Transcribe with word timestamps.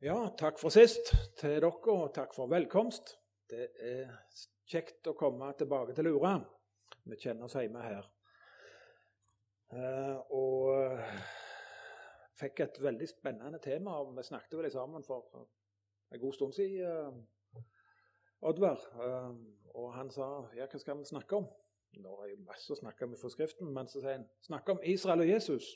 Ja, 0.00 0.14
takk 0.32 0.56
for 0.56 0.72
sist 0.72 1.10
til 1.36 1.58
dere, 1.60 1.68
og 1.92 2.14
takk 2.16 2.30
for 2.32 2.48
velkomst. 2.48 3.10
Det 3.52 3.66
er 3.84 4.06
kjekt 4.72 5.10
å 5.10 5.12
komme 5.12 5.50
tilbake 5.60 5.92
til 5.92 6.06
Lura. 6.08 6.38
Vi 7.04 7.18
kjenner 7.20 7.44
oss 7.44 7.58
hjemme 7.58 7.82
her. 7.84 8.06
Eh, 9.76 10.32
og 10.38 10.70
eh, 10.72 11.12
fikk 12.40 12.62
et 12.64 12.80
veldig 12.80 13.10
spennende 13.10 13.60
tema. 13.60 13.98
og 14.00 14.16
Vi 14.16 14.24
snakket 14.24 14.56
vel 14.62 14.70
sammen 14.72 15.04
for 15.04 15.44
en 16.08 16.22
god 16.24 16.38
stund 16.38 16.56
siden, 16.56 17.20
eh, 17.60 17.60
Oddvar. 18.40 18.80
Eh, 19.04 19.30
og 19.74 19.92
han 19.98 20.08
sa 20.16 20.30
ja, 20.56 20.64
hva 20.64 20.80
skal 20.80 20.96
vi 21.02 21.10
snakke 21.12 21.42
om? 21.42 21.52
Nå 22.00 22.16
er 22.24 22.32
jo 22.32 22.40
masse 22.48 22.72
å 22.72 22.80
snakke 22.80 23.04
om 23.04 23.18
i 23.18 23.20
forskriften, 23.20 23.68
men 23.68 23.92
så 23.92 24.00
sier 24.00 24.16
han 24.16 24.28
snakke 24.48 24.78
om 24.78 24.80
Israel 24.96 25.26
og 25.26 25.34
Jesus. 25.34 25.74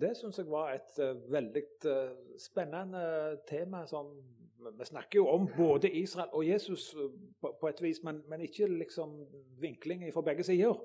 Det 0.00 0.14
syns 0.16 0.38
jeg 0.38 0.48
var 0.48 0.72
et 0.72 0.98
uh, 1.04 1.32
veldig 1.32 1.62
uh, 1.84 2.12
spennende 2.40 3.02
tema. 3.48 3.84
Som, 3.86 4.12
vi 4.78 4.84
snakker 4.88 5.18
jo 5.18 5.26
om 5.28 5.48
både 5.56 5.90
Israel 5.90 6.32
og 6.32 6.46
Jesus 6.48 6.94
uh, 6.96 7.10
på, 7.40 7.52
på, 7.60 7.68
et 7.68 7.82
vis, 7.82 8.02
men, 8.02 8.22
men, 8.28 8.40
ikke 8.40 8.66
liksom 8.66 9.18
vinkling 9.60 10.06
fra 10.14 10.22
begge 10.22 10.44
sider. 10.48 10.80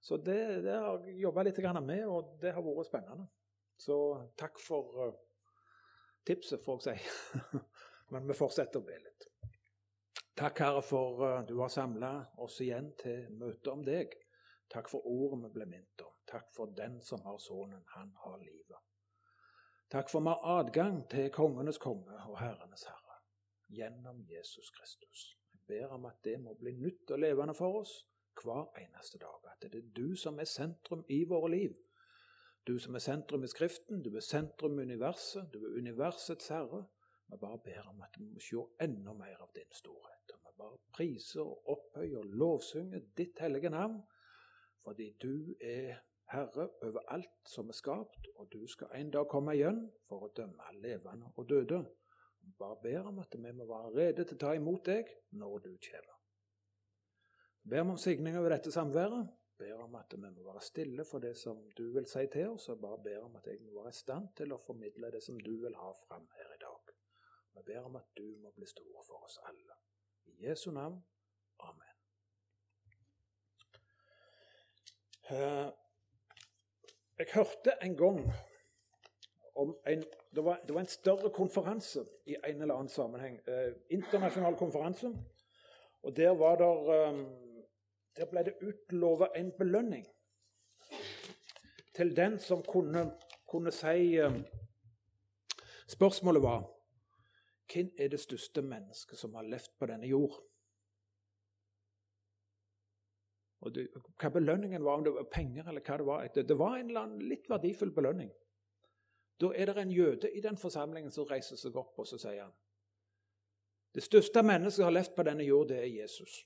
Så 0.00 0.16
det, 0.16 0.62
det 0.64 0.76
har 0.76 1.02
jeg 1.06 1.18
jobba 1.24 1.42
litt 1.42 1.58
med, 1.82 2.04
og 2.06 2.36
det 2.40 2.52
har 2.52 2.62
vært 2.62 2.86
spennende. 2.86 3.26
Så 3.78 3.96
takk 4.38 4.60
for 4.62 5.16
tipset, 6.24 6.62
får 6.64 6.86
jeg 6.86 7.00
si. 7.00 7.58
men 8.12 8.28
vi 8.28 8.36
fortsetter 8.36 8.78
å 8.78 8.86
be 8.86 8.94
litt. 9.00 9.26
Takk, 10.36 10.60
Herre, 10.60 10.82
for 10.84 11.42
du 11.48 11.56
har 11.58 11.72
samla 11.72 12.12
oss 12.44 12.60
igjen 12.60 12.92
til 13.00 13.26
møte 13.40 13.72
om 13.72 13.82
deg. 13.82 14.12
Takk 14.70 14.90
for 14.92 15.06
ordet 15.08 15.46
vi 15.46 15.54
ble 15.56 15.66
minnet 15.70 16.04
om. 16.04 16.15
Takk 16.26 16.52
for 16.56 16.66
den 16.66 17.00
som 17.00 17.20
har 17.22 17.38
Sønnen, 17.38 17.84
han 17.86 18.12
har 18.24 18.38
livet. 18.38 18.82
Takk 19.90 20.10
for 20.10 20.20
vi 20.20 20.32
har 20.32 20.58
adgang 20.58 21.04
til 21.10 21.30
kongenes 21.30 21.78
konge 21.78 22.16
og 22.26 22.38
herrenes 22.40 22.84
herre 22.84 23.20
gjennom 23.70 24.24
Jesus 24.30 24.70
Kristus. 24.70 25.38
Jeg 25.52 25.60
ber 25.66 25.94
om 25.94 26.04
at 26.04 26.18
det 26.24 26.40
må 26.40 26.54
bli 26.54 26.72
nytt 26.72 27.10
og 27.10 27.18
levende 27.18 27.54
for 27.54 27.80
oss 27.80 27.92
hver 28.42 28.66
eneste 28.82 29.18
dag. 29.18 29.46
At 29.52 29.62
det 29.72 29.78
er 29.78 29.92
du 29.96 30.16
som 30.16 30.38
er 30.38 30.50
sentrum 30.50 31.04
i 31.08 31.24
våre 31.24 31.50
liv. 31.50 31.76
Du 32.66 32.78
som 32.78 32.94
er 32.94 32.98
sentrum 32.98 33.44
i 33.44 33.48
Skriften, 33.48 34.02
du 34.02 34.16
er 34.16 34.20
sentrum 34.20 34.78
i 34.78 34.82
universet, 34.82 35.46
du 35.54 35.62
er 35.64 35.78
universets 35.78 36.48
herre. 36.48 36.82
Vi 37.28 37.38
bare 37.40 37.58
ber 37.64 37.86
om 37.88 38.02
at 38.02 38.18
vi 38.18 38.26
må 38.26 38.42
se 38.42 38.66
enda 38.82 39.14
mer 39.14 39.38
av 39.42 39.54
din 39.54 39.70
storhet. 39.70 40.34
Og 40.34 40.40
vi 40.42 40.58
bare 40.58 40.78
priser 40.92 41.42
og 41.42 41.70
opphøyer 41.76 42.18
og 42.18 42.34
lovsynger 42.42 43.06
ditt 43.16 43.38
hellige 43.40 43.70
navn 43.70 44.02
fordi 44.86 45.08
du 45.22 45.54
er 45.60 45.96
herre 46.32 46.68
over 46.82 47.00
alt 47.14 47.48
som 47.48 47.68
er 47.68 47.76
skapt, 47.78 48.28
og 48.36 48.50
du 48.52 48.66
skal 48.66 48.92
en 48.94 49.10
dag 49.14 49.28
komme 49.30 49.54
igjen 49.54 49.84
for 50.08 50.26
å 50.26 50.32
dømme 50.36 50.72
levende 50.82 51.30
og 51.36 51.48
døde. 51.48 51.84
Bare 52.58 52.78
ber 52.82 53.08
om 53.10 53.18
at 53.18 53.34
vi 53.34 53.52
må 53.52 53.66
være 53.66 53.94
rede 53.94 54.24
til 54.24 54.36
å 54.36 54.42
ta 54.44 54.52
imot 54.54 54.86
deg 54.86 55.10
når 55.34 55.58
du 55.64 55.72
kommer. 55.88 56.14
Ber 57.66 57.82
om 57.82 57.96
signing 57.98 58.38
over 58.38 58.54
dette 58.54 58.70
samværet. 58.70 59.32
Ber 59.58 59.80
om 59.82 59.94
at 59.98 60.12
vi 60.12 60.20
må 60.20 60.44
være 60.44 60.60
stille 60.62 61.04
for 61.08 61.18
det 61.24 61.32
som 61.40 61.62
du 61.78 61.86
vil 61.94 62.06
si 62.06 62.26
til 62.32 62.52
oss, 62.52 62.68
og 62.68 62.80
bare 62.82 63.00
ber 63.02 63.24
om 63.24 63.36
at 63.38 63.46
jeg 63.48 63.62
må 63.64 63.80
være 63.80 63.94
i 63.94 63.98
stand 63.98 64.28
til 64.36 64.52
å 64.52 64.60
formidle 64.62 65.10
det 65.14 65.22
som 65.24 65.40
du 65.40 65.54
vil 65.62 65.74
ha 65.80 65.90
fram 66.04 66.28
her 66.36 66.52
i 66.54 66.60
dag. 66.62 66.92
Vi 67.56 67.64
ber 67.72 67.88
om 67.88 67.96
at 67.96 68.10
du 68.18 68.26
må 68.42 68.52
bli 68.54 68.68
stor 68.68 69.02
for 69.08 69.24
oss 69.24 69.38
alle. 69.48 69.78
I 70.26 70.46
Jesu 70.46 70.70
navn. 70.70 71.00
Amen. 71.64 71.96
Eh, 75.30 75.72
jeg 77.18 77.26
hørte 77.34 77.72
en 77.82 77.96
gang 77.96 78.32
om 79.54 79.76
en 79.86 80.04
det 80.34 80.44
var, 80.44 80.60
det 80.66 80.74
var, 80.74 80.80
en 80.80 80.86
større 80.86 81.30
konferanse 81.30 82.04
i 82.26 82.36
en 82.44 82.62
eller 82.62 82.74
annen 82.74 82.88
sammenheng. 82.88 83.40
Eh, 83.48 83.72
internasjonal 83.90 84.56
konferanse. 84.56 85.14
Og 86.02 86.16
der 86.16 86.30
var 86.30 86.56
der 86.56 86.92
eh, 86.92 87.26
Der 88.16 88.24
ble 88.24 88.42
det 88.44 88.54
utlova 88.62 89.26
en 89.36 89.52
belønning 89.52 90.06
til 91.94 92.16
den 92.16 92.38
som 92.38 92.62
kunne, 92.62 93.10
kunne 93.48 93.72
si 93.72 94.16
eh, 94.16 94.40
Spørsmålet 95.88 96.42
var 96.42 96.64
hvem 97.72 97.90
er 97.98 98.08
det 98.08 98.20
største 98.20 98.62
mennesket 98.62 99.18
som 99.18 99.34
har 99.34 99.42
levd 99.42 99.70
på 99.78 99.86
denne 99.86 100.06
jord? 100.06 100.42
Og 103.66 103.74
det, 103.74 103.88
hva 104.20 104.30
belønningen 104.30 104.84
var, 104.84 104.98
om 104.98 105.04
det 105.04 105.12
var 105.16 105.26
penger 105.32 105.66
eller 105.66 105.82
hva 105.82 105.96
det 105.98 106.06
var. 106.06 106.26
Det, 106.34 106.44
det 106.48 106.58
var 106.58 106.76
en 106.76 106.90
eller 106.90 107.06
annen 107.06 107.24
litt 107.26 107.48
verdifull 107.50 107.90
belønning. 107.94 108.30
Da 109.40 109.50
er 109.52 109.68
det 109.68 109.82
en 109.82 109.92
jøde 109.92 110.30
i 110.30 110.40
den 110.40 110.56
forsamlingen 110.56 111.10
som 111.12 111.26
reiser 111.28 111.58
seg 111.60 111.76
opp 111.76 111.98
og 111.98 112.06
så 112.08 112.18
sier 112.20 112.44
han, 112.44 112.54
Det 113.94 114.04
største 114.04 114.42
mennesket 114.42 114.76
som 114.76 114.84
har 114.84 114.92
levd 114.92 115.14
på 115.16 115.24
denne 115.24 115.44
jord, 115.44 115.68
det 115.68 115.78
er 115.80 115.88
Jesus. 115.88 116.44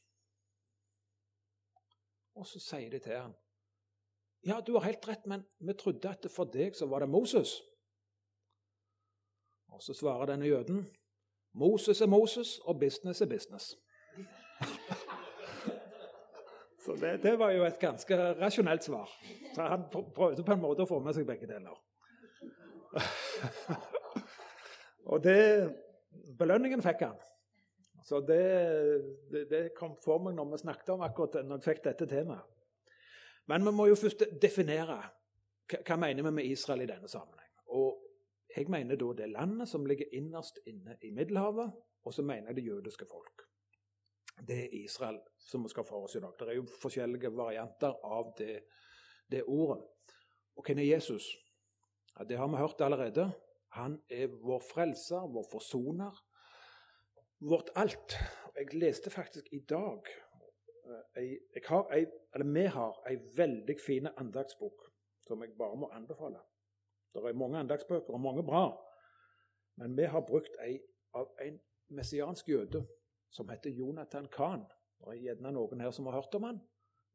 Og 2.38 2.46
så 2.46 2.60
sier 2.62 2.90
de 2.90 2.98
til 2.98 3.18
han, 3.18 3.34
Ja, 4.46 4.60
du 4.60 4.72
har 4.78 4.86
helt 4.86 5.08
rett, 5.08 5.26
men 5.26 5.44
vi 5.58 5.74
trodde 5.74 6.08
at 6.08 6.30
for 6.30 6.48
deg 6.48 6.76
så 6.76 6.86
var 6.86 7.04
det 7.04 7.10
Moses. 7.10 7.58
Og 9.68 9.82
så 9.82 9.94
svarer 9.94 10.32
denne 10.32 10.48
jøden, 10.48 10.86
Moses 11.52 12.00
er 12.00 12.06
Moses, 12.06 12.58
og 12.58 12.80
business 12.80 13.20
er 13.20 13.26
business. 13.26 13.74
Så 16.90 16.96
det, 16.96 17.22
det, 17.22 17.36
var 17.38 17.52
jo 17.54 17.62
et 17.62 17.78
ganske 17.78 18.16
rasjonelt 18.40 18.82
svar. 18.82 19.10
Så 19.54 19.62
han 19.62 19.84
prøvde 19.92 20.42
på 20.42 20.54
en 20.56 20.62
måte 20.62 20.82
å 20.82 20.90
få 20.90 20.96
med 21.04 21.14
seg 21.14 21.26
begge 21.28 21.46
deler. 21.46 21.76
og 25.12 25.20
det 25.22 25.42
Belønningen 26.40 26.82
fikk 26.82 27.04
han. 27.06 27.20
Så 28.02 28.18
det, 28.26 28.40
det, 29.30 29.44
det, 29.52 29.60
kom 29.76 29.92
for 30.02 30.18
meg 30.24 30.34
når 30.34 30.48
vi 30.50 30.58
snakket 30.64 30.90
om 30.96 31.04
akkurat 31.06 31.44
når 31.46 31.60
jeg 31.60 31.66
fikk 31.68 31.84
dette 31.84 32.08
temaet. 32.10 32.48
Men 33.46 33.68
vi 33.68 33.74
må 33.76 33.86
jo 33.86 33.98
først 33.98 34.24
definere 34.42 34.96
hva, 35.70 35.82
hva 35.86 35.98
mener 36.00 36.26
vi 36.26 36.32
med 36.40 36.48
Israel 36.50 36.82
i 36.82 36.88
denne 36.90 37.10
sammenheng. 37.12 37.52
Og 37.76 38.02
jeg 38.56 38.66
mener 38.72 38.98
da 38.98 39.12
det 39.20 39.30
landet 39.30 39.70
som 39.70 39.86
ligger 39.86 40.10
innerst 40.18 40.58
inne 40.66 40.98
i 41.06 41.12
Middelhavet, 41.14 41.70
og 42.02 42.16
så 42.16 42.26
mener 42.26 42.50
jeg 42.50 42.58
det 42.58 42.66
jødiske 42.72 43.06
folk 43.06 43.46
det 44.48 44.58
er 44.64 44.74
Israel 44.84 45.20
som 45.38 45.62
vi 45.64 45.72
skal 45.72 45.84
få 45.84 46.04
oss 46.04 46.16
i 46.16 46.22
dag. 46.22 46.34
Det 46.38 46.48
er 46.48 46.58
jo 46.58 46.66
forskjellige 46.82 47.32
varianter 47.36 47.96
av 48.04 48.32
det, 48.38 48.62
det 49.30 49.44
ordet. 49.46 49.82
Og 50.56 50.66
hvem 50.66 50.78
er 50.78 50.90
Jesus? 50.94 51.30
Ja, 52.18 52.24
det 52.24 52.38
har 52.38 52.48
vi 52.48 52.60
hørt 52.60 52.80
allerede. 52.80 53.30
Han 53.76 54.00
er 54.10 54.26
vår 54.42 54.62
frelser, 54.72 55.28
vår 55.30 55.46
forsoner, 55.52 56.24
vårt 57.40 57.70
alt. 57.76 58.16
Jeg 58.56 58.74
leste 58.74 59.10
faktisk 59.10 59.46
i 59.52 59.60
dag 59.68 60.08
jeg, 61.16 61.38
jeg 61.54 61.62
har 61.68 61.92
ei, 61.94 62.06
Vi 62.44 62.64
har 62.66 63.02
ei 63.08 63.16
veldig 63.36 63.76
fin 63.86 64.08
andagsbok 64.16 64.86
som 65.26 65.42
jeg 65.42 65.54
bare 65.58 65.76
må 65.76 65.90
anbefale. 65.94 66.40
Det 67.14 67.22
er 67.24 67.34
mange 67.34 67.58
andagsbøker 67.58 68.14
og 68.14 68.20
mange 68.20 68.42
bra, 68.42 68.64
men 69.76 69.96
vi 69.96 70.02
har 70.02 70.20
brukt 70.26 70.56
ei 70.62 70.80
av 71.14 71.30
en 71.42 71.58
messiansk 71.88 72.48
jøde 72.48 72.86
som 73.30 73.48
heter 73.48 73.70
Jonathan 73.70 74.28
Kahn. 74.32 74.66
Det 75.00 75.14
er 75.14 75.24
gjerne 75.24 75.52
noen 75.56 75.80
her 75.80 75.92
som 75.94 76.06
har 76.10 76.18
hørt 76.18 76.34
om 76.36 76.48
han. 76.48 76.60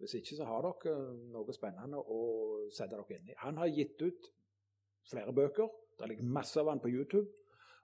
Hvis 0.01 0.17
ikke 0.17 0.35
så 0.35 0.47
har 0.47 0.65
dere 0.65 0.95
noe 1.31 1.55
spennende 1.55 2.01
å 2.01 2.19
sette 2.73 2.97
dere 2.97 3.19
inn 3.19 3.31
i. 3.31 3.39
Han 3.43 3.61
har 3.61 3.71
gitt 3.71 4.01
ut 4.01 4.31
flere 5.07 5.33
bøker. 5.35 5.69
Det 5.99 6.09
ligger 6.09 6.33
masse 6.37 6.59
av 6.59 6.71
han 6.71 6.83
på 6.83 6.91
YouTube 6.91 7.29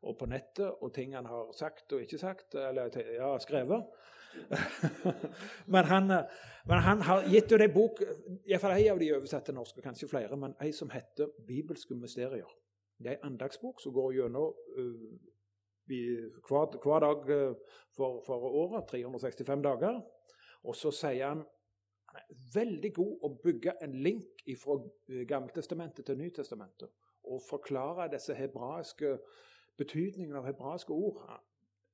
og 0.01 0.17
på 0.17 0.25
nettet, 0.25 0.65
og 0.81 0.89
ting 0.93 1.13
han 1.13 1.27
har 1.29 1.51
sagt 1.53 1.93
og 1.93 2.01
ikke 2.01 2.17
sagt, 2.17 2.55
eller 2.57 2.89
ja, 3.13 3.35
skrevet. 3.39 3.85
men, 5.73 5.85
han, 5.85 6.07
men, 6.65 6.79
han, 6.81 7.03
har 7.05 7.27
gitt 7.29 7.51
ut 7.51 7.61
ei 7.61 7.69
bok, 7.69 8.01
iallfall 8.49 8.73
ei 8.79 8.87
av 8.89 9.01
de 9.01 9.11
oversatt 9.13 9.45
til 9.45 9.57
norsk, 9.59 9.81
kanskje 9.83 10.09
flere, 10.09 10.39
men 10.39 10.55
ei 10.63 10.71
som 10.73 10.89
heter 10.89 11.29
'Bibelske 11.45 11.93
mysterier'. 11.99 12.55
Det 12.97 13.11
er 13.11 13.19
ei 13.19 13.27
andagsbok 13.29 13.81
som 13.81 13.93
går 13.93 14.15
gjennom 14.17 14.55
uh, 14.77 15.11
hver, 16.47 16.77
hver, 16.83 17.03
dag 17.03 17.31
eh, 17.35 17.77
for, 17.95 18.21
for, 18.25 18.47
året, 18.63 18.87
365 18.91 19.63
dager. 19.65 20.01
Og 20.63 20.77
så 20.77 20.93
sier 20.95 21.27
han 21.27 21.43
han 22.11 22.19
er 22.27 22.39
veldig 22.53 22.89
god 22.93 23.21
å 23.23 23.29
bygge 23.43 23.77
en 23.85 23.93
link 24.03 24.41
fra 24.59 24.75
eh, 25.07 25.23
Gammeltestamentet 25.27 26.05
til 26.05 26.19
Nytestamentet. 26.19 26.91
Og 27.23 27.43
forklare 27.45 28.09
disse 28.11 28.35
hebraiske 28.35 29.13
betydningene 29.79 30.41
av 30.41 30.49
hebraiske 30.49 30.91
ord. 30.93 31.21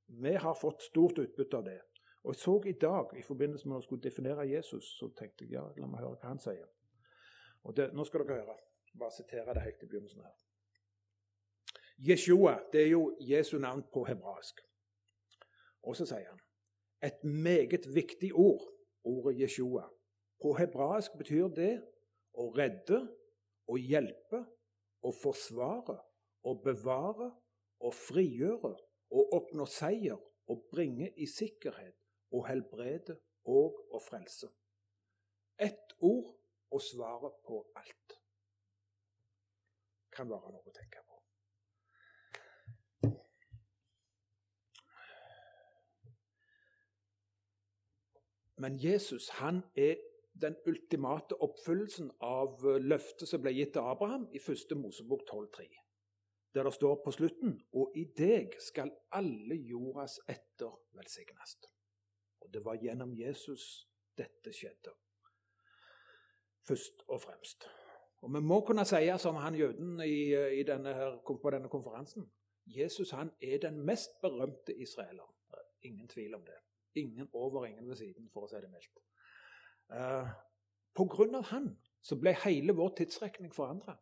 Vi 0.07 0.33
har 0.33 0.57
fått 0.57 0.81
stort 0.87 1.19
utbytte 1.21 1.59
av 1.59 1.67
det. 1.67 1.77
Og 2.23 2.33
jeg 2.33 2.41
så 2.41 2.55
i 2.65 2.73
dag, 2.81 3.13
i 3.15 3.23
forbindelse 3.23 3.69
med 3.69 3.77
å 3.77 3.85
skulle 3.85 4.03
definere 4.03 4.47
Jesus, 4.49 4.89
så 4.97 5.11
tenkte 5.15 5.45
jeg 5.45 5.53
ja, 5.59 5.67
la 5.77 5.87
meg 5.87 6.01
høre 6.01 6.17
hva 6.17 6.33
han 6.33 6.41
sier. 6.41 6.65
Og 7.63 7.77
det, 7.77 7.91
Nå 7.93 8.03
skal 8.07 8.25
dere 8.25 8.41
høre. 8.41 8.57
Bare 8.97 9.13
sitere 9.13 9.53
det 9.53 9.63
helt 9.67 9.83
i 9.83 9.89
begynnelsen 9.91 10.25
her. 10.25 10.46
Jeshua 11.97 12.59
det 12.71 12.81
er 12.81 12.91
jo 12.91 13.17
Jesu 13.19 13.57
navn 13.57 13.83
på 13.93 14.03
hebraisk. 14.05 14.61
Og 15.83 15.95
så 15.95 16.05
sier 16.05 16.29
han 16.29 16.41
et 17.05 17.23
meget 17.23 17.85
viktig 17.93 18.33
ord, 18.35 18.63
ordet 19.03 19.39
Jeshua. 19.41 19.85
På 20.41 20.53
hebraisk 20.57 21.17
betyr 21.17 21.49
det 21.53 21.73
å 22.37 22.49
redde, 22.53 23.01
å 23.67 23.77
hjelpe, 23.77 24.43
å 25.01 25.11
forsvare, 25.13 25.97
å 26.43 26.53
bevare 26.63 27.31
å 27.79 27.91
frigjøre 27.93 28.73
å 29.13 29.23
oppnå 29.37 29.67
seier 29.69 30.17
å 30.47 30.57
bringe 30.71 31.11
i 31.15 31.27
sikkerhet 31.29 31.95
å 32.33 32.43
helbrede 32.47 33.17
og 33.47 33.77
å 33.93 34.01
frelse. 34.03 34.49
Ett 35.57 35.95
ord 36.03 36.33
og 36.73 36.83
svaret 36.83 37.37
på 37.47 37.61
alt. 37.79 38.17
Kan 40.13 40.29
være 40.31 40.51
noe 40.51 40.65
å 40.65 40.75
tenke 40.75 41.01
på. 41.05 41.06
Men 48.57 48.77
Jesus 48.83 49.29
han 49.29 49.63
er 49.75 49.95
den 50.41 50.55
ultimate 50.67 51.35
oppfyllelsen 51.41 52.11
av 52.21 52.61
løftet 52.81 53.29
som 53.29 53.41
ble 53.41 53.53
gitt 53.57 53.73
til 53.73 53.89
Abraham 53.89 54.27
i 54.33 54.41
1. 54.41 54.77
Mosebok 54.77 55.25
12,3. 55.31 55.67
Der 56.53 56.63
det 56.63 56.73
står 56.73 57.01
på 57.05 57.11
slutten 57.11 57.57
Og 57.73 57.97
i 57.97 58.05
deg 58.17 58.55
skal 58.61 58.91
alle 59.11 59.55
jordas 59.55 60.19
etter 60.29 60.73
velsignes. 60.97 61.57
Og 62.41 62.53
det 62.53 62.63
var 62.65 62.79
gjennom 62.81 63.13
Jesus 63.13 63.87
dette 64.17 64.53
skjedde. 64.53 64.93
Først 66.67 67.03
og 67.07 67.21
fremst. 67.21 67.67
Og 68.21 68.33
Vi 68.33 68.39
må 68.41 68.61
kunne 68.65 68.85
si 68.85 69.05
som 69.17 69.35
han 69.35 69.55
jøden 69.55 69.99
i, 70.01 70.33
i 70.59 70.63
denne 70.63 70.93
her, 70.93 71.19
på 71.25 71.49
denne 71.53 71.69
konferansen 71.69 72.25
Jesus 72.67 73.11
han 73.11 73.31
er 73.41 73.57
den 73.57 73.85
mest 73.85 74.21
berømte 74.21 74.75
israeler. 74.75 75.35
Ingen 75.81 76.07
tvil 76.07 76.35
om 76.35 76.45
det. 76.45 76.66
Ingen 76.97 77.29
over, 77.33 77.65
ingen 77.65 77.87
ved 77.89 77.99
siden, 77.99 78.29
for 78.33 78.47
å 78.47 78.51
si 78.51 78.61
det 78.61 78.71
mildt. 78.71 79.03
Eh, 79.93 80.33
av 80.97 81.43
han 81.51 81.69
så 82.01 82.17
ble 82.17 82.33
hele 82.43 82.73
vår 82.73 82.95
tidsrekning 82.97 83.53
forandra. 83.53 83.97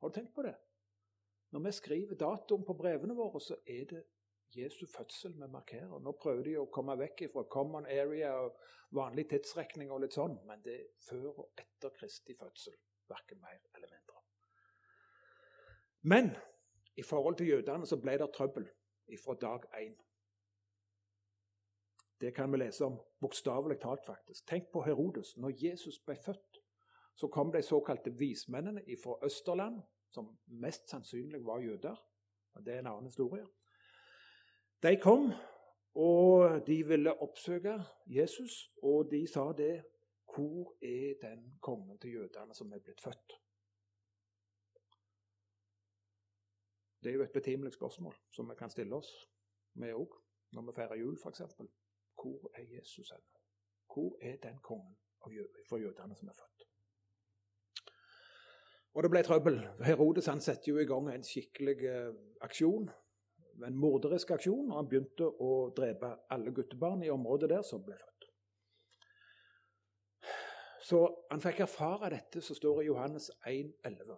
Har 0.00 0.10
du 0.10 0.14
tenkt 0.14 0.34
på 0.34 0.44
det? 0.44 0.54
Når 1.54 1.64
vi 1.64 1.72
skriver 1.72 2.18
datoen 2.20 2.64
på 2.66 2.74
brevene 2.76 3.14
våre, 3.16 3.40
så 3.40 3.56
er 3.66 3.84
det 3.90 4.02
Jesu 4.56 4.86
fødsel 4.86 5.32
vi 5.32 5.48
markerer. 5.50 5.98
Nå 6.00 6.12
prøver 6.20 6.42
de 6.44 6.56
å 6.60 6.70
komme 6.72 6.96
vekk 6.98 7.26
fra 7.32 7.44
common 7.50 7.86
area 7.86 8.32
og 8.44 8.58
vanlig 8.96 9.28
tidsrekning 9.30 9.90
og 9.90 10.02
litt 10.04 10.16
sånn, 10.16 10.36
men 10.46 10.62
det 10.64 10.74
er 10.80 10.90
før 11.08 11.42
og 11.44 11.62
etter 11.62 11.94
Kristi 11.96 12.36
fødsel. 12.38 12.76
Verken 13.10 13.40
mer 13.40 13.58
eller 13.74 13.90
mindre. 13.90 14.22
Men 16.02 16.32
i 16.96 17.02
forhold 17.02 17.36
til 17.38 17.50
jødene 17.54 17.86
så 17.86 17.98
ble 18.02 18.16
det 18.18 18.30
trøbbel 18.34 18.66
fra 19.22 19.34
dag 19.40 19.66
én. 19.78 19.94
Det 22.20 22.34
kan 22.34 22.52
vi 22.52 22.58
lese 22.58 22.84
om 22.84 23.00
bokstavelig 23.20 23.80
talt, 23.80 24.04
faktisk. 24.06 24.46
Tenk 24.48 24.70
på 24.72 24.82
Herodes. 24.82 25.36
Når 25.36 25.52
Jesus 25.64 25.98
ble 25.98 26.16
født, 26.16 26.62
så 27.14 27.28
kom 27.28 27.52
de 27.52 27.62
såkalte 27.62 28.10
vismennene 28.10 28.82
fra 29.02 29.18
Østerland, 29.24 29.82
som 30.10 30.38
mest 30.46 30.88
sannsynlig 30.90 31.44
var 31.44 31.60
jøder. 31.60 31.96
Det 32.64 32.74
er 32.74 32.78
en 32.78 32.86
annen 32.86 33.04
historie. 33.04 33.46
De 34.82 34.96
kom, 35.02 35.32
og 35.94 36.66
de 36.66 36.86
ville 36.86 37.22
oppsøke 37.22 37.82
Jesus, 38.06 38.72
og 38.82 39.10
de 39.10 39.26
sa 39.26 39.52
det 39.52 39.84
Hvor 40.36 40.74
er 40.82 41.14
den 41.22 41.58
kongen 41.60 41.98
til 41.98 42.12
jødene 42.12 42.54
som 42.54 42.72
er 42.72 42.78
blitt 42.78 43.00
født? 43.00 43.32
Det 47.02 47.10
er 47.10 47.14
jo 47.14 47.22
et 47.22 47.32
betimelig 47.32 47.72
spørsmål 47.72 48.14
som 48.30 48.50
vi 48.50 48.54
kan 48.58 48.70
stille 48.70 48.96
oss, 48.96 49.28
vi 49.74 49.92
òg, 49.92 50.16
når 50.52 50.62
vi 50.62 50.72
feirer 50.76 50.94
jul 51.00 51.16
f.eks. 51.22 51.42
Hvor 52.26 52.52
er 52.54 52.64
Jesus 52.76 53.10
ennå? 53.10 53.40
Hvor 53.94 54.18
er 54.22 54.36
den 54.42 54.58
kongen 54.62 54.96
for 55.68 55.78
jødene 55.78 56.16
som 56.16 56.28
er 56.28 56.32
født? 56.32 56.66
Og 58.94 59.02
det 59.02 59.10
ble 59.12 59.22
trøbbel. 59.22 59.58
Herodes 59.84 60.26
han 60.26 60.40
setter 60.40 60.72
jo 60.72 60.78
i 60.80 60.88
gang 60.88 61.10
en 61.12 61.24
skikkelig 61.24 61.76
eh, 61.84 62.12
aksjon. 62.40 62.88
En 63.66 63.76
morderisk 63.76 64.30
aksjon. 64.38 64.70
Og 64.70 64.78
han 64.78 64.88
begynte 64.88 65.28
å 65.28 65.50
drepe 65.76 66.14
alle 66.32 66.52
guttebarn 66.56 67.04
i 67.04 67.12
området 67.12 67.50
der 67.52 67.64
som 67.66 67.84
ble 67.84 67.98
født. 68.00 68.30
Så 70.86 71.02
han 71.30 71.42
fikk 71.42 71.64
erfare 71.64 72.12
dette 72.14 72.40
som 72.46 72.56
står 72.56 72.82
i 72.82 72.88
Johannes 72.88 73.28
1,11. 73.50 74.16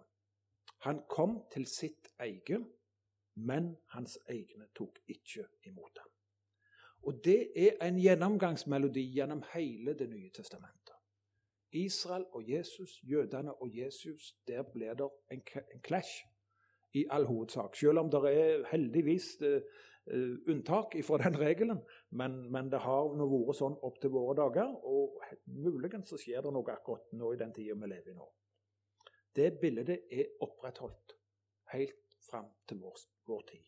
Han 0.85 1.01
kom 1.11 1.41
til 1.51 1.65
sitt 1.67 2.11
eget, 2.21 2.63
men 3.35 3.73
hans 3.95 4.19
egne 4.29 4.69
tok 4.77 5.01
ikke 5.11 5.47
imot 5.67 5.99
ham. 5.99 6.18
Og 7.07 7.21
det 7.23 7.51
er 7.55 7.77
en 7.87 7.99
gjennomgangsmelodi 7.99 9.05
gjennom 9.15 9.43
hele 9.53 9.93
Det 9.93 10.09
nye 10.09 10.29
testamentet. 10.29 10.95
Israel 11.71 12.25
og 12.33 12.49
Jesus, 12.49 12.99
jødene 13.03 13.53
og 13.53 13.77
Jesus, 13.77 14.35
der 14.47 14.63
blir 14.63 14.93
det 14.93 15.09
en, 15.31 15.41
en 15.73 15.81
clash 15.81 16.25
i 16.93 17.05
all 17.09 17.25
hovedsak. 17.25 17.75
Selv 17.75 17.99
om 17.99 18.09
det 18.09 18.19
er 18.33 18.63
heldigvis 18.71 19.37
uh, 19.41 19.61
unntak 20.49 20.95
fra 21.05 21.17
den 21.17 21.39
regelen. 21.39 21.79
Men, 22.09 22.51
men 22.51 22.71
det 22.71 22.81
har 22.81 23.13
nå 23.13 23.27
vært 23.29 23.59
sånn 23.59 23.77
opp 23.85 24.01
til 24.01 24.13
våre 24.13 24.35
dager, 24.41 24.73
og 24.83 25.21
muligens 25.45 26.09
så 26.09 26.17
skjer 26.17 26.41
det 26.41 26.53
noe 26.53 26.73
akkurat 26.73 27.13
nå 27.13 27.33
i 27.33 27.39
den 27.41 27.53
tida 27.53 27.77
vi 27.77 27.91
lever 27.91 28.13
i 28.13 28.17
nå. 28.17 28.29
Det 29.35 29.51
bildet 29.61 30.09
er 30.09 30.31
opprettholdt 30.41 31.13
helt 31.73 32.17
fram 32.29 32.49
til 32.67 32.81
vår, 32.81 32.97
vår 33.29 33.45
tid. 33.51 33.67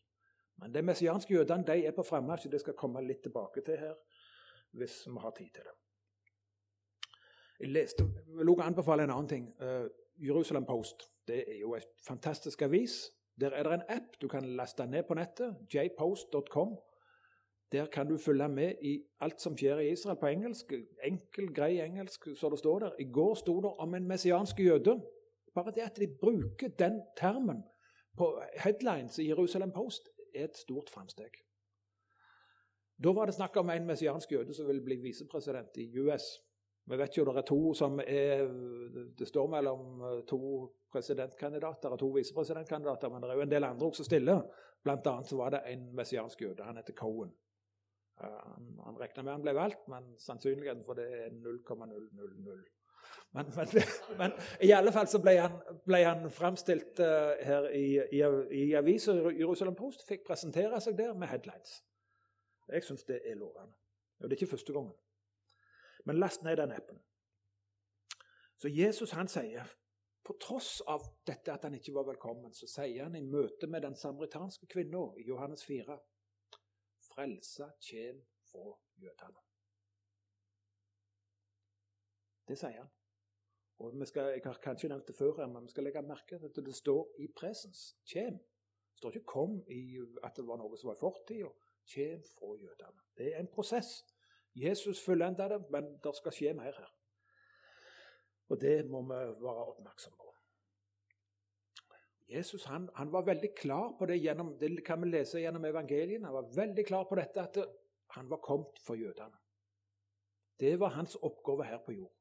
Men 0.57 0.73
de 0.73 0.81
messianske 0.81 1.33
jødene 1.33 1.67
de 1.67 1.85
er 1.85 1.91
på 1.91 2.03
frammarsj. 2.03 2.49
Det 2.51 2.61
skal 2.61 2.73
komme 2.73 3.01
litt 3.01 3.23
tilbake 3.23 3.61
til 3.65 3.77
her 3.77 3.95
hvis 4.71 5.07
vi 5.07 5.19
har 5.19 5.31
tid 5.35 5.49
til 5.53 5.63
det. 5.67 5.77
Jeg 7.59 7.69
leste, 7.69 8.03
vil 8.37 8.49
også 8.49 8.63
anbefale 8.63 9.03
en 9.03 9.11
annen 9.11 9.29
ting. 9.29 9.49
Uh, 9.61 9.87
Jerusalem 10.27 10.65
Post 10.65 11.11
det 11.27 11.43
er 11.47 11.59
jo 11.59 11.75
et 11.75 11.87
fantastisk 12.07 12.61
avis. 12.61 13.11
Der 13.39 13.49
er 13.49 13.63
det 13.63 13.73
en 13.73 13.89
app 13.89 14.21
du 14.21 14.27
kan 14.27 14.43
laste 14.43 14.87
ned 14.87 15.03
på 15.03 15.13
nettet. 15.13 15.55
jpost.com. 15.73 16.77
Der 17.71 17.85
kan 17.85 18.07
du 18.07 18.17
følge 18.17 18.49
med 18.49 18.73
i 18.81 19.03
alt 19.21 19.41
som 19.41 19.57
skjer 19.57 19.79
i 19.79 19.91
Israel 19.91 20.17
på 20.19 20.27
engelsk. 20.27 20.73
Enkel, 21.03 21.53
grei 21.53 21.79
engelsk, 21.79 22.27
så 22.35 22.49
det 22.49 22.59
står 22.59 22.79
der. 22.79 22.91
I 22.99 23.11
går 23.11 23.35
sto 23.35 23.61
det 23.61 23.71
om 23.79 23.95
en 23.95 24.07
messiansk 24.07 24.59
jøde. 24.59 25.01
Bare 25.55 25.71
det 25.71 25.81
at 25.81 25.99
de 25.99 26.07
bruker 26.21 26.67
den 26.67 27.01
termen 27.17 27.63
på 28.17 28.41
headlines 28.57 29.19
i 29.19 29.27
Jerusalem 29.27 29.71
Post, 29.71 30.09
er 30.33 30.49
et 30.49 30.57
stort 30.57 30.89
framsteg. 30.89 31.41
Da 33.01 33.13
var 33.17 33.25
det 33.25 33.35
snakk 33.35 33.57
om 33.57 33.69
en 33.73 33.87
messiansk 33.87 34.31
jøde 34.31 34.53
som 34.53 34.67
ville 34.67 34.83
bli 34.85 34.99
visepresident 35.01 35.77
i 35.81 35.87
US. 35.99 36.27
Vi 36.89 36.97
vet 36.97 37.17
jo 37.17 37.25
det 37.25 37.37
er 37.37 37.47
to 37.47 37.73
som 37.77 37.99
er 38.03 38.47
Det 39.17 39.27
står 39.27 39.47
mellom 39.47 40.01
eh, 40.01 40.19
to 40.27 40.39
presidentkandidater 40.91 41.93
og 41.93 41.99
to 41.99 42.09
visepresidentkandidater, 42.17 43.09
men 43.09 43.21
det 43.21 43.29
er 43.29 43.39
jo 43.39 43.45
en 43.45 43.51
del 43.53 43.63
andre 43.63 43.87
også 43.87 44.03
stille. 44.03 44.35
Blant 44.83 45.07
annet 45.07 45.29
så 45.29 45.37
var 45.37 45.53
det 45.55 45.61
en 45.71 45.87
messiansk 45.95 46.41
jøde. 46.41 46.63
Han 46.63 46.77
heter 46.77 46.93
Cohen. 46.93 47.31
Uh, 48.21 48.27
han, 48.27 48.67
han 48.85 48.99
regna 48.99 49.23
med 49.23 49.33
han 49.33 49.45
ble 49.45 49.53
valgt, 49.55 49.87
men 49.89 50.11
sannsynligheten 50.19 50.83
for 50.85 50.99
det 50.99 51.05
er 51.05 51.29
0,000. 51.31 52.65
Men, 53.31 53.51
men, 53.55 53.67
men, 54.19 54.33
i 54.61 54.71
alle 54.75 54.91
fall 54.91 55.07
så 55.07 55.21
ble 55.23 55.35
han, 55.39 55.59
ble 55.85 56.01
han 56.03 56.25
fremstilt 56.31 56.99
uh, 56.99 57.35
her 57.41 57.69
i, 57.75 57.85
i, 58.11 58.23
i 58.61 58.65
avisa 58.77 59.15
Jerusalem 59.15 59.75
Post. 59.75 60.05
Fikk 60.07 60.25
presentere 60.27 60.81
seg 60.83 60.97
der 60.99 61.13
med 61.13 61.31
headlines. 61.31 61.79
Jeg 62.71 62.83
syns 62.87 63.07
det 63.07 63.21
er 63.25 63.39
lovende. 63.39 63.75
Og 64.19 64.29
det 64.29 64.35
er 64.35 64.41
ikke 64.41 64.55
første 64.55 64.73
gangen. 64.73 64.93
Men 66.05 66.19
last 66.19 66.43
ned 66.43 66.57
den 66.57 66.71
appen. 66.71 66.99
Så 68.57 68.69
Jesus 68.69 69.11
han 69.11 69.27
sier, 69.27 69.65
på 70.23 70.35
tross 70.41 70.81
av 70.87 71.01
dette 71.25 71.53
at 71.53 71.63
han 71.65 71.73
ikke 71.73 71.93
var 71.95 72.05
velkommen, 72.11 72.53
så 72.53 72.67
sier 72.69 73.07
han 73.07 73.15
i 73.17 73.23
møte 73.25 73.67
med 73.67 73.81
den 73.81 73.97
samaritanske 73.97 74.69
kvinna 74.69 75.07
i 75.17 75.25
Johannes 75.27 75.65
4 75.65 75.97
Frelsa 77.11 77.71
kjem 77.81 78.21
fra 78.51 78.67
jødene. 79.01 79.41
Det 82.47 82.57
sier 82.59 82.83
han. 82.83 82.91
Og 83.81 83.99
vi 83.99 84.05
skal, 84.05 84.21
Jeg 84.21 84.41
har 84.45 84.59
kanskje 84.61 84.89
nevnt 84.89 85.07
det 85.07 85.15
før, 85.15 85.47
men 85.47 85.63
vi 85.63 85.71
skal 85.71 85.83
legge 85.83 86.01
merke 86.05 86.37
til 86.37 86.45
at 86.45 86.65
det 86.65 86.75
står 86.75 87.15
i 87.19 87.27
presens. 87.27 87.95
Kjem. 88.05 88.37
Det 88.91 88.97
står 88.97 89.15
ikke 89.15 89.31
'kom' 89.31 89.63
i 89.73 89.99
at 90.23 90.35
det 90.35 90.47
var 90.47 90.57
noe 90.57 90.77
som 90.77 90.87
var 90.87 90.95
i 90.95 90.99
fortida. 90.99 91.49
Kjem 91.85 92.23
fra 92.23 92.55
jødene. 92.55 93.01
Det 93.17 93.35
er 93.35 93.39
en 93.39 93.47
prosess. 93.47 94.05
Jesus 94.55 95.05
fullender 95.05 95.47
det, 95.47 95.71
men 95.71 95.83
det 96.03 96.15
skal 96.15 96.31
skje 96.31 96.53
mer 96.53 96.71
her. 96.77 96.93
Og 98.49 98.61
det 98.61 98.89
må 98.89 99.01
vi 99.01 99.07
være 99.45 99.65
oppmerksomme 99.65 100.17
på. 100.17 100.35
Jesus 102.29 102.63
han, 102.63 102.89
han, 102.95 103.11
var 103.11 103.21
veldig 103.21 103.55
klar 103.55 103.95
på 103.99 104.05
det 104.05 104.21
gjennom, 104.21 104.59
det 104.59 104.85
kan 104.85 105.01
vi 105.01 105.07
lese 105.07 105.39
gjennom 105.39 105.65
evangeliene. 105.65 106.25
Han 106.25 106.33
var 106.33 106.53
veldig 106.55 106.85
klar 106.85 107.03
på 107.03 107.15
dette 107.15 107.41
at 107.41 107.57
han 108.09 108.29
var 108.29 108.37
kommet 108.37 108.79
for 108.79 108.95
jødene. 108.95 109.37
Det 110.59 110.79
var 110.79 110.87
hans 110.87 111.15
oppgave 111.15 111.63
her 111.63 111.77
på 111.77 111.91
jord 111.91 112.20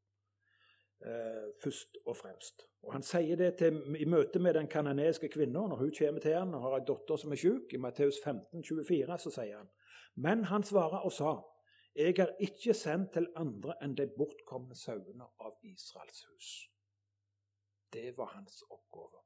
eh, 1.06 1.46
først 1.62 1.98
og 2.06 2.16
fremst. 2.16 2.66
Og 2.82 2.92
Han 2.92 3.02
sier 3.02 3.36
det 3.36 3.54
til, 3.56 3.96
i 3.96 4.04
møte 4.04 4.38
med 4.38 4.54
den 4.54 4.68
kanadiske 4.68 5.28
kvinna 5.28 5.66
når 5.68 5.76
hun 5.76 5.92
kommer 5.98 6.20
til 6.20 6.34
han 6.34 6.54
og 6.54 6.62
har 6.62 6.76
en 6.78 6.88
datter 6.88 7.16
som 7.16 7.32
er 7.32 7.36
syk. 7.36 7.74
I 7.74 7.76
Matteus 7.76 8.20
15, 8.24 8.64
24, 8.64 9.18
så 9.18 9.30
sier 9.30 9.56
han 9.58 9.68
Men 10.16 10.44
han 10.44 10.62
svarer 10.62 11.04
og 11.04 11.12
sa 11.12 11.38
jeg 11.96 12.18
er 12.18 12.36
ikke 12.38 12.74
sendt 12.74 13.12
til 13.12 13.26
andre 13.36 13.74
enn 13.82 13.96
de 13.98 14.06
bortkomne 14.16 14.76
sauene 14.78 15.26
av 15.42 15.56
Israels 15.66 16.22
hus. 16.30 16.50
Det 17.92 18.12
var 18.16 18.30
hans 18.36 18.62
oppgave. 18.70 19.18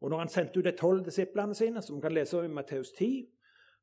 Og 0.00 0.10
når 0.10 0.18
han 0.18 0.28
sendte 0.28 0.58
ut 0.58 0.64
de 0.64 0.72
tolv 0.76 1.04
disiplene 1.04 1.54
sine, 1.54 1.82
som 1.82 2.00
kan 2.00 2.12
lese 2.12 2.38
om 2.38 2.44
i 2.44 2.54
Matteus 2.54 2.92
10, 2.92 3.26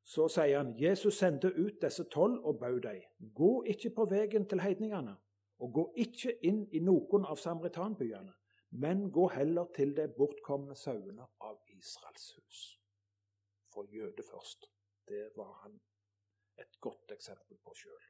så 0.03 0.27
sier 0.31 0.57
han 0.57 0.75
Jesus 0.79 1.17
sendte 1.17 1.51
ut 1.51 1.81
disse 1.81 2.03
tolv 2.13 2.45
og 2.45 2.59
bød 2.59 2.79
dem. 2.81 3.01
Gå 3.35 3.63
ikke 3.63 3.89
på 3.95 4.05
veien 4.09 4.47
til 4.49 4.61
heidningene, 4.61 5.15
og 5.61 5.73
gå 5.73 5.83
ikke 6.03 6.33
inn 6.47 6.63
i 6.73 6.81
noen 6.81 7.25
av 7.29 7.37
samaritanbyene, 7.37 8.33
men 8.81 9.09
gå 9.13 9.27
heller 9.35 9.69
til 9.75 9.93
de 9.95 10.07
bortkomne 10.17 10.75
sauene 10.79 11.27
av 11.43 11.59
Israels 11.75 12.31
hus. 12.37 12.61
For 13.71 13.87
jøde 13.91 14.23
først. 14.23 14.69
Det 15.07 15.29
var 15.35 15.51
han 15.63 15.75
et 16.61 16.79
godt 16.79 17.11
eksempel 17.11 17.57
på 17.57 17.73
sjøl. 17.75 18.07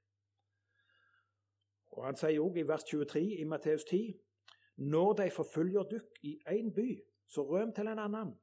Og 1.92 2.06
Han 2.06 2.16
sier 2.16 2.40
òg 2.40 2.58
i 2.58 2.68
vers 2.68 2.86
23 2.88 3.24
i 3.42 3.44
Matteus 3.44 3.84
10.: 3.84 4.14
Når 4.78 5.14
de 5.20 5.30
forfølger 5.32 5.84
dykk 5.92 6.24
i 6.24 6.38
én 6.48 6.72
by, 6.74 6.88
så 7.28 7.44
røm 7.44 7.74
til 7.74 7.88
en 7.88 8.00
annen. 8.00 8.34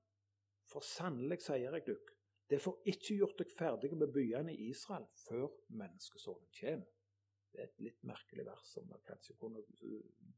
For 0.69 0.85
sannelig 0.85 1.41
sier 1.43 1.73
jeg 1.73 1.87
dykk, 1.87 2.13
det 2.51 2.61
får 2.61 2.83
ikke 2.85 3.17
gjort 3.17 3.39
dere 3.39 3.57
ferdige 3.57 3.97
med 3.97 4.13
byene 4.13 4.55
i 4.55 4.69
Israel 4.71 5.07
før 5.29 5.49
menneskesonen 5.69 6.49
kommer. 6.61 6.98
Det 7.53 7.61
er 7.61 7.71
et 7.71 7.85
litt 7.89 8.05
merkelig 8.07 8.45
vers 8.47 8.67
som 8.73 8.87
man 8.89 9.01
kanskje 9.09 9.37
kunne 9.41 9.63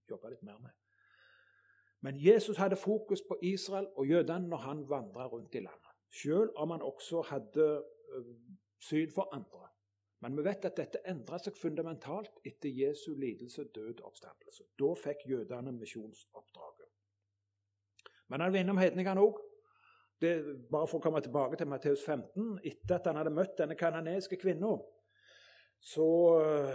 jobbe 0.08 0.30
litt 0.30 0.42
mer 0.46 0.58
med. 0.62 0.76
Men 2.00 2.16
Jesus 2.16 2.56
hadde 2.56 2.76
fokus 2.80 3.22
på 3.28 3.36
Israel 3.44 3.90
og 3.96 4.06
jødene 4.08 4.48
når 4.48 4.56
han 4.64 4.84
vandra 4.88 5.26
rundt 5.28 5.54
i 5.54 5.64
landet. 5.64 5.96
Selv 6.10 6.50
om 6.56 6.70
han 6.70 6.82
også 6.82 7.22
hadde 7.28 7.66
syn 8.80 9.10
for 9.14 9.28
andre. 9.34 9.68
Men 10.20 10.36
vi 10.36 10.44
vet 10.44 10.64
at 10.68 10.76
dette 10.76 11.00
endra 11.08 11.38
seg 11.40 11.56
fundamentalt 11.56 12.40
etter 12.44 12.68
Jesu 12.68 13.14
lidelse, 13.16 13.64
død 13.74 14.00
og 14.00 14.10
oppstandelse. 14.10 14.66
Da 14.80 14.90
fikk 15.00 15.24
jødene 15.28 15.72
misjonsoppdraget. 15.72 16.88
Men 18.28 18.40
han 18.44 18.52
var 18.52 18.60
innom 18.60 18.80
hedningene 18.80 19.22
òg. 19.24 19.40
Bare 20.20 20.86
for 20.86 20.98
å 20.98 21.02
komme 21.02 21.22
tilbake 21.24 21.56
til 21.56 21.68
Matteus 21.68 22.02
15. 22.04 22.58
Etter 22.68 22.98
at 22.98 23.08
han 23.08 23.16
hadde 23.16 23.32
møtt 23.32 23.56
denne 23.58 23.76
kanadiske 23.80 24.36
kvinna, 24.40 24.74
så 25.80 26.06
uh, 26.40 26.74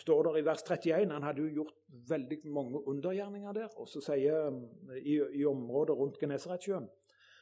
står 0.00 0.22
det 0.24 0.40
i 0.40 0.44
vers 0.46 0.62
31 0.64 1.12
Han 1.12 1.22
hadde 1.22 1.44
jo 1.44 1.60
gjort 1.60 1.74
veldig 2.08 2.38
mange 2.44 2.80
undergjerninger 2.88 3.52
der. 3.52 3.68
Og 3.76 3.88
så 3.88 4.00
sier 4.04 4.48
i, 4.96 5.18
i 5.40 5.44
området 5.44 5.96
rundt 5.96 6.18
Genesaretsjøen 6.20 6.88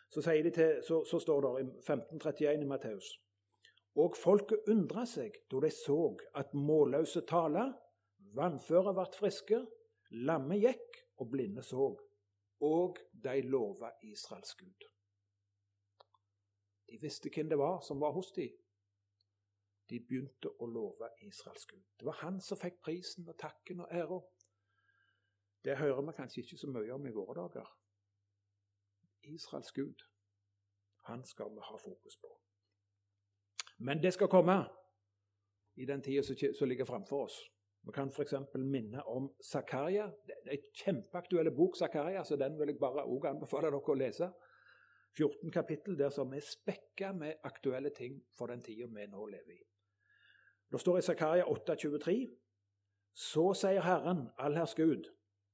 så, 0.08 0.22
så, 0.22 1.04
så, 1.04 1.18
står 1.20 1.40
det 1.44 1.50
i 1.60 1.64
1531 1.66 2.62
i 2.62 2.68
Matteus 2.68 3.10
Og 4.00 4.16
folket 4.16 4.70
undra 4.72 5.04
seg 5.06 5.36
da 5.52 5.60
de 5.60 5.70
så 5.74 6.16
at 6.34 6.54
målløse 6.54 7.26
tala, 7.28 7.66
vannføre 8.34 8.94
ble 8.96 9.04
friske, 9.12 9.58
lamme 10.24 10.56
gikk 10.62 11.02
og 11.20 11.28
blinde 11.32 11.62
så, 11.62 11.90
og 12.64 12.98
de 13.12 13.42
lova 13.44 13.90
Israels 14.02 14.54
Gud. 14.54 14.86
De 16.88 16.96
visste 17.02 17.30
hvem 17.34 17.50
det 17.50 17.58
var 17.58 17.82
som 17.84 18.00
var 18.00 18.14
hos 18.16 18.32
dem. 18.32 18.54
De 19.88 20.00
begynte 20.00 20.50
å 20.60 20.66
love 20.68 21.08
Israels 21.24 21.66
Gud. 21.66 21.84
Det 21.98 22.06
var 22.06 22.18
han 22.22 22.40
som 22.44 22.60
fikk 22.60 22.80
prisen 22.84 23.28
og 23.28 23.38
takken 23.40 23.80
og 23.80 23.92
æra. 23.92 24.20
Det 25.64 25.78
hører 25.78 26.02
vi 26.06 26.16
kanskje 26.16 26.42
ikke 26.42 26.58
så 26.60 26.70
mye 26.70 26.92
om 26.94 27.06
i 27.06 27.14
våre 27.14 27.36
dager. 27.40 27.70
Israels 29.28 29.72
Gud, 29.72 30.04
han 31.08 31.24
skal 31.24 31.50
vi 31.54 31.64
ha 31.64 31.76
fokus 31.76 32.16
på. 32.20 32.34
Men 33.78 34.02
det 34.02 34.12
skal 34.14 34.28
komme 34.28 34.58
i 35.76 35.86
den 35.86 36.02
tida 36.02 36.22
som 36.52 36.68
ligger 36.68 36.84
framfor 36.84 37.24
oss. 37.24 37.38
Vi 37.86 37.92
kan 37.92 38.10
f.eks. 38.10 38.34
minne 38.54 39.02
om 39.06 39.30
Zakaria. 39.52 40.10
Det 40.26 40.34
er 40.44 40.56
en 40.56 40.64
kjempeaktuell 40.82 41.50
bok, 41.56 41.76
Zakaria, 41.76 42.24
så 42.24 42.36
den 42.36 42.58
vil 42.58 42.72
jeg 42.74 42.80
bare 42.80 43.04
også 43.04 43.30
anbefale 43.30 43.70
dere 43.70 43.80
å 43.80 43.96
lese. 43.96 44.30
14 45.16 45.52
kapittel 45.52 45.96
der 45.98 46.10
som 46.10 46.32
er 46.34 46.44
spekka 46.44 47.12
med 47.16 47.40
aktuelle 47.48 47.90
ting 47.96 48.20
for 48.38 48.52
den 48.52 48.62
tida 48.62 48.86
vi 48.92 49.06
nå 49.08 49.26
lever 49.26 49.54
i. 49.54 49.62
Det 50.70 50.80
står 50.80 50.98
i 50.98 51.02
Zakaria 51.02 51.44
8,23.: 51.44 52.14
Så 53.14 53.52
sier 53.54 53.82
Herren, 53.82 54.28
allherrs 54.38 54.74
Gud, 54.74 55.08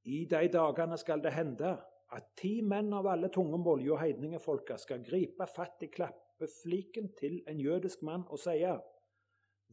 i 0.05 0.25
de 0.31 0.49
dagene 0.53 0.99
skal 0.99 1.23
det 1.25 1.33
hende 1.33 1.77
at 2.15 2.27
ti 2.39 2.61
menn 2.63 2.93
av 2.93 3.07
alle 3.11 3.31
tungemål 3.33 3.87
og 3.95 4.01
heidningefolka 4.03 4.77
skal 4.79 5.05
gripe 5.07 5.47
fatt 5.51 5.83
i 5.83 5.91
klappefliken 5.91 7.13
til 7.19 7.41
en 7.49 7.61
jødisk 7.61 8.03
mann 8.03 8.27
og 8.29 8.39
sie:" 8.39 8.79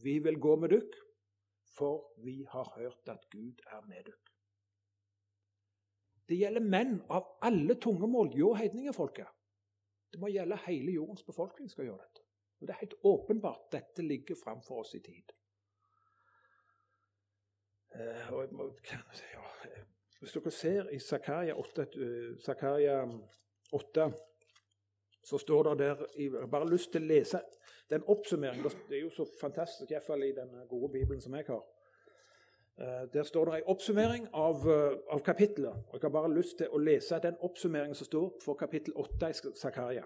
Vi 0.04 0.20
vil 0.20 0.40
gå 0.40 0.56
med 0.56 0.70
dykk, 0.70 0.96
for 1.78 2.14
vi 2.24 2.46
har 2.50 2.74
hørt 2.76 3.10
at 3.10 3.30
Gud 3.30 3.62
er 3.68 3.82
med 3.88 4.06
dykk. 4.06 4.32
Det 6.30 6.38
gjelder 6.38 6.64
menn 6.64 7.02
av 7.10 7.28
alle 7.42 7.76
tungemål 7.76 8.32
og 8.44 8.58
heidningefolka. 8.58 9.26
Det 10.12 10.20
må 10.20 10.30
gjelde 10.32 10.58
hele 10.66 10.92
jordens 10.92 11.24
befolkning 11.24 11.70
skal 11.70 11.86
gjøre 11.86 12.06
dette. 12.06 12.21
Og 12.62 12.68
Det 12.68 12.74
er 12.74 12.80
helt 12.80 12.94
åpenbart 13.04 13.72
dette 13.72 14.02
ligger 14.02 14.36
framfor 14.44 14.80
oss 14.80 14.94
i 14.94 15.00
tid. 15.00 15.32
Uh, 17.96 18.34
og, 18.34 18.74
ja, 18.92 18.98
hvis 20.20 20.32
dere 20.32 20.52
ser 20.52 20.90
i 20.90 21.00
Zakaria 21.00 21.54
8, 21.54 21.86
uh, 21.98 22.38
Zakaria 22.46 23.02
8 23.72 24.12
så 25.24 25.38
står 25.38 25.64
det 25.64 25.80
der 25.80 26.06
Jeg 26.18 26.32
har 26.40 26.48
bare 26.48 26.70
lyst 26.70 26.92
til 26.92 27.02
å 27.02 27.06
lese 27.06 27.42
den 27.90 28.04
oppsummeringen. 28.08 28.70
Det 28.90 28.98
er 28.98 29.02
jo 29.02 29.10
så 29.10 29.26
fantastisk, 29.42 29.92
iallfall 29.92 30.24
i 30.24 30.32
den 30.32 30.54
gode 30.70 30.92
Bibelen 30.92 31.22
som 31.22 31.36
jeg 31.36 31.46
har. 31.48 31.66
Uh, 32.78 33.10
der 33.14 33.24
står 33.24 33.46
det 33.46 33.58
en 33.58 33.74
oppsummering 33.74 34.30
av, 34.34 34.70
av 35.10 35.20
kapittelet. 35.20 35.74
og 35.90 35.94
Jeg 35.94 36.02
har 36.02 36.10
bare 36.10 36.34
lyst 36.34 36.58
til 36.58 36.70
å 36.70 36.78
lese 36.78 37.20
den 37.20 37.38
oppsummeringen 37.42 37.96
som 37.96 38.06
står 38.06 38.34
for 38.46 38.54
kapittel 38.54 38.94
8 38.96 39.30
i 39.30 39.34
Zakaria. 39.58 40.06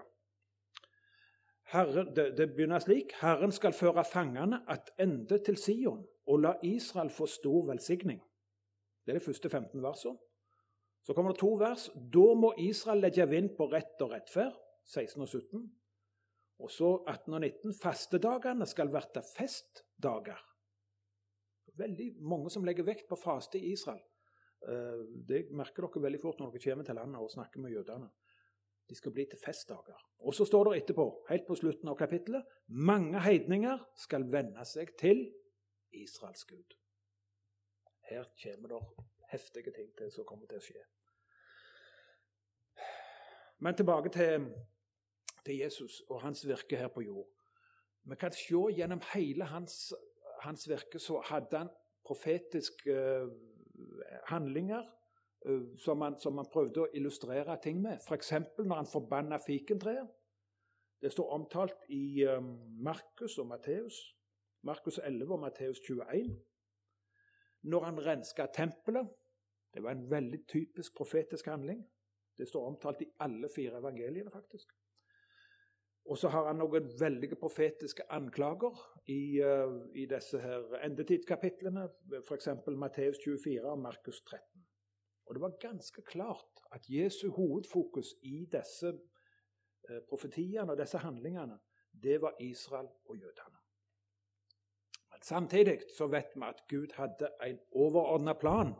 Herre, 1.72 2.04
det, 2.14 2.26
det, 2.38 2.48
begynner 2.54 2.78
slik.: 2.78 3.12
Herren 3.20 3.52
skal 3.52 3.74
føre 3.74 4.04
fangene 4.04 4.62
attende 4.70 5.38
til 5.44 5.56
Sion 5.58 6.04
og 6.26 6.38
la 6.44 6.54
Israel 6.62 7.10
få 7.10 7.26
stor 7.26 7.66
velsigning. 7.66 8.20
Det 9.06 9.14
er 9.14 9.18
de 9.18 9.24
første 9.24 9.50
15 9.50 9.82
versene. 9.82 10.18
Så 11.06 11.14
kommer 11.14 11.32
det 11.32 11.38
to 11.38 11.52
vers. 11.54 11.90
Da 12.14 12.34
må 12.34 12.52
Israel 12.58 13.00
legge 13.00 13.28
vind 13.30 13.52
på 13.58 13.68
rett 13.70 14.02
og 14.02 14.10
rettferd. 14.10 14.54
16 14.86 15.22
og 15.22 15.28
17. 15.28 15.62
Og 16.58 16.70
så 16.70 16.90
18 17.06 17.34
og 17.34 17.40
19. 17.40 17.74
Fastedagene 17.82 18.66
skal 18.66 18.90
verte 18.92 19.22
festdager. 19.36 20.40
Veldig 21.78 22.12
mange 22.20 22.50
som 22.50 22.64
legger 22.64 22.86
vekt 22.86 23.08
på 23.08 23.18
faste 23.20 23.58
i 23.58 23.72
Israel. 23.72 24.02
Eh, 24.66 25.02
det 25.28 25.44
merker 25.54 25.86
dere 25.86 26.02
veldig 26.06 26.20
fort 26.22 26.40
når 26.40 26.54
dere 26.54 26.64
kommer 26.64 26.88
til 26.88 26.98
landet 26.98 27.22
og 27.22 27.30
snakker 27.30 27.62
med 27.62 27.74
jødene. 27.76 28.08
De 28.88 28.94
skal 28.94 29.12
bli 29.12 29.24
til 29.30 29.38
festdager. 29.38 29.98
Og 30.18 30.34
så 30.34 30.44
står 30.44 30.64
det 30.64 30.82
etterpå, 30.82 31.06
helt 31.28 31.46
på 31.46 31.54
slutten 31.54 31.88
av 31.88 31.96
kapittelet, 31.98 32.46
mange 32.68 33.20
heidninger 33.20 33.82
skal 33.98 34.26
venne 34.32 34.64
seg 34.64 34.92
til 34.98 35.24
Israels 35.94 36.44
Gud. 36.44 36.76
Her 38.06 38.24
kommer 38.42 38.68
det 38.68 39.06
heftige 39.32 39.72
ting 39.74 39.90
til 39.98 40.12
som 40.14 40.26
kommer 40.28 40.46
til 40.46 40.60
å 40.60 40.66
skje. 40.66 40.84
Men 43.58 43.74
tilbake 43.74 44.12
til, 44.14 44.50
til 45.44 45.58
Jesus 45.64 46.02
og 46.10 46.20
hans 46.22 46.44
virke 46.46 46.78
her 46.78 46.92
på 46.92 47.02
jord. 47.02 47.26
Vi 48.06 48.16
kan 48.20 48.32
se 48.32 48.60
gjennom 48.76 49.00
hele 49.14 49.48
hans, 49.50 49.94
hans 50.44 50.68
virke 50.68 51.00
så 51.02 51.18
hadde 51.26 51.64
han 51.64 51.72
profetiske 52.06 52.94
uh, 52.94 53.32
handlinger 54.30 54.84
Eh, 54.86 55.05
som 55.78 56.00
han, 56.02 56.18
som 56.18 56.38
han, 56.40 56.48
prøvde 56.52 56.82
å 56.82 56.92
illustrere 56.94 57.56
ting 57.62 57.80
med. 57.82 58.00
F.eks. 58.02 58.32
når 58.58 58.76
han 58.80 58.90
forbanna 58.90 59.38
fikentreet. 59.42 60.08
Det 61.02 61.12
står 61.12 61.32
omtalt 61.36 61.84
i 61.92 62.24
um, 62.24 62.54
Markus 62.82 63.38
og 63.38 63.50
Matteus. 63.50 63.98
Markus 64.66 64.98
11 64.98 65.34
og 65.34 65.40
Matteus 65.44 65.82
21. 65.84 66.32
Når 67.70 67.84
han 67.84 68.00
renska 68.06 68.48
tempelet. 68.54 69.12
Det 69.74 69.82
var 69.84 69.92
en 69.92 70.10
veldig 70.10 70.40
typisk 70.48 70.96
profetisk 70.96 71.46
handling. 71.52 71.84
Det 72.38 72.48
står 72.48 72.66
omtalt 72.66 73.02
i 73.04 73.10
alle 73.20 73.48
fire 73.54 73.78
evangeliene, 73.78 74.30
faktisk. 74.32 74.72
Og 76.06 76.18
så 76.18 76.30
har 76.32 76.46
han 76.46 76.60
noen 76.62 76.86
veldige 77.00 77.36
profetiske 77.36 78.06
anklager 78.14 78.78
i, 79.10 79.42
uh, 79.42 79.82
i 79.94 80.06
disse 80.10 80.40
her 80.40 80.78
endetidskapitlene, 80.86 81.88
f.eks. 82.22 82.48
Matteus 82.78 83.20
24 83.24 83.66
og 83.70 83.82
Markus 83.84 84.22
13. 84.22 84.55
Og 85.26 85.34
det 85.34 85.42
var 85.42 85.58
ganske 85.60 86.02
klart 86.02 86.62
at 86.72 86.88
Jesu 86.88 87.30
hovedfokus 87.30 88.14
i 88.22 88.46
disse 88.52 88.88
eh, 89.88 90.00
profetiene 90.08 90.72
og 90.72 90.78
disse 90.78 90.98
handlingene, 90.98 91.58
det 92.02 92.20
var 92.22 92.34
Israel 92.40 92.88
og 93.04 93.16
jødene. 93.16 93.58
Men 95.10 95.22
samtidig 95.22 95.80
så 95.96 96.06
vet 96.06 96.34
vi 96.34 96.42
at 96.44 96.62
Gud 96.68 96.94
hadde 96.94 97.30
en 97.42 97.58
overordna 97.72 98.32
plan 98.32 98.74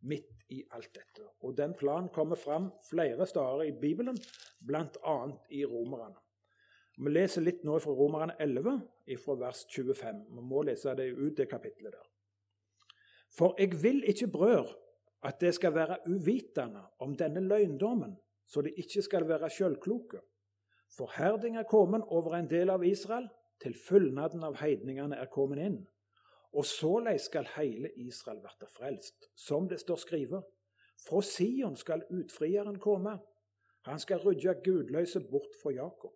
midt 0.00 0.44
i 0.48 0.62
alt 0.70 0.94
dette. 0.94 1.26
Og 1.40 1.56
den 1.56 1.74
planen 1.74 2.08
kommer 2.08 2.36
fram 2.36 2.72
flere 2.90 3.26
steder 3.26 3.62
i 3.62 3.72
Bibelen, 3.80 4.18
bl.a. 4.66 5.16
i 5.50 5.64
Romerne. 5.64 6.16
Vi 6.98 7.10
leser 7.10 7.44
litt 7.46 7.62
nå 7.64 7.78
fra 7.78 7.94
Romerne 7.94 8.34
11, 8.42 8.80
fra 9.24 9.34
vers 9.38 9.64
25. 9.70 10.24
Vi 10.34 10.42
må 10.42 10.62
lese 10.66 10.94
det 10.98 11.12
ut, 11.14 11.36
det 11.36 11.48
kapitlet 11.50 11.94
der. 11.94 12.06
For 13.38 13.54
jeg 13.58 13.82
vil 13.82 14.02
ikke 14.08 14.30
brør 14.34 14.72
at 15.22 15.40
det 15.40 15.54
skal 15.54 15.74
være 15.74 15.98
uvitende 16.06 16.84
om 17.02 17.16
denne 17.16 17.40
løgndommen 17.40 18.16
så 18.48 18.62
de 18.62 18.72
ikke 18.80 19.02
skal 19.02 19.28
være 19.28 19.50
sjølkloke. 19.50 20.20
Forherding 20.96 21.58
er 21.58 21.68
kommet 21.68 22.02
over 22.08 22.36
en 22.36 22.50
del 22.50 22.70
av 22.70 22.84
Israel, 22.84 23.28
til 23.60 23.74
fullnaden 23.74 24.44
av 24.46 24.56
heidningene 24.60 25.18
er 25.18 25.28
kommet 25.32 25.60
inn. 25.60 25.80
Og 26.56 26.64
såleis 26.64 27.26
skal 27.28 27.48
hele 27.56 27.90
Israel 28.00 28.38
verte 28.40 28.68
frelst, 28.70 29.28
som 29.36 29.68
det 29.68 29.80
står 29.82 30.00
skrevet. 30.04 30.46
Fra 31.04 31.20
Sion 31.22 31.76
skal 31.76 32.06
utfrieren 32.10 32.78
komme. 32.80 33.18
Han 33.84 33.98
skal 33.98 34.22
rydde 34.24 34.54
gudløse 34.64 35.20
bort 35.30 35.58
fra 35.62 35.74
Jakob. 35.74 36.14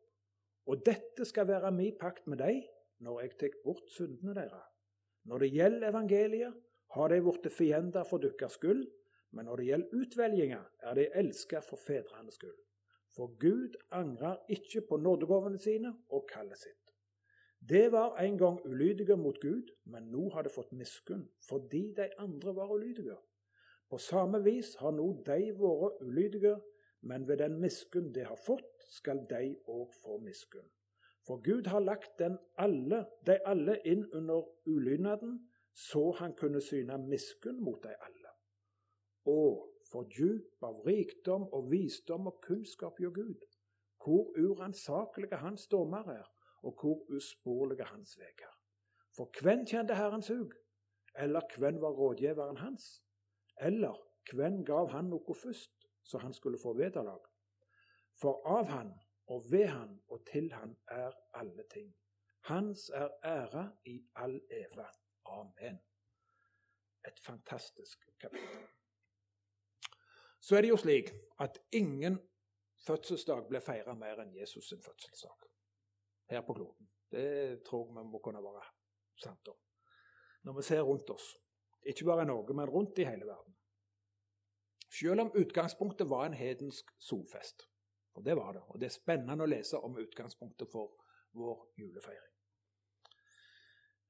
Og 0.66 0.86
dette 0.86 1.26
skal 1.26 1.48
være 1.50 1.72
mi 1.74 1.90
pakt 2.00 2.26
med 2.30 2.38
deg 2.40 2.62
når 3.02 3.20
jeg 3.20 3.36
tar 3.38 3.58
bort 3.64 3.90
syndene 3.90 4.34
deres. 4.38 4.68
Når 5.26 5.42
det 5.42 5.52
gjelder 5.52 5.90
evangeliet, 5.90 6.54
har 6.94 7.08
de 7.08 7.20
blitt 7.24 7.48
fiender 7.52 8.04
for 8.04 8.22
deres 8.22 8.58
skyld, 8.58 8.84
men 9.32 9.48
når 9.48 9.56
det 9.56 9.66
gjelder 9.66 9.96
utvelginga, 10.02 10.60
er 10.82 10.94
de 10.98 11.08
elsket 11.22 11.64
for 11.64 11.80
fedrenes 11.80 12.36
skyld. 12.36 12.58
For 13.12 13.32
Gud 13.40 13.76
angrer 13.92 14.38
ikke 14.48 14.84
på 14.88 14.96
nådegavene 14.96 15.58
sine 15.60 15.92
og 16.08 16.26
kallet 16.28 16.60
sitt. 16.60 16.78
Det 17.68 17.92
var 17.92 18.16
en 18.18 18.38
gang 18.38 18.58
ulydige 18.66 19.16
mot 19.16 19.40
Gud, 19.40 19.68
men 19.84 20.08
nå 20.10 20.28
har 20.34 20.42
de 20.42 20.50
fått 20.50 20.72
miskunn 20.72 21.28
fordi 21.46 21.92
de 21.96 22.08
andre 22.18 22.54
var 22.56 22.72
ulydige. 22.74 23.16
På 23.90 23.98
samme 23.98 24.42
vis 24.42 24.74
har 24.80 24.90
nå 24.96 25.06
de 25.26 25.52
vært 25.58 26.00
ulydige, 26.00 26.56
men 27.00 27.28
ved 27.28 27.38
den 27.38 27.60
miskunn 27.60 28.12
de 28.14 28.24
har 28.24 28.40
fått, 28.46 28.68
skal 28.90 29.22
de 29.30 29.54
òg 29.68 29.92
få 30.02 30.18
miskunn. 30.24 30.68
For 31.26 31.38
Gud 31.44 31.68
har 31.70 31.80
lagt 31.80 32.22
alle, 32.58 33.04
de 33.26 33.38
alle 33.46 33.78
inn 33.86 34.04
under 34.12 34.42
ulydnaden, 34.66 35.38
så 35.74 36.10
han 36.18 36.34
kunne 36.36 36.60
syne 36.60 36.98
miskunn 36.98 37.60
mot 37.64 37.82
de 37.82 37.94
alle. 38.06 38.32
Og 39.26 39.68
for 39.92 40.08
djup 40.16 40.64
av 40.64 40.82
rikdom 40.86 41.48
og 41.52 41.70
visdom 41.70 42.26
og 42.30 42.40
kunnskap 42.44 43.00
gjør 43.00 43.14
Gud, 43.20 43.44
hvor 44.04 44.32
uransakelige 44.38 45.36
hans 45.36 45.66
dommer 45.66 46.08
er, 46.10 46.26
og 46.62 46.76
hvor 46.80 47.04
usporlige 47.16 47.84
hans 47.84 48.18
veier. 48.18 48.54
For 49.16 49.30
hvem 49.42 49.66
kjente 49.66 49.94
Herrens 49.94 50.28
hug? 50.28 50.54
Eller 51.18 51.40
hvem 51.58 51.80
var 51.80 51.92
rådgiveren 51.92 52.56
hans? 52.56 53.02
Eller 53.60 53.96
hvem 54.32 54.64
gav 54.64 54.88
han 54.90 55.10
noe 55.12 55.34
først, 55.34 55.88
så 56.02 56.18
han 56.18 56.32
skulle 56.32 56.58
få 56.62 56.72
vederlag? 56.72 57.20
For 58.20 58.40
av 58.46 58.70
han 58.70 58.94
og 59.26 59.44
ved 59.50 59.66
han 59.66 60.00
og 60.08 60.24
til 60.32 60.52
han 60.52 60.76
er 60.88 61.12
alle 61.34 61.64
ting. 61.72 61.92
Hans 62.48 62.90
er 62.94 63.08
æra 63.24 63.68
i 63.84 64.00
all 64.16 64.40
eve. 64.50 64.86
Amen. 65.24 65.78
Et 67.06 67.20
fantastisk 67.20 68.06
kapittel. 68.20 68.68
Så 70.40 70.56
er 70.56 70.60
det 70.60 70.68
jo 70.68 70.76
slik 70.76 71.12
at 71.40 71.58
ingen 71.72 72.18
fødselsdag 72.86 73.46
ble 73.48 73.60
feira 73.62 73.94
mer 73.94 74.22
enn 74.22 74.34
Jesus' 74.34 74.68
sin 74.68 74.82
fødselsdag 74.82 75.48
her 76.30 76.42
på 76.46 76.54
kloden. 76.54 76.88
Det 77.10 77.62
tror 77.66 77.86
jeg 77.86 77.96
vi 77.96 78.10
må 78.10 78.18
kunne 78.18 78.42
være 78.42 78.64
sant 79.22 79.48
om. 79.48 79.58
Når 80.42 80.56
vi 80.58 80.62
ser 80.62 80.82
rundt 80.82 81.10
oss. 81.10 81.38
Ikke 81.82 82.04
bare 82.04 82.22
i 82.22 82.26
Norge, 82.26 82.54
men 82.54 82.70
rundt 82.70 82.98
i 82.98 83.04
hele 83.04 83.26
verden. 83.26 83.56
Selv 84.90 85.20
om 85.20 85.32
utgangspunktet 85.34 86.10
var 86.10 86.26
en 86.26 86.34
hedensk 86.34 86.90
solfest. 86.98 87.68
Og 88.14 88.24
det 88.24 88.36
var 88.36 88.52
det. 88.52 88.62
Og 88.68 88.80
det 88.80 88.86
er 88.86 88.94
spennende 88.94 89.44
å 89.44 89.50
lese 89.50 89.78
om 89.78 89.96
utgangspunktet 89.98 90.68
for 90.72 90.92
vår 91.32 91.64
julefeiring. 91.78 92.31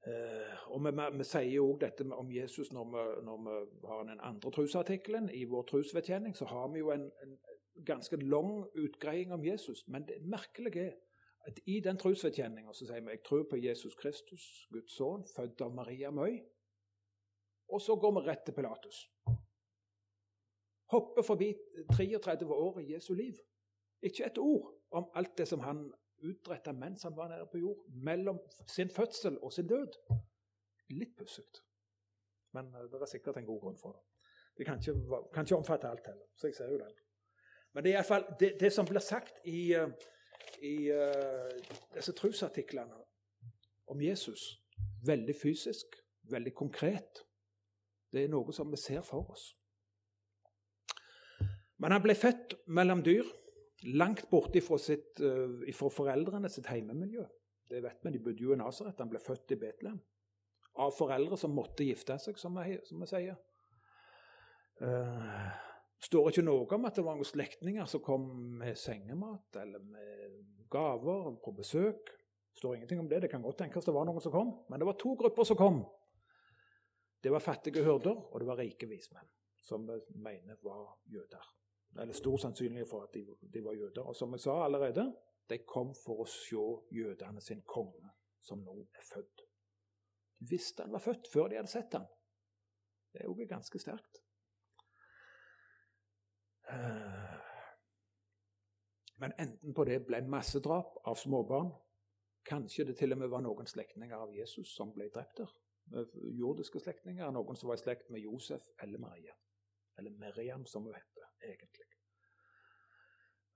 Eh, 0.07 0.71
og 0.75 0.83
vi, 0.83 0.91
vi, 1.17 1.23
sier 1.23 1.53
jo 1.53 1.69
òg 1.71 1.79
dette 1.85 2.05
om 2.11 2.31
Jesus 2.31 2.73
når 2.75 2.89
vi, 2.91 3.03
når 3.23 3.37
vi, 3.45 3.87
har 3.87 4.03
den 4.09 4.19
andre 4.19 4.51
trosartikkelen 4.51 5.29
i 5.31 5.45
vår 5.47 5.63
trosvedkjenning. 5.71 6.35
Så 6.35 6.49
har 6.51 6.67
vi 6.73 6.83
jo 6.83 6.91
en, 6.91 7.07
en 7.23 7.37
ganske 7.85 8.19
lang 8.19 8.65
utgreiing 8.75 9.31
om 9.33 9.45
Jesus. 9.45 9.87
Men 9.87 10.07
det 10.07 10.19
merkelige 10.27 10.89
er 10.89 10.99
at 11.47 11.59
i 11.67 11.79
den 11.83 11.97
trosvedkjenninga 11.99 12.73
sier 12.75 13.01
vi 13.03 13.15
jeg 13.15 13.23
tror 13.27 13.47
på 13.49 13.59
Jesus 13.59 13.95
Kristus, 13.99 14.43
Guds 14.71 14.95
sønn, 14.95 15.25
født 15.35 15.63
av 15.65 15.73
Maria 15.75 16.11
Møy. 16.11 16.37
Og 17.73 17.81
så 17.81 17.95
går 17.95 18.13
vi 18.15 18.27
rett 18.27 18.45
til 18.45 18.55
Pilatus. 18.55 19.01
Hopper 20.93 21.25
forbi 21.25 21.49
33 21.91 22.47
år 22.53 22.79
i 22.79 22.93
Jesu 22.93 23.13
liv. 23.17 23.39
Ikke 24.03 24.27
et 24.27 24.37
ord 24.37 24.73
om 24.91 25.07
alt 25.15 25.37
det 25.37 25.47
som 25.47 25.63
han 25.63 25.87
utretta 26.23 26.73
mens 26.73 27.03
han 27.03 27.15
var 27.17 27.29
nede 27.31 27.47
på 27.51 27.61
jord, 27.61 27.83
mellom 27.89 28.39
sin 28.67 28.89
fødsel 28.89 29.37
og 29.41 29.53
sin 29.53 29.67
død. 29.67 29.99
Litt 30.93 31.15
pussig. 31.17 31.45
Men 32.53 32.73
eh, 32.75 32.89
det 32.91 33.01
er 33.01 33.11
sikkert 33.11 33.37
en 33.41 33.47
god 33.49 33.61
grunn 33.61 33.79
for 33.79 33.97
det. 33.97 34.03
Det 34.57 34.65
kan 34.67 34.77
ikke, 34.77 35.21
kan 35.33 35.47
ikke 35.47 35.57
omfatte 35.57 35.89
alt 35.89 36.07
heller, 36.07 36.25
så 36.37 36.47
jeg 36.47 36.55
ser 36.55 36.69
jo 36.69 36.77
den. 36.77 36.97
Men 37.73 37.83
det 37.83 37.91
er 37.91 37.95
iallfall 37.97 38.25
det, 38.39 38.51
det 38.59 38.69
som 38.73 38.85
blir 38.85 39.01
sagt 39.01 39.39
i 39.49 39.73
uh, 39.73 39.89
i 40.61 40.91
uh, 40.91 41.49
disse 41.95 42.13
trosartiklene 42.15 42.99
om 43.91 44.01
Jesus 44.01 44.59
veldig 45.05 45.35
fysisk, 45.35 45.97
veldig 46.31 46.53
konkret. 46.55 47.23
Det 48.13 48.23
er 48.23 48.31
noe 48.31 48.53
som 48.55 48.71
vi 48.71 48.79
ser 48.79 49.01
for 49.03 49.33
oss. 49.33 49.49
Men 51.77 51.91
han 51.91 52.03
ble 52.03 52.15
født 52.15 52.55
mellom 52.71 53.01
dyr, 53.03 53.27
langt 53.91 54.29
borte 54.31 54.61
fra, 54.63 54.79
sitt, 54.81 55.19
uh, 55.21 55.63
fra 55.75 55.91
foreldrene 55.93 56.51
sitt 56.51 56.69
heimemiljø. 56.71 57.25
Det 57.69 57.81
vet 57.83 58.03
vi, 58.03 58.11
De 58.11 58.21
bodde 58.23 58.43
jo 58.43 58.53
i 58.53 58.59
Nasaret. 58.59 58.99
Han 58.99 59.11
ble 59.11 59.21
født 59.21 59.55
i 59.55 59.59
Betlehem. 59.59 59.99
Av 60.83 60.93
foreldre 60.95 61.37
som 61.37 61.53
måtte 61.53 61.85
gifte 61.85 62.17
seg, 62.19 62.39
som 62.41 62.55
vi, 62.57 62.77
som 62.87 63.01
vi 63.03 63.09
sier. 63.09 63.37
Uh, 64.81 65.53
står 66.03 66.31
ikke 66.31 66.45
noe 66.45 66.67
om 66.75 66.89
at 66.89 66.97
det 66.97 67.05
var 67.05 67.17
noen 67.17 67.29
slektninger 67.29 67.87
som 67.89 68.01
kom 68.03 68.25
med 68.59 68.77
sengemat 68.79 69.61
eller 69.61 69.83
med 69.85 70.39
gaver 70.73 71.35
på 71.43 71.53
besøk. 71.55 72.11
Står 72.57 72.77
ingenting 72.77 73.01
om 73.01 73.09
det. 73.09 73.23
Det 73.23 73.31
kan 73.31 73.41
godt 73.41 73.61
tenkes 73.63 73.85
det 73.85 73.95
var 73.95 74.05
noen 74.09 74.21
som 74.21 74.33
kom. 74.33 74.53
Men 74.69 74.81
det 74.81 74.89
var 74.89 74.97
to 74.99 75.15
grupper 75.19 75.47
som 75.47 75.59
kom. 75.59 75.83
Det 77.23 77.31
var 77.31 77.39
fattige 77.39 77.83
hyrder, 77.85 78.17
og 78.19 78.39
det 78.41 78.47
var 78.49 78.59
rike 78.59 78.87
vismenn, 78.89 79.29
som 79.63 79.85
vi 79.87 79.95
mener 80.19 80.57
var 80.61 80.97
jøder. 81.07 81.45
Eller 82.01 82.13
stor 82.13 82.37
sannsynlighet 82.37 82.89
for 82.89 83.03
at 83.03 83.13
de, 83.13 83.25
de, 83.53 83.63
var 83.63 83.73
jøder. 83.73 84.01
Og 84.01 84.15
som 84.15 84.31
jeg 84.33 84.39
sa 84.39 84.63
allerede, 84.65 85.05
de 85.49 85.57
kom 85.67 85.93
for 86.05 86.23
å 86.23 86.27
se 86.29 86.63
jødene 86.95 87.41
sin 87.41 87.61
konge, 87.67 88.09
som 88.41 88.63
nå 88.65 88.79
er 88.81 89.07
født. 89.13 89.45
De 90.39 90.49
visste 90.49 90.83
han 90.83 90.91
var 90.91 91.03
født 91.03 91.29
før 91.33 91.51
de 91.51 91.59
hadde 91.59 91.71
sett 91.71 91.93
han. 91.93 92.07
Det 93.13 93.21
er 93.21 93.29
jo 93.29 93.47
ganske 93.49 93.79
sterkt. 93.79 94.23
Eh, 96.73 97.35
men 99.21 99.35
enten 99.39 99.75
på 99.77 99.85
det 99.85 99.99
ble 100.07 100.23
massedrap 100.27 100.97
av 101.05 101.19
småbarn, 101.19 101.69
kanskje 102.47 102.87
det 102.89 102.97
til 102.99 103.13
og 103.13 103.21
med 103.21 103.29
var 103.31 103.43
noen 103.45 103.69
slektninger 103.69 104.17
av 104.17 104.33
Jesus 104.35 104.73
som 104.75 104.91
ble 104.95 105.11
drept 105.13 105.43
der. 105.43 105.53
Jordiske 106.39 106.79
slektninger, 106.79 107.29
noen 107.31 107.59
som 107.59 107.69
var 107.69 107.77
i 107.77 107.83
slekt 107.83 108.09
med 108.09 108.23
Josef 108.23 108.65
eller 108.81 108.99
Maria. 109.03 109.35
Eller 109.99 110.15
Meriam, 110.17 110.65
som 110.65 110.87
hun 110.87 110.95
heter 110.95 111.32
egentlig. 111.43 111.89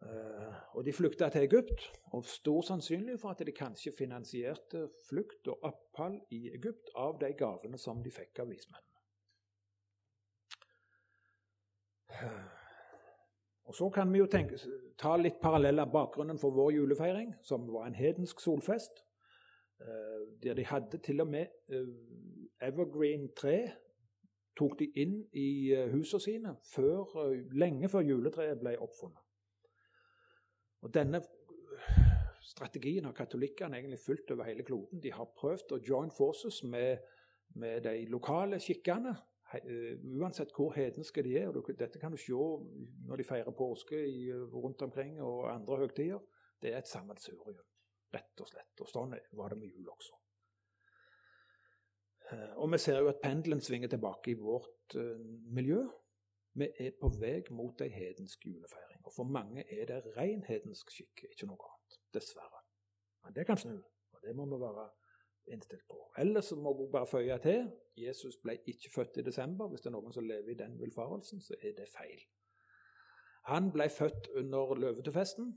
Uh, 0.02 0.76
og 0.78 0.86
De 0.86 0.94
flykta 0.94 1.30
til 1.34 1.48
Egypt, 1.48 1.88
og 2.14 2.26
stor 2.26 2.62
sannsynlig 2.62 3.20
for 3.20 3.34
at 3.34 3.42
de 3.46 3.52
kanskje 3.52 3.96
finansierte 3.98 4.90
flukt 5.10 5.48
og 5.48 5.64
opphold 5.72 6.20
i 6.32 6.48
Egypt 6.54 6.94
av 6.96 7.18
de 7.22 7.34
gavene 7.34 7.78
som 7.82 8.04
de 8.04 8.14
fikk 8.14 8.44
av 8.44 8.54
vismennene. 8.54 8.86
Og 13.68 13.76
Så 13.76 13.90
kan 13.90 14.14
vi 14.14 14.22
jo 14.22 14.30
tenke, 14.32 14.58
ta 14.98 15.18
litt 15.20 15.42
parallell 15.42 15.80
av 15.84 15.92
bakgrunnen 15.92 16.40
for 16.40 16.56
vår 16.56 16.72
julefeiring, 16.78 17.34
som 17.44 17.68
var 17.68 17.88
en 17.88 17.98
hedensk 17.98 18.40
solfest. 18.40 19.04
Eh, 19.82 20.22
der 20.44 20.54
de 20.54 20.66
hadde 20.66 20.98
til 20.98 21.22
og 21.22 21.28
med 21.28 21.52
eh, 21.70 21.90
evergreen-tre 22.62 23.58
tok 24.58 24.78
de 24.80 24.90
inn 25.02 25.20
i 25.38 25.74
eh, 25.76 25.88
husene 25.94 26.24
sine 26.24 26.56
før, 26.74 27.16
lenge 27.54 27.90
før 27.94 28.06
juletreet 28.08 28.60
ble 28.62 28.76
oppfunnet. 28.84 29.24
Og 30.86 30.94
Denne 30.94 31.22
strategien 32.42 33.06
har 33.06 33.16
katolikkene 33.18 33.80
egentlig 33.80 34.00
fulgt 34.00 34.32
over 34.32 34.48
hele 34.48 34.64
kloden. 34.64 35.02
De 35.04 35.12
har 35.14 35.34
prøvd 35.38 35.74
å 35.74 35.82
join 35.84 36.14
forces 36.14 36.62
med, 36.64 37.02
med 37.56 37.82
de 37.86 38.06
lokale 38.12 38.60
skikkene 38.62 39.16
Eh, 39.54 39.96
uansett 40.20 40.52
hvor 40.52 40.74
hedenske 40.76 41.24
de 41.24 41.38
er. 41.40 41.48
og 41.48 41.70
Dette 41.80 42.00
kan 42.00 42.12
du 42.12 42.18
se 42.18 42.36
når 43.08 43.16
de 43.16 43.24
feirer 43.24 43.52
påske 43.52 43.96
i, 43.96 44.30
eh, 44.30 44.36
rundt 44.36 44.82
omkring 44.82 45.22
og 45.22 45.54
andre 45.54 45.78
høytider. 45.78 46.20
Det 46.62 46.74
er 46.74 46.78
et 46.78 46.88
sammensurium, 46.88 47.60
rett 48.14 48.42
og 48.42 48.48
slett. 48.48 48.82
Og 48.82 48.88
sånn 48.88 49.16
var 49.34 49.50
det 49.50 49.58
med 49.58 49.68
jul 49.68 49.88
også. 49.88 50.14
Eh, 52.32 52.54
og 52.58 52.72
vi 52.72 52.78
ser 52.78 53.00
jo 53.00 53.08
at 53.12 53.22
pendelen 53.24 53.62
svinger 53.62 53.88
tilbake 53.88 54.32
i 54.32 54.40
vårt 54.40 54.96
uh, 54.96 55.20
miljø. 55.54 55.84
Vi 56.58 56.68
er 56.80 56.96
på 57.02 57.10
vei 57.20 57.42
mot 57.52 57.82
ei 57.82 57.90
hedensk 57.94 58.46
julefeiring. 58.46 59.02
Og 59.06 59.14
for 59.16 59.24
mange 59.24 59.64
er 59.72 59.86
det 59.86 60.18
ren 60.18 60.44
hedensk 60.48 60.92
skikk, 60.92 61.28
ikke 61.32 61.48
noe 61.48 61.70
annet. 61.70 62.00
Dessverre. 62.14 62.64
Men 63.24 63.36
det 63.36 63.46
kan 63.46 63.60
snu, 63.60 63.78
og 64.14 64.24
det 64.24 64.36
må 64.36 64.46
vi 64.46 64.60
være 64.64 64.88
innstilt 65.54 65.86
på. 65.90 66.00
Ellers 66.18 66.52
må 66.52 66.74
jeg 66.82 66.90
bare 66.92 67.08
føye 67.08 67.38
til 67.44 67.70
Jesus 67.98 68.38
ble 68.44 68.58
ikke 68.66 68.92
født 68.96 69.22
i 69.22 69.26
desember. 69.26 69.70
Hvis 69.70 69.86
det 69.86 69.92
er 69.92 69.96
noen 69.96 70.14
som 70.14 70.28
lever 70.28 70.54
i 70.54 70.60
den 70.60 70.76
villfarelsen, 70.80 71.42
så 71.42 71.56
er 71.62 71.78
det 71.78 71.88
feil. 71.94 72.20
Han 73.48 73.72
ble 73.72 73.88
født 73.90 74.28
under 74.36 74.76
løvetefesten, 74.76 75.54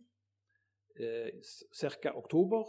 eh, 1.00 1.30
ca. 1.74 2.12
oktober. 2.14 2.68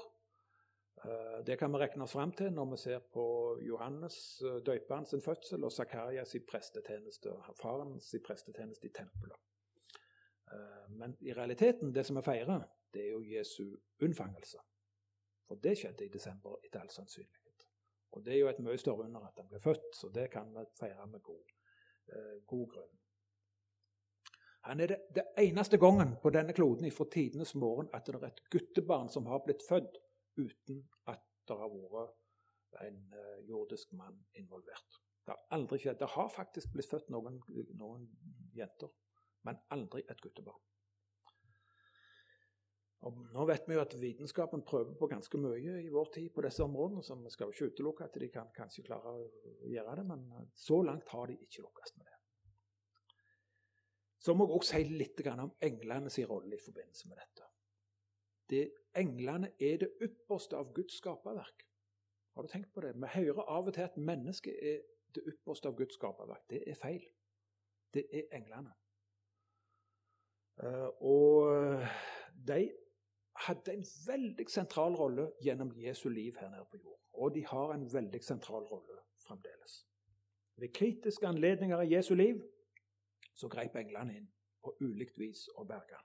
Eh, 1.06 1.46
det 1.46 1.58
kan 1.58 1.72
vi 1.72 1.78
regne 1.78 2.04
oss 2.04 2.14
fram 2.14 2.32
til 2.38 2.52
når 2.54 2.68
vi 2.72 2.78
ser 2.78 3.00
på 3.14 3.24
Johannes 3.66 4.16
eh, 4.46 4.60
døperen 4.66 5.06
sin 5.06 5.22
fødsel 5.22 5.64
og 5.66 5.72
Zakarias 5.74 6.36
prestetjeneste, 6.50 7.34
faren 7.62 7.96
sin 8.02 8.22
prestetjeneste 8.22 8.88
i 8.88 8.94
tempelet. 8.94 9.40
Eh, 10.54 10.90
men 10.90 11.16
i 11.22 11.34
realiteten, 11.34 11.94
det 11.96 12.06
som 12.06 12.20
vi 12.20 12.26
feirer, 12.26 12.68
det 12.94 13.06
er 13.06 13.16
jo 13.16 13.24
Jesu 13.24 13.64
unnfangelse. 14.02 14.62
For 15.48 15.56
det 15.64 15.78
skjedde 15.80 16.06
i 16.06 16.14
desember, 16.14 16.60
etter 16.64 16.84
all 16.84 16.94
sannsynlighet. 16.94 17.66
Og 18.12 18.26
det 18.26 18.36
er 18.36 18.40
jo 18.44 18.52
et 18.52 18.62
mye 18.62 18.78
større 18.78 19.08
under 19.08 19.26
at 19.26 19.42
han 19.42 19.50
ble 19.50 19.60
født, 19.64 19.90
så 19.96 20.10
det 20.14 20.30
kan 20.32 20.54
vi 20.54 20.68
feire 20.80 21.08
med 21.08 21.22
god, 21.24 21.58
god 22.48 22.66
grunn. 22.74 22.94
Han 24.68 24.80
er 24.80 24.88
det, 24.92 24.98
det, 25.16 25.24
eneste 25.40 25.78
gangen 25.78 26.18
på 26.22 26.30
denne 26.30 26.54
kloden 26.54 26.92
fra 26.92 27.08
tidenes 27.12 27.56
morgen 27.56 27.88
at 27.94 28.06
det 28.06 28.20
er 28.20 28.28
et 28.28 28.44
guttebarn 28.52 29.10
som 29.10 29.26
har 29.32 29.40
blitt 29.46 29.64
født 29.70 29.98
uten 30.38 30.84
at 31.12 31.24
det 31.48 31.58
har 31.58 31.72
vært 31.74 32.82
en 32.86 33.00
uh, 33.14 33.40
jordisk 33.48 33.94
mann 34.00 34.20
involvert. 34.40 35.00
Det 35.26 35.34
har 35.34 35.42
aldri 35.58 35.80
skjedd. 35.82 36.00
Det 36.00 36.12
har 36.16 36.34
faktisk 36.34 36.74
blitt 36.74 36.90
født 36.90 37.12
noen, 37.14 37.42
noen 37.78 38.08
jenter, 38.56 38.92
men 39.48 39.60
aldri 39.76 40.06
et 40.10 40.22
guttebarn. 40.24 40.62
Og 43.02 43.18
nå 43.34 43.46
vet 43.50 43.66
vi 43.66 43.74
jo 43.74 43.82
at 43.82 43.94
vitenskapen 43.98 44.62
prøver 44.66 44.94
på 44.98 45.10
ganske 45.10 45.40
mye 45.42 45.80
i 45.82 45.90
vår 45.90 46.12
tid 46.14 46.28
på 46.36 46.44
disse 46.46 46.62
områdene, 46.62 47.02
så 47.04 47.18
vi 47.18 47.32
skal 47.34 47.50
jo 47.50 47.56
ikke 47.56 47.74
utelukke 47.74 48.06
at 48.06 48.18
de 48.22 48.30
kan 48.30 48.52
kanskje 48.54 48.86
klare 48.86 49.16
å 49.16 49.24
gjøre 49.66 49.96
det, 49.98 50.04
men 50.12 50.28
eh, 50.38 50.50
så 50.54 50.82
langt 50.86 51.10
har 51.10 51.32
de 51.32 51.40
ikke 51.42 51.66
lukkes 51.66 51.96
med 51.98 52.06
det. 52.06 52.20
Så 54.22 54.36
må 54.38 54.46
jeg 54.46 54.60
også 54.60 54.78
si 54.78 55.00
litt 55.02 55.24
om 55.34 55.56
englene 55.66 56.14
sin 56.14 56.30
rolle 56.30 56.54
i 56.54 56.62
forbindelse 56.62 57.10
med 57.10 57.18
dette. 57.18 57.51
Det, 58.52 58.66
englene 58.96 59.54
er 59.60 59.78
det 59.84 59.90
ypperste 60.04 60.58
av 60.60 60.74
Guds 60.76 60.98
skaperverk. 61.00 61.66
Har 62.36 62.44
du 62.44 62.52
tenkt 62.52 62.74
på 62.74 62.82
det? 62.84 62.94
Vi 62.96 63.08
hører 63.14 63.42
av 63.48 63.68
og 63.68 63.74
til 63.74 63.88
at 63.88 63.98
mennesket 63.98 64.56
er 64.62 64.82
det 65.16 65.24
ypperste 65.28 65.72
av 65.72 65.76
Guds 65.80 65.96
skaperverk. 65.96 66.44
Det 66.50 66.64
er 66.68 66.76
feil. 66.80 67.06
Det 67.94 68.06
er 68.12 68.28
englene. 68.36 68.74
Eh, 70.64 70.90
og 71.02 71.48
de 72.48 72.72
hadde 73.46 73.74
en 73.74 73.86
veldig 74.08 74.48
sentral 74.50 74.96
rolle 75.00 75.32
gjennom 75.44 75.72
Jesu 75.76 76.10
liv 76.10 76.38
her 76.40 76.50
nede 76.50 76.68
på 76.72 76.78
jord. 76.84 77.00
Og 77.14 77.34
de 77.36 77.46
har 77.46 77.74
en 77.74 77.88
veldig 77.94 78.24
sentral 78.24 78.64
rolle 78.64 79.00
fremdeles. 79.28 79.88
Ved 80.56 80.74
kritiske 80.74 81.28
anledninger 81.28 81.82
i 81.82 81.96
Jesu 81.96 82.16
liv 82.16 82.44
så 83.34 83.48
grep 83.48 83.76
englene 83.76 84.18
inn 84.18 84.32
på 84.64 84.76
ulikt 84.82 85.18
vis 85.20 85.48
og 85.56 85.68
berga. 85.68 86.00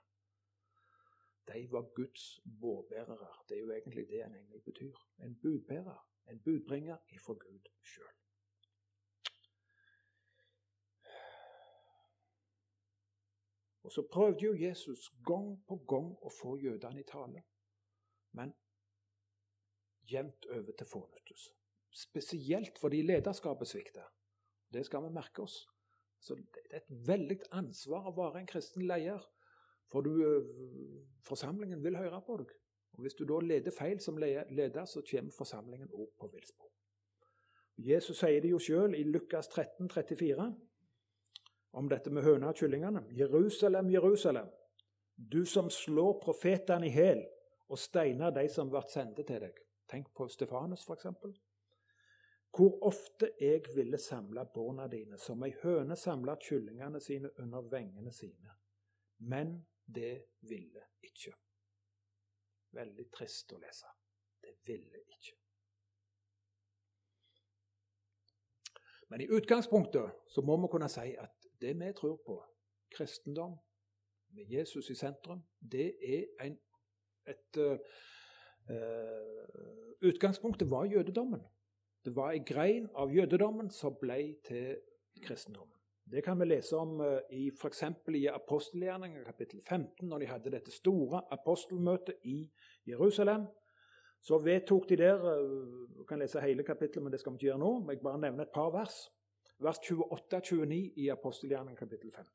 De 1.47 1.71
var 1.71 1.93
Guds 1.95 2.39
bårbærere. 2.61 3.31
Det 3.49 3.57
er 3.57 3.61
jo 3.61 3.71
egentlig 3.71 4.07
det 4.07 4.23
en 4.25 4.35
engel 4.35 4.61
betyr. 4.61 4.95
En 5.19 5.39
budbærer. 5.41 6.07
En 6.27 6.39
budbringer 6.39 6.97
ifra 7.09 7.33
Gud 7.33 7.69
sjøl. 7.83 8.17
Og 13.83 13.91
Så 13.91 14.07
prøvde 14.11 14.45
jo 14.45 14.53
Jesus 14.53 14.99
gang 15.25 15.65
på 15.67 15.75
gang 15.75 16.09
å 16.21 16.29
få 16.41 16.57
jødene 16.59 16.99
i 16.99 17.05
tale, 17.07 17.43
men 18.35 18.51
jevnt 20.11 20.45
over 20.45 20.75
til 20.77 20.89
fornyttelse. 20.91 21.53
Spesielt 21.95 22.79
fordi 22.81 23.01
lederskapet 23.01 23.67
svikter. 23.67 24.09
Det 24.73 24.85
skal 24.85 25.05
vi 25.05 25.13
merke 25.15 25.41
oss. 25.41 25.55
Så 26.19 26.35
det 26.35 26.65
er 26.69 26.81
et 26.81 27.07
veldig 27.07 27.39
ansvar 27.51 28.09
å 28.09 28.15
være 28.17 28.41
en 28.41 28.51
kristen 28.51 28.83
leder. 28.87 29.23
For 29.91 30.01
du, 30.01 30.13
forsamlingen 31.23 31.83
vil 31.83 31.97
høre 31.97 32.21
på 32.25 32.37
deg. 32.41 32.51
Og 32.97 33.01
Hvis 33.01 33.13
du 33.13 33.25
da 33.29 33.39
leder 33.39 33.71
feil 33.71 33.99
som 34.01 34.17
leder, 34.17 34.85
så 34.85 35.03
kommer 35.11 35.31
forsamlingen 35.31 35.89
òg 35.93 36.09
på 36.19 36.29
villspor. 36.33 36.71
Jesus 37.77 38.17
sier 38.17 38.41
det 38.41 38.49
jo 38.49 38.59
sjøl 38.59 38.95
i 38.97 39.03
Lukas 39.05 39.47
13, 39.47 39.89
34, 39.89 40.47
om 41.77 41.89
dette 41.89 42.09
med 42.09 42.25
høna 42.25 42.49
og 42.49 42.57
kyllingene. 42.57 43.03
Jerusalem, 43.13 43.91
Jerusalem, 43.93 44.47
du 45.17 45.45
som 45.45 45.69
slår 45.69 46.17
profetene 46.23 46.87
i 46.87 46.89
hæl 46.89 47.21
og 47.69 47.77
steiner 47.77 48.33
de 48.33 48.47
som 48.49 48.71
ble 48.71 48.81
sendt 48.89 49.21
til 49.27 49.43
deg. 49.43 49.61
Tenk 49.87 50.09
på 50.15 50.27
Stefanus, 50.27 50.87
f.eks. 50.87 51.05
Hvor 52.57 52.79
ofte 52.87 53.29
jeg 53.39 53.61
ville 53.75 53.99
samle 54.01 54.47
barna 54.53 54.87
dine, 54.89 55.19
som 55.21 55.43
ei 55.45 55.53
høne 55.61 55.95
samler 55.95 56.39
kyllingene 56.41 56.99
sine 57.03 57.29
under 57.37 57.61
vengene 57.69 58.11
sine. 58.11 58.55
Men 59.19 59.59
det 59.95 60.25
ville 60.49 60.83
ikke. 61.01 61.33
Veldig 62.77 63.05
trist 63.13 63.53
å 63.55 63.59
lese. 63.61 63.89
Det 64.43 64.57
ville 64.67 65.01
ikke. 65.07 65.35
Men 69.09 69.23
i 69.23 69.29
utgangspunktet 69.31 70.27
så 70.27 70.43
må 70.43 70.57
vi 70.61 70.69
kunne 70.71 70.89
si 70.91 71.15
at 71.15 71.47
det 71.61 71.73
vi 71.79 71.93
tror 71.95 72.19
på, 72.25 72.37
kristendom 72.91 73.55
med 74.35 74.51
Jesus 74.51 74.89
i 74.89 74.95
sentrum, 74.95 75.41
det 75.59 75.95
er 76.03 76.25
en, 76.43 76.57
et 77.27 77.59
uh, 77.63 77.77
Utgangspunktet 80.03 80.69
var 80.69 80.85
jødedommen. 80.85 81.41
Det 82.05 82.15
var 82.15 82.31
ei 82.35 82.43
grein 82.45 82.89
av 82.95 83.11
jødedommen 83.15 83.71
som 83.73 83.95
ble 83.99 84.35
til 84.45 84.75
kristendommen. 85.23 85.73
Det 86.11 86.23
kan 86.23 86.39
vi 86.39 86.45
lese 86.45 86.77
om 86.77 86.99
uh, 87.01 87.19
i 87.29 87.49
f.eks. 87.51 87.83
i 88.15 88.27
apostelgjerningen 88.27 89.25
kapittel 89.25 89.61
15, 89.61 90.07
når 90.07 90.19
de 90.19 90.27
hadde 90.27 90.51
dette 90.51 90.71
store 90.71 91.21
apostelmøtet 91.31 92.15
i 92.23 92.49
Jerusalem. 92.87 93.47
Så 94.21 94.37
vedtok 94.39 94.89
de 94.89 94.97
der 94.97 95.17
Du 95.19 95.99
uh, 95.99 96.05
kan 96.07 96.19
lese 96.19 96.41
hele 96.41 96.63
kapittelet, 96.63 97.03
men 97.03 97.11
det 97.11 97.19
skal 97.19 97.31
vi 97.31 97.35
ikke 97.35 97.45
gjøre 97.45 97.59
nå. 97.59 97.79
Men 97.79 97.89
jeg 97.89 98.03
bare 98.03 98.19
nevner 98.19 98.45
et 98.45 98.53
par 98.53 98.71
vers. 98.71 98.95
Vers 99.59 99.79
28-29 99.83 100.93
i 100.95 101.09
apostelgjerningen 101.09 101.75
kapittel 101.75 102.11
15. 102.11 102.31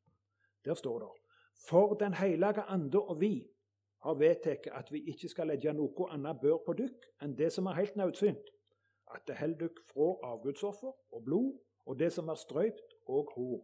Der 0.65 0.75
står 0.75 0.99
det 0.99 1.09
For 1.69 1.95
Den 1.95 2.15
hellige 2.15 2.63
ande 2.69 3.01
og 3.01 3.21
vi 3.21 3.49
har 4.03 4.15
vedtatt 4.15 4.67
at 4.73 4.93
vi 4.93 5.05
ikke 5.07 5.29
skal 5.29 5.47
legge 5.47 5.73
noe 5.73 6.09
annet 6.11 6.41
bør 6.43 6.59
på 6.67 6.75
dykk 6.79 7.07
enn 7.23 7.37
det 7.39 7.53
som 7.55 7.67
er 7.71 7.79
helt 7.79 7.97
nødsynt 7.97 8.51
at 9.15 9.23
det 9.29 9.37
holder 9.39 9.61
dykk 9.61 9.79
fra 9.93 10.09
avgudsoffer 10.33 10.93
og 11.13 11.25
blod 11.25 11.53
og 11.87 11.99
det 11.99 12.11
som 12.13 12.29
er 12.29 12.41
strøypt 12.41 12.92
og 13.07 13.33
hor. 13.37 13.61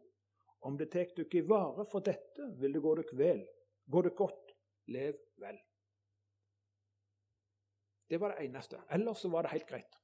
Om 0.66 0.78
det 0.78 0.90
tek 0.92 1.14
dykk 1.16 1.34
i 1.38 1.44
vare 1.46 1.86
for 1.90 2.04
dette, 2.04 2.50
vil 2.58 2.74
det 2.74 2.82
gå 2.82 2.94
dykk 2.98 3.14
vel. 3.18 3.44
Gå 3.86 4.02
dykk 4.06 4.16
godt, 4.18 4.54
lev 4.94 5.18
vel. 5.38 5.60
Det 8.08 8.20
var 8.20 8.34
det 8.34 8.46
eneste. 8.46 8.80
Ellers 8.90 9.22
så 9.22 9.28
var 9.28 9.44
det 9.44 9.52
helt 9.52 9.68
greit. 9.68 9.98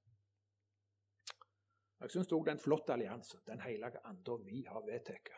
Jeg 2.04 2.12
syns 2.12 2.32
òg 2.36 2.44
det 2.44 2.52
er 2.52 2.58
en 2.58 2.60
flott 2.60 2.90
allianse, 2.92 3.38
Den 3.46 3.60
hellige 3.64 4.00
ande 4.04 4.38
vi 4.44 4.64
har 4.68 4.84
vedtatt. 4.84 5.30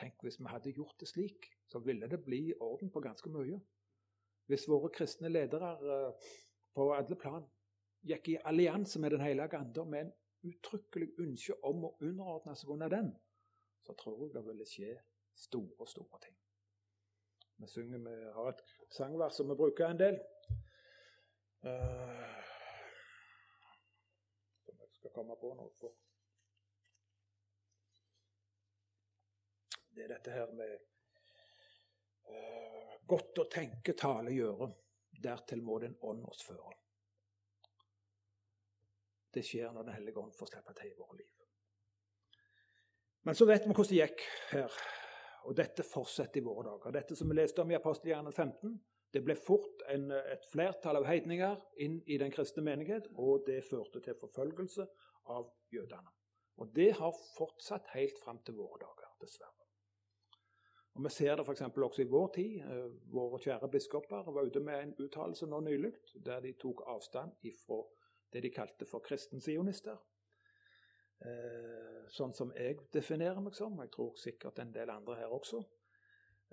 Tenk 0.00 0.22
hvis 0.24 0.40
vi 0.40 0.48
hadde 0.48 0.72
gjort 0.72 0.96
det 1.00 1.08
slik, 1.08 1.50
så 1.68 1.78
ville 1.84 2.08
det 2.08 2.22
bli 2.24 2.54
orden 2.60 2.90
på 2.90 3.00
ganske 3.04 3.30
mye. 3.30 3.58
Hvis 4.48 4.68
våre 4.68 4.88
kristne 4.90 5.28
ledere 5.28 5.74
eh, 5.76 6.30
på 6.74 6.86
alle 6.94 7.16
plan 7.16 7.44
gikk 8.00 8.28
i 8.32 8.38
allianse 8.44 9.00
med 9.00 9.10
Den 9.10 9.20
hellige 9.20 9.58
ande 9.58 9.84
med 9.84 10.00
en 10.00 10.12
uttrykkelig 10.46 11.10
ønske 11.20 11.56
om 11.66 11.84
å 11.88 11.94
underordne 12.00 12.54
seg 12.56 12.72
under 12.74 12.92
den, 12.92 13.10
så 13.84 13.94
tror 13.98 14.26
jeg 14.26 14.34
det 14.34 14.44
ville 14.46 14.66
skje 14.68 14.92
store, 15.36 15.86
store 15.88 16.20
ting. 16.24 16.36
Vi 17.60 17.68
synger, 17.68 17.98
vi 17.98 18.32
har 18.32 18.52
et 18.52 18.62
sangvers 18.88 19.36
som 19.36 19.48
vi 19.48 19.56
bruker 19.56 19.90
en 19.90 20.00
del. 20.00 20.16
Uh, 21.64 22.38
jeg 24.66 24.88
skal 24.96 25.12
komme 25.12 25.36
på 25.40 25.52
noe 25.58 25.74
for. 25.80 25.92
Det 29.92 30.06
er 30.06 30.14
dette 30.14 30.32
her 30.32 30.54
med 30.56 30.76
uh, 32.30 32.96
Godt 33.10 33.42
å 33.42 33.48
tenke, 33.52 33.92
tale, 33.98 34.32
gjøre. 34.32 34.70
Dertil 35.20 35.60
må 35.66 35.80
Den 35.82 35.98
ånd 36.06 36.24
oss 36.30 36.44
føre. 36.46 36.78
Det 39.34 39.44
skjer 39.46 39.72
når 39.72 39.86
Den 39.86 39.94
hellige 39.94 40.18
ånd 40.18 40.34
får 40.34 40.50
slippe 40.50 40.74
til 40.78 40.90
i 40.90 40.98
våre 40.98 41.18
liv. 41.20 41.30
Men 43.28 43.36
så 43.36 43.46
vet 43.46 43.66
vi 43.66 43.74
hvordan 43.74 43.90
det 43.90 44.00
gikk 44.00 44.24
her. 44.50 44.78
Og 45.48 45.56
dette 45.56 45.84
fortsetter 45.86 46.40
i 46.40 46.44
våre 46.44 46.66
dager. 46.68 46.92
Dette 46.92 47.16
som 47.16 47.28
vi 47.30 47.36
leste 47.36 47.62
om 47.62 47.70
i 47.70 47.76
apostelhjernen 47.78 48.32
15, 48.32 48.74
det 49.14 49.22
ble 49.26 49.34
fort 49.34 49.82
en, 49.90 50.10
et 50.12 50.44
flertall 50.52 51.00
av 51.00 51.08
heidninger 51.08 51.56
inn 51.82 51.98
i 52.06 52.18
den 52.20 52.30
kristne 52.30 52.62
menighet, 52.62 53.08
og 53.16 53.46
det 53.46 53.62
førte 53.66 54.02
til 54.04 54.18
forfølgelse 54.20 54.86
av 55.32 55.48
jødene. 55.72 56.12
Og 56.60 56.70
det 56.76 56.92
har 57.00 57.16
fortsatt 57.38 57.88
helt 57.94 58.20
fram 58.20 58.38
til 58.44 58.58
våre 58.60 58.78
dager, 58.84 59.08
dessverre. 59.22 59.56
Og 60.94 61.04
Vi 61.04 61.10
ser 61.14 61.36
det 61.36 61.46
f.eks. 61.46 61.62
også 61.62 62.02
i 62.02 62.10
vår 62.10 62.28
tid. 62.34 62.56
Eh, 62.60 62.88
våre 63.14 63.38
kjære 63.40 63.70
biskoper 63.70 64.30
var 64.34 64.46
ute 64.46 64.60
med 64.60 64.82
en 64.82 64.94
uttalelse 64.98 65.46
nå 65.46 65.60
nylig 65.64 65.92
der 66.26 66.40
de 66.44 66.52
tok 66.60 66.82
avstand 66.86 67.32
ifra 67.46 67.80
det 68.32 68.42
de 68.42 68.50
kalte 68.54 68.86
for 68.86 69.02
kristensionister. 69.04 69.98
Eh, 71.20 72.06
sånn 72.08 72.32
som 72.34 72.52
jeg 72.56 72.78
definerer 72.94 73.40
meg 73.44 73.56
som, 73.56 73.76
og 73.76 73.84
jeg 73.84 73.92
tror 73.96 74.16
sikkert 74.16 74.58
en 74.62 74.72
del 74.72 74.90
andre 74.90 75.18
her 75.20 75.34
også. 75.36 75.60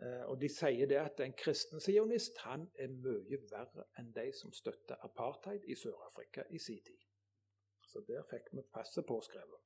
Eh, 0.01 0.23
og 0.29 0.41
de 0.41 0.49
sier 0.51 0.89
det 0.89 0.99
at 1.01 1.21
en 1.23 1.33
kristen 1.33 1.81
sionist 1.81 2.37
han 2.43 2.67
er 2.77 2.91
mye 2.91 3.39
verre 3.49 3.87
enn 3.97 4.11
de 4.13 4.27
som 4.35 4.53
støtter 4.53 4.99
apartheid 5.07 5.65
i 5.65 5.75
Sør-Afrika 5.75 6.43
i 6.51 6.59
sin 6.61 6.83
tid. 6.85 6.99
Så 7.87 8.03
der 8.07 8.27
fikk 8.29 8.51
vi 8.51 8.65
passet 8.73 9.07
påskrevet. 9.07 9.63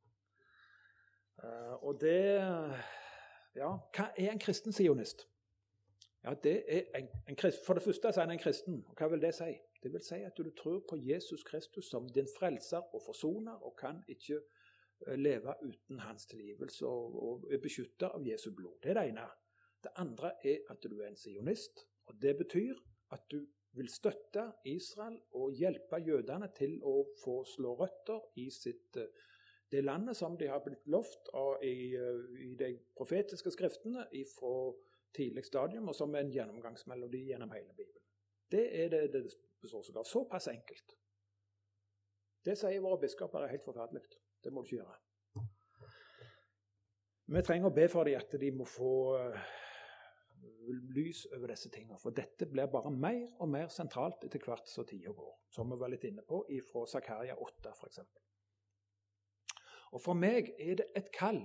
Eh, 1.44 1.76
og 1.84 2.02
det 2.02 2.22
Ja, 3.56 3.68
hva 3.68 4.06
er 4.16 4.30
en 4.32 4.40
kristen 4.40 4.72
sionist? 4.72 5.26
Ja, 6.24 6.34
det 6.34 6.64
er 6.68 6.84
en, 6.96 7.08
en, 7.28 7.36
For 7.66 7.74
det 7.74 7.84
første 7.84 8.14
så 8.14 8.22
er 8.22 8.26
han 8.26 8.32
en 8.32 8.40
kristen. 8.40 8.86
og 8.88 8.96
Hva 8.96 9.10
vil 9.12 9.22
det 9.22 9.34
si? 9.36 9.50
Det 9.84 9.94
vil 9.94 10.04
si 10.06 10.20
at 10.22 10.38
du 10.38 10.52
tror 10.58 10.84
på 10.90 10.98
Jesus 10.98 11.44
Kristus 11.44 11.90
som 11.90 12.10
din 12.10 12.28
frelser 12.38 12.82
og 12.94 13.02
forsoner, 13.06 13.54
og 13.66 13.76
kan 13.78 14.04
ikke 14.08 14.42
eh, 15.08 15.16
leve 15.18 15.56
uten 15.64 16.00
hans 16.00 16.26
tilgivelse 16.26 16.86
og, 16.86 17.48
er 17.52 17.62
beskyttet 17.62 18.10
av 18.14 18.28
Jesu 18.28 18.52
blod. 18.56 18.78
Det 18.84 18.94
er 18.94 19.00
det 19.00 19.08
ene. 19.10 19.26
Det 19.84 19.92
andre 19.98 20.36
er 20.46 20.70
at 20.70 20.84
du 20.84 21.00
er 21.00 21.08
en 21.08 21.18
sionist. 21.18 21.88
og 22.06 22.22
Det 22.22 22.38
betyr 22.38 22.76
at 23.12 23.26
du 23.32 23.46
vil 23.74 23.90
støtte 23.90 24.52
Israel 24.66 25.18
og 25.32 25.52
hjelpe 25.58 25.98
jødene 26.06 26.52
til 26.56 26.78
å 26.84 26.96
få 27.24 27.42
slå 27.48 27.74
røtter 27.80 28.22
i 28.36 28.50
sitt, 28.52 28.98
eh, 28.98 29.10
det 29.72 29.84
landet 29.84 30.18
som 30.18 30.38
de 30.38 30.48
har 30.48 30.60
blitt 30.60 30.88
lovt 30.88 31.30
i, 31.64 31.96
eh, 31.96 32.50
i 32.52 32.56
de 32.56 32.78
profetiske 32.98 33.52
skriftene 33.52 34.06
fra 34.38 34.74
tidlig 35.16 35.46
stadium, 35.46 35.88
og 35.88 35.96
som 35.96 36.16
er 36.16 36.20
en 36.20 36.32
gjennomgangsmelodi 36.32 37.26
gjennom 37.32 37.52
hele 37.52 37.74
Bibelen. 37.78 38.04
Det 38.52 38.84
er 38.84 38.90
det 38.90 39.14
det 39.14 39.32
består. 39.62 40.04
Såpass 40.08 40.48
enkelt. 40.52 40.98
Det 42.46 42.58
sier 42.58 42.82
våre 42.82 43.00
biskoper 43.02 43.46
er 43.46 43.54
helt 43.54 43.66
forferdelig. 43.66 44.04
Det 44.42 44.54
må 44.54 44.62
du 44.62 44.72
ikke 44.72 44.82
gjøre. 44.82 45.00
Vi 47.32 47.42
trenger 47.48 47.70
å 47.70 47.76
be 47.76 47.86
for 47.88 48.10
dem 48.10 48.18
at 48.20 48.34
de 48.42 48.50
må 48.52 48.66
få 48.68 48.94
eh, 49.20 49.52
lys 50.96 51.24
over 51.32 51.54
disse 51.54 51.70
tingene. 51.72 52.00
For 52.02 52.16
dette 52.16 52.48
blir 52.50 52.72
bare 52.72 52.92
mer 52.92 53.22
og 53.40 53.52
mer 53.54 53.70
sentralt 53.72 54.26
etter 54.28 54.42
hvert 54.44 54.68
som 54.68 54.88
tida 54.90 55.14
går. 55.16 55.32
Som 55.54 55.72
vi 55.72 55.80
var 55.80 55.94
litt 55.94 56.08
inne 56.10 56.26
på 56.28 56.42
fra 56.72 56.86
Zakaria 56.90 57.38
8 57.38 57.72
f.eks. 57.76 58.02
Og 59.92 60.02
for 60.02 60.18
meg 60.18 60.54
er 60.58 60.80
det 60.82 60.90
et 60.98 61.12
kall 61.14 61.44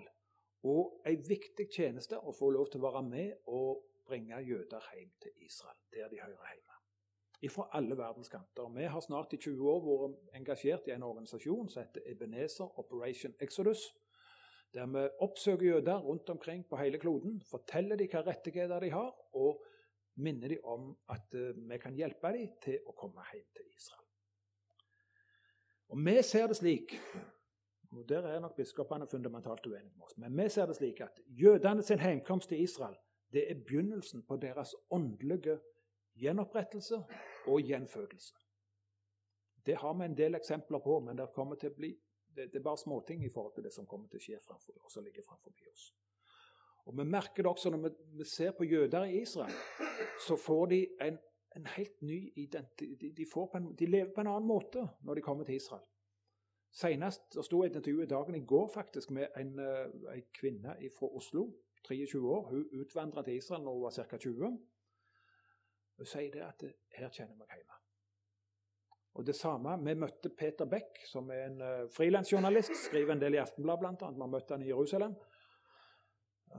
og 0.67 1.07
en 1.07 1.29
viktig 1.29 1.69
tjeneste 1.71 2.19
å 2.19 2.35
få 2.35 2.51
lov 2.55 2.71
til 2.73 2.83
å 2.83 2.89
være 2.89 3.05
med 3.07 3.53
og 3.53 3.85
bringe 4.07 4.39
jøder 4.47 4.91
hjem 4.95 5.13
til 5.23 5.47
Israel, 5.47 5.79
der 5.93 6.11
de 6.11 6.23
hører 6.23 6.55
hjemme. 6.55 6.76
Fra 7.51 7.68
alle 7.72 7.99
verdens 7.99 8.29
kanter. 8.29 8.68
Vi 8.75 8.85
har 8.85 9.01
snart 9.01 9.33
i 9.33 9.37
20 9.37 9.68
år 9.70 9.83
vært 9.85 10.38
engasjert 10.38 10.88
i 10.88 10.94
en 10.94 11.05
organisasjon 11.07 11.68
som 11.68 11.85
heter 11.85 12.07
Ebenezer 12.11 12.79
Operation 12.81 13.35
Exodus. 13.40 13.85
Der 14.75 14.88
vi 14.90 15.05
oppsøker 15.22 15.66
jøder 15.66 16.01
rundt 16.03 16.31
omkring 16.31 16.64
på 16.68 16.77
hele 16.77 16.99
kloden, 16.99 17.40
forteller 17.51 17.96
dem 17.96 18.09
hvilke 18.09 18.25
rettigheter 18.27 18.81
de 18.81 18.90
har, 18.90 19.12
og 19.33 19.62
minner 20.16 20.49
dem 20.49 20.64
om 20.64 20.90
at 21.12 21.35
eh, 21.35 21.55
vi 21.70 21.79
kan 21.79 21.94
hjelpe 21.94 22.33
dem 22.35 22.57
til 22.64 22.81
å 22.88 22.96
komme 22.96 23.25
hjem 23.33 23.46
til 23.55 23.70
Israel. 23.77 24.05
Og 25.88 26.05
Vi 26.07 26.22
ser 26.22 26.46
det 26.46 26.57
slik 26.57 26.99
og 27.96 28.09
Der 28.09 28.27
er 28.27 28.40
nok 28.40 28.57
biskopene 28.57 29.07
fundamentalt 29.07 29.66
uenige 29.66 29.94
med 29.94 30.05
oss. 30.05 30.16
Men 30.18 30.37
vi 30.37 30.49
ser 30.49 30.66
det 30.66 30.77
slik 30.77 31.01
at 31.01 31.20
jødene 31.29 31.83
sin 31.83 31.99
heimkomst 31.99 32.49
til 32.49 32.61
Israel 32.61 32.96
det 33.33 33.51
er 33.51 33.55
begynnelsen 33.55 34.22
på 34.22 34.37
deres 34.37 34.75
åndelige 34.90 35.59
gjenopprettelse 36.17 37.03
og 37.47 37.61
gjenfødelse. 37.61 38.35
Det 39.67 39.77
har 39.77 39.95
vi 39.95 40.05
en 40.05 40.17
del 40.17 40.35
eksempler 40.35 40.79
på, 40.79 41.01
men 41.01 41.19
det 41.19 41.29
til 41.35 41.71
å 41.71 41.77
bli 41.77 41.93
det, 42.37 42.53
det, 42.53 42.59
er 42.59 42.63
bare 42.63 42.79
småting 42.79 43.25
i 43.25 43.31
forhold 43.33 43.55
til 43.55 43.65
det 43.65 43.73
som 43.73 43.87
kommer 43.89 44.09
til 44.09 44.21
å 44.21 44.25
skje 44.25 44.41
framfor 44.45 44.85
og 44.85 44.93
som 44.93 45.05
ligger 45.05 45.25
framfor 45.25 45.55
oss. 45.73 45.87
Og 46.87 46.99
Vi 46.99 47.05
merker 47.05 47.43
det 47.43 47.51
også 47.51 47.71
når 47.71 47.89
vi, 47.89 47.91
vi, 48.19 48.25
ser 48.25 48.53
på 48.53 48.65
jøder 48.65 49.05
i 49.05 49.23
Israel. 49.23 49.55
Så 50.27 50.37
får 50.37 50.67
de 50.67 50.81
en, 51.03 51.19
en 51.57 51.67
helt 51.67 52.03
ny 52.03 52.33
identitet. 52.37 53.01
De, 53.01 53.11
de, 53.17 53.27
en, 53.55 53.71
de, 53.79 53.87
lever 53.87 54.13
på 54.15 54.21
en 54.21 54.31
annen 54.31 54.47
måte 54.47 54.85
når 55.03 55.15
de 55.15 55.25
kommer 55.25 55.45
til 55.45 55.57
Israel. 55.57 55.83
Senest 56.77 57.39
sto 57.43 57.63
intervju 57.65 58.03
i 58.05 58.07
dagen 58.11 58.35
i 58.37 58.45
går 58.45 58.69
faktisk 58.75 59.11
med 59.11 59.33
en, 59.41 59.59
uh, 59.59 60.13
en 60.13 60.25
kvinne 60.37 60.77
fra 60.99 61.09
Oslo, 61.09 61.49
23 61.89 62.21
år. 62.21 62.49
Hun 62.51 62.81
utvandra 62.83 63.23
til 63.23 63.41
Israel 63.41 63.65
når 63.65 63.73
hun 63.73 63.83
var 63.83 63.97
ca. 63.97 64.17
20. 64.17 64.59
Hun 65.97 66.09
sier 66.09 66.33
det 66.33 66.45
at 66.45 66.63
her 66.99 67.11
kjenner 67.11 67.33
jeg 67.33 67.41
meg 67.41 67.57
hjemme. 67.57 67.77
Og 69.17 69.27
det 69.27 69.37
samme, 69.37 69.79
Vi 69.85 69.95
møtte 69.95 70.29
Peter 70.29 70.65
Beck, 70.69 70.99
som 71.09 71.31
er 71.31 71.47
en 71.47 71.61
uh, 71.63 71.89
frilansjournalist. 71.91 72.75
Skriver 72.85 73.13
en 73.13 73.21
del 73.21 73.35
i 73.35 73.41
Aftenbladet, 73.41 73.81
bl.a. 73.81 74.11
Vi 74.13 74.21
har 74.21 74.33
møtt 74.33 74.51
han 74.53 74.63
i 74.63 74.69
Jerusalem. 74.69 75.15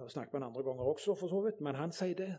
Og 0.02 0.12
snakket 0.12 0.34
med 0.34 0.42
han 0.42 0.48
andre 0.50 0.64
ganger 0.64 0.84
også, 0.84 1.16
for 1.16 1.28
så 1.28 1.42
vidt. 1.46 1.62
Men 1.62 1.76
han 1.76 1.94
sier 1.94 2.16
det. 2.18 2.32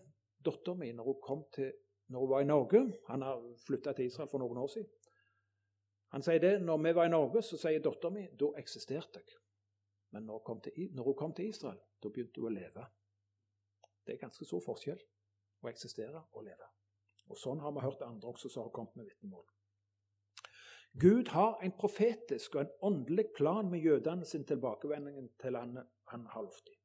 Datteren 0.44 0.78
min, 0.78 0.96
når 0.96 1.04
hun, 1.04 1.20
kom 1.22 1.44
til, 1.54 1.72
når 2.08 2.20
hun 2.20 2.30
var 2.30 2.40
i 2.40 2.46
Norge 2.46 2.80
Han 3.08 3.22
har 3.22 3.40
flytta 3.66 3.92
til 3.92 4.06
Israel 4.06 4.28
for 4.30 4.38
noen 4.38 4.58
år 4.58 4.66
siden. 4.66 4.90
Han 6.14 6.22
sier 6.22 6.38
det, 6.40 6.62
når 6.62 6.78
vi 6.82 6.94
var 6.94 7.06
i 7.06 7.12
Norge, 7.12 7.42
så 7.42 7.58
sier 7.58 7.82
dattera 7.84 8.10
mi 8.14 8.24
da 8.38 8.52
eksisterte 8.56 9.20
jeg. 9.20 9.40
Men 10.14 10.24
når 10.24 10.42
hun, 10.46 10.60
til, 10.60 10.88
når 10.94 11.04
hun 11.04 11.14
kom 11.14 11.34
til 11.34 11.48
Israel, 11.48 11.78
da 12.02 12.08
begynte 12.08 12.40
hun 12.40 12.48
å 12.48 12.54
leve. 12.54 12.86
Det 14.06 14.14
er 14.14 14.22
ganske 14.22 14.46
stor 14.48 14.62
forskjell 14.64 15.02
å 15.62 15.68
eksistere 15.68 16.22
og 16.32 16.46
leve. 16.46 16.70
Og 17.28 17.38
Sånn 17.38 17.60
har 17.60 17.72
vi 17.76 17.84
hørt 17.84 18.02
andre 18.02 18.32
også 18.32 18.48
som 18.48 18.66
har 18.66 18.74
kommet 18.74 18.96
med 18.96 19.08
vitnemål. 19.10 19.44
Gud 20.98 21.28
har 21.28 21.58
en 21.62 21.72
profetisk 21.78 22.54
og 22.56 22.60
en 22.60 22.70
åndelig 22.82 23.26
plan 23.36 23.70
med 23.70 23.84
jødene 23.84 24.24
sin 24.24 24.44
tilbakevending 24.44 25.28
til 25.40 25.52
landet 25.52 25.86
han 26.08 26.26
har 26.26 26.42
lovt 26.42 26.66
dem. 26.66 26.78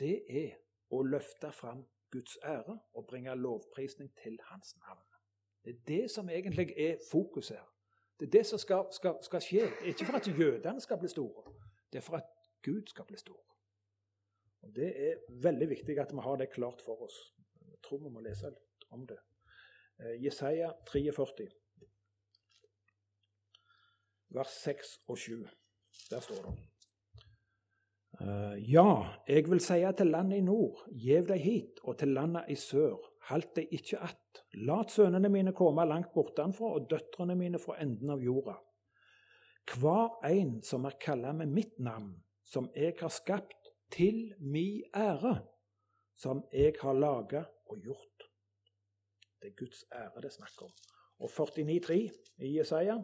Det 0.00 0.16
er 0.28 0.56
å 0.92 1.02
løfte 1.02 1.52
fram 1.52 1.86
Guds 2.12 2.36
ære 2.44 2.78
og 2.94 3.06
bringe 3.06 3.34
lovprisning 3.34 4.10
til 4.22 4.38
hans 4.50 4.76
navn. 4.76 5.06
Det 5.64 5.74
er 5.74 5.80
det 5.88 6.10
som 6.10 6.28
egentlig 6.28 6.74
er 6.76 6.98
fokuset 7.10 7.56
her. 7.56 7.70
Det 8.20 8.26
er 8.26 8.30
det 8.30 8.46
som 8.46 8.58
skal, 8.58 8.86
skal, 8.92 9.16
skal 9.22 9.42
skje. 9.42 9.62
Det 9.62 9.82
er 9.82 9.94
ikke 9.94 10.06
for 10.06 10.20
at 10.20 10.28
jødene 10.28 10.80
skal 10.80 10.98
bli 10.98 11.08
store, 11.08 11.52
det 11.92 11.98
er 11.98 12.06
for 12.06 12.16
at 12.16 12.28
Gud 12.62 12.86
skal 12.86 13.04
bli 13.04 13.18
stor. 13.18 13.42
Og 14.62 14.76
Det 14.76 14.92
er 15.08 15.16
veldig 15.42 15.68
viktig 15.68 15.98
at 15.98 16.12
vi 16.12 16.22
har 16.22 16.36
det 16.36 16.50
klart 16.50 16.82
for 16.82 17.02
oss. 17.02 17.18
Tror 17.86 18.02
vi 18.02 18.10
må 18.10 18.22
lese 18.24 18.50
litt 18.50 18.88
om 18.90 19.06
det. 19.06 19.18
Eh, 20.02 20.16
Jesaja 20.24 20.72
43, 20.90 21.46
vers 24.34 24.56
6 24.64 24.96
og 25.08 25.18
7. 25.18 25.44
Der 26.10 26.20
står 26.20 26.42
det. 26.48 26.56
Eh, 28.20 28.72
ja, 28.72 28.88
jeg 29.28 29.44
vil 29.50 29.60
si 29.60 29.78
til 29.96 30.12
landet 30.12 30.40
i 30.40 30.44
nord, 30.44 30.86
gjev 30.88 31.26
deg 31.28 31.42
hit, 31.44 31.80
og 31.84 31.98
til 32.00 32.14
landet 32.16 32.48
i 32.48 32.56
sør, 32.56 32.96
halt 33.28 33.54
deg 33.56 33.72
ikke 33.76 33.98
att. 34.00 34.44
Lat 34.54 34.90
sønnene 34.90 35.28
mine 35.28 35.52
komme 35.52 35.84
langt 35.84 36.14
bortenfra, 36.14 36.74
og 36.76 36.88
døtrene 36.90 37.36
mine 37.36 37.58
fra 37.58 37.76
enden 37.82 38.10
av 38.10 38.22
jorda. 38.22 38.56
Hver 39.76 40.24
en 40.24 40.62
som 40.62 40.84
er 40.84 40.96
kalla 41.00 41.32
med 41.32 41.52
mitt 41.52 41.78
navn, 41.78 42.14
som 42.44 42.70
jeg 42.76 42.94
har 43.00 43.10
skapt 43.10 43.72
til 43.90 44.34
mi 44.40 44.82
ære, 44.94 45.40
som 46.16 46.44
jeg 46.52 46.74
har 46.80 46.94
laga 46.94 47.44
og 47.66 47.82
gjort. 47.82 48.28
Det 49.40 49.50
er 49.50 49.58
Guds 49.58 49.84
ære 49.92 50.22
det 50.22 50.30
er 50.30 50.36
snakk 50.38 50.62
om. 50.62 50.72
Og 51.18 51.30
49,3 51.30 51.98
i 52.44 52.58
Jesaja. 52.58 52.96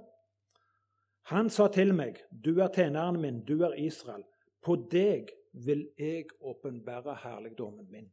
Han 1.31 1.51
sa 1.51 1.69
til 1.69 1.95
meg, 1.95 2.19
du 2.45 2.59
er 2.61 2.73
tjeneren 2.75 3.21
min, 3.21 3.45
du 3.47 3.63
er 3.63 3.77
Israel. 3.79 4.25
På 4.63 4.77
deg 4.91 5.31
vil 5.53 5.89
jeg 5.99 6.33
åpenbære 6.41 7.15
herligdommen 7.23 7.91
min. 7.91 8.13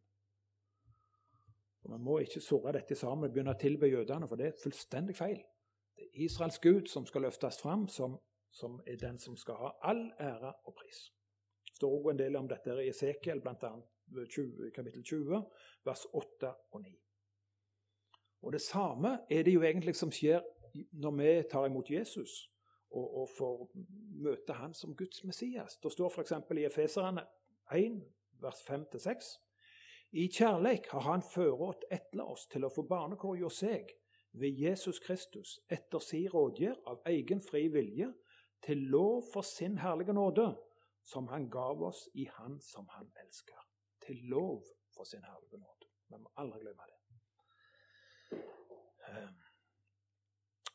Og 1.83 1.91
Vi 1.91 1.97
må 2.03 2.17
ikke 2.19 2.41
surre 2.41 2.73
dette 2.75 2.95
sammen 2.95 3.25
og 3.27 3.33
begynne 3.33 3.55
å 3.55 3.59
tilbe 3.59 3.87
jødene, 3.87 4.27
for 4.27 4.35
det 4.35 4.47
er 4.47 4.61
fullstendig 4.63 5.15
feil. 5.17 5.39
Det 5.95 6.05
er 6.05 6.25
Israels 6.25 6.59
Gud 6.59 6.87
som 6.87 7.05
skal 7.05 7.25
løftes 7.25 7.61
fram, 7.61 7.87
som, 7.87 8.19
som 8.51 8.79
er 8.87 8.99
den 9.01 9.17
som 9.17 9.37
skal 9.37 9.57
ha 9.57 9.71
all 9.91 10.03
ære 10.19 10.53
og 10.65 10.75
pris. 10.75 11.09
Det 11.65 11.75
står 11.79 11.95
også 11.97 12.13
en 12.13 12.19
del 12.19 12.35
om 12.35 12.47
dette 12.47 12.75
i 12.83 12.89
Esekiel, 12.89 13.41
bl.a. 14.11 14.69
kapittel 14.75 15.03
20, 15.03 15.43
vers 15.85 16.05
8 16.13 16.53
og 16.71 16.81
9. 16.81 16.95
Og 18.41 18.53
Det 18.53 18.61
samme 18.61 19.19
er 19.29 19.43
det 19.43 19.53
jo 19.53 19.63
egentlig 19.63 19.95
som 19.95 20.11
skjer 20.11 20.41
når 20.91 21.11
vi 21.17 21.33
tar 21.51 21.65
imot 21.65 21.89
Jesus 21.91 22.49
og, 22.91 23.21
og 23.21 23.29
får 23.37 23.67
møte 24.23 24.53
han 24.53 24.73
som 24.73 24.95
Guds 24.95 25.23
Messias. 25.23 25.77
Det 25.83 25.91
står 25.91 26.09
f.eks. 26.09 26.33
i 26.57 26.65
Efeserane 26.65 27.25
1, 27.75 28.01
vers 28.41 28.63
5-6. 28.69 29.29
I 30.11 30.27
kjærleik 30.27 30.87
har 30.89 31.05
Han 31.05 31.21
førått 31.21 31.85
etla 31.91 32.25
oss 32.25 32.47
til 32.49 32.65
å 32.65 32.71
få 32.73 32.87
barnekår 32.89 33.37
hjå 33.43 33.49
seg 33.53 33.91
ved 34.33 34.57
Jesus 34.57 34.99
Kristus 34.99 35.59
etter 35.69 36.01
si 36.01 36.23
rådgjør 36.27 36.81
av 36.89 37.05
egen 37.09 37.41
fri 37.45 37.67
vilje, 37.73 38.09
til 38.65 38.89
lov 38.91 39.23
for 39.33 39.45
sin 39.45 39.77
herlige 39.79 40.13
nåde, 40.13 40.49
som 41.05 41.27
Han 41.27 41.49
gav 41.49 41.81
oss 41.83 42.07
i 42.13 42.25
Han 42.39 42.59
som 42.61 42.87
Han 42.97 43.11
elsker. 43.23 43.68
Til 44.09 44.23
lov 44.25 44.63
for 44.95 45.03
sin 45.03 45.23
herlige 45.23 45.57
nåde. 45.61 45.85
Vi 46.09 46.17
må 46.17 46.31
aldri 46.37 46.59
glemme 46.59 46.87
det. 46.89 46.97
Ehm. 49.09 49.35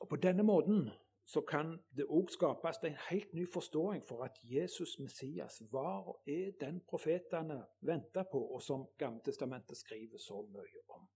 Og 0.00 0.08
På 0.08 0.16
denne 0.16 0.42
måten 0.42 0.90
så 1.24 1.40
kan 1.40 1.78
det 1.96 2.06
òg 2.06 2.30
skapes 2.30 2.78
en 2.84 2.96
helt 3.10 3.32
ny 3.34 3.46
forståing 3.52 4.04
for 4.04 4.22
at 4.24 4.38
Jesus 4.42 4.98
Messias 4.98 5.62
var 5.72 6.04
og 6.08 6.22
er 6.26 6.52
den 6.60 6.80
profetene 6.88 7.64
venta 7.80 8.22
på, 8.22 8.38
og 8.54 8.62
som 8.62 8.86
Gammeltestamentet 8.98 9.76
skriver 9.76 10.18
så 10.18 10.46
mye 10.52 10.80
om. 10.88 11.08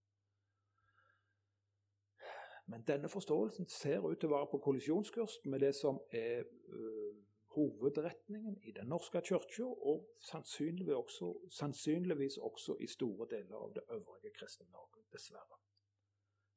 Men 2.67 2.83
denne 2.87 3.09
forståelsen 3.09 3.67
ser 3.67 3.99
ut 3.99 4.19
til 4.19 4.29
å 4.29 4.35
være 4.35 4.51
på 4.51 4.57
kollisjonskurs 4.57 5.39
med 5.45 5.59
det 5.59 5.75
som 5.75 6.01
er 6.11 6.43
uh, 6.73 7.28
hovedretningen 7.59 8.57
i 8.63 8.71
Den 8.71 8.87
norske 8.87 9.21
kirka, 9.21 9.63
og 9.63 10.07
sannsynligvis 10.31 10.95
også, 10.95 11.33
sannsynligvis 11.49 12.37
også 12.37 12.77
i 12.79 12.87
store 12.87 13.27
deler 13.31 13.55
av 13.55 13.73
det 13.75 13.83
øvrige 13.91 14.31
kristne 14.39 14.65
Norge, 14.71 15.03
dessverre. 15.13 15.59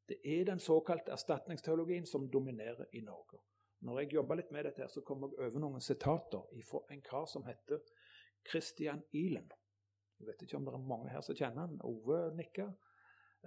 Det 0.08 0.18
er 0.24 0.44
den 0.44 0.60
såkalte 0.60 1.12
erstatningsteologien 1.12 2.06
som 2.06 2.30
dominerer 2.30 2.84
i 2.92 3.00
Norge. 3.00 3.38
Når 3.80 3.98
jeg 4.00 4.14
jobba 4.14 4.34
litt 4.38 4.50
med 4.54 4.64
dette, 4.64 4.82
her, 4.82 4.88
så 4.88 5.00
kom 5.00 5.24
jeg 5.26 5.38
over 5.38 5.62
noen 5.62 5.80
sitater 5.80 6.62
fra 6.68 6.80
en 6.94 7.02
kar 7.02 7.26
som 7.26 7.44
heter 7.46 7.82
Christian 8.50 9.02
Ihlen. 9.12 9.50
Jeg 10.20 10.28
vet 10.28 10.42
ikke 10.42 10.56
om 10.56 10.66
det 10.66 10.74
er 10.74 10.84
mange 10.86 11.10
her 11.10 11.22
som 11.26 11.38
kjenner 11.38 11.66
han. 11.66 11.80
Ove 11.82 12.18
nikker. 12.38 12.70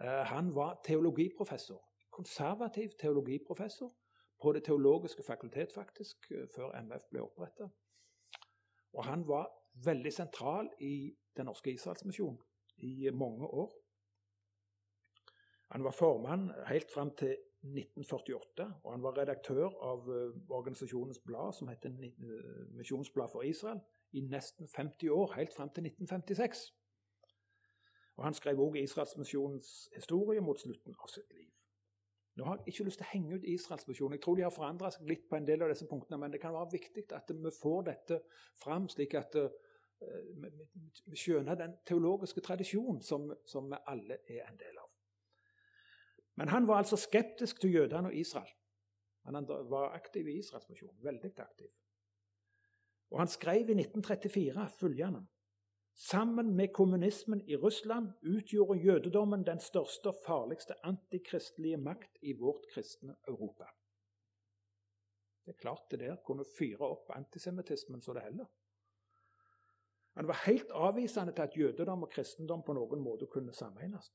Eh, 0.01 0.23
han 0.31 0.51
var 0.55 0.81
teologiprofessor. 0.83 1.79
Konservativ 2.11 2.97
teologiprofessor 2.99 3.93
på 4.41 4.51
Det 4.51 4.63
teologiske 4.63 5.23
fakultet, 5.23 5.71
faktisk, 5.71 6.31
eh, 6.31 6.47
før 6.55 6.71
MF 6.81 7.01
ble 7.11 7.21
oppretta. 7.21 7.69
Og 8.93 9.05
han 9.05 9.27
var 9.27 9.49
veldig 9.85 10.13
sentral 10.13 10.69
i 10.79 11.15
Den 11.37 11.45
norske 11.45 11.71
Israelsmisjonen 11.71 12.39
i 12.77 13.09
mange 13.11 13.47
år. 13.47 13.71
Han 15.71 15.83
var 15.83 15.91
formann 15.91 16.51
helt 16.67 16.91
fram 16.93 17.11
til 17.15 17.37
1948, 17.63 18.73
og 18.83 18.91
han 18.91 19.03
var 19.03 19.17
redaktør 19.17 19.65
av 19.83 20.09
uh, 20.09 20.35
organisasjonens 20.49 21.19
blad, 21.19 21.53
som 21.53 21.67
heter 21.67 21.89
uh, 21.89 22.75
Misjonsblad 22.77 23.29
for 23.31 23.41
Israel, 23.41 23.79
i 24.11 24.21
nesten 24.21 24.67
50 24.67 25.09
år, 25.09 25.33
helt 25.33 25.53
fram 25.53 25.69
til 25.69 25.85
1956. 25.85 26.73
Og 28.15 28.23
Han 28.23 28.33
skrev 28.33 28.59
også 28.59 28.79
Israelsmisjonens 28.79 29.89
historie 29.95 30.41
mot 30.41 30.59
slutten 30.59 30.95
av 31.01 31.07
sitt 31.07 31.33
liv. 31.33 31.49
Nå 32.35 32.43
har 32.43 32.57
jeg 32.57 32.73
ikke 32.73 32.85
lyst 32.89 32.99
til 32.99 33.05
å 33.07 33.11
henge 33.13 33.35
ut 33.35 33.43
Israels 33.43 33.61
Israelsmisjonen. 33.61 34.17
Jeg 34.17 34.23
tror 34.25 34.35
de 34.35 34.43
har 34.43 34.51
forandra 34.51 34.89
seg 34.91 35.07
litt 35.07 35.29
på 35.29 35.37
en 35.37 35.45
del 35.47 35.63
av 35.63 35.71
disse 35.71 35.87
punktene, 35.87 36.19
men 36.19 36.33
det 36.33 36.41
kan 36.43 36.53
være 36.55 36.73
viktig 36.73 37.05
at 37.15 37.31
vi 37.31 37.51
får 37.55 37.85
dette 37.87 38.17
fram, 38.59 38.89
slik 38.91 39.15
at 39.15 39.37
uh, 39.39 39.47
vi 41.07 41.19
skjønner 41.19 41.55
den 41.59 41.77
teologiske 41.87 42.43
tradisjonen 42.43 42.99
som, 43.01 43.29
som 43.47 43.71
vi 43.71 43.79
alle 43.87 44.19
er 44.27 44.43
en 44.49 44.59
del 44.59 44.81
av. 44.81 44.89
Men 46.35 46.51
han 46.51 46.67
var 46.67 46.83
altså 46.83 46.99
skeptisk 46.99 47.61
til 47.63 47.77
jødene 47.77 48.11
og 48.11 48.19
Israel. 48.19 48.51
Men 49.25 49.39
han 49.39 49.47
var 49.47 49.95
aktiv 49.95 50.27
i 50.27 50.35
Israels 50.41 50.67
misjon. 50.69 50.97
Veldig 51.01 51.31
aktiv. 51.39 51.71
Og 53.15 53.21
han 53.21 53.31
skrev 53.31 53.69
i 53.69 53.77
1934 53.79 54.67
følgende 54.75 55.23
Sammen 55.95 56.55
med 56.55 56.73
kommunismen 56.73 57.41
i 57.49 57.55
Russland 57.55 58.11
utgjorde 58.21 58.79
jødedommen 58.79 59.45
den 59.45 59.59
største 59.59 60.11
og 60.11 60.17
farligste 60.25 60.75
antikristelige 60.83 61.77
makt 61.77 62.17
i 62.21 62.33
vårt 62.33 62.67
kristne 62.73 63.15
Europa. 63.27 63.69
Det 65.45 65.53
er 65.53 65.61
klart 65.61 65.91
det 65.91 65.99
der 65.99 66.15
kunne 66.25 66.45
fyre 66.57 66.89
opp 66.89 67.11
antisemittismen 67.15 68.01
så 68.01 68.13
det 68.13 68.25
heller. 68.25 68.45
Han 70.15 70.27
var 70.27 70.43
helt 70.45 70.71
avvisende 70.71 71.33
til 71.33 71.41
at 71.41 71.57
jødedom 71.57 72.03
og 72.03 72.11
kristendom 72.11 72.63
på 72.63 72.73
noen 72.73 73.03
måte 73.03 73.27
kunne 73.31 73.53
sammenes. 73.53 74.11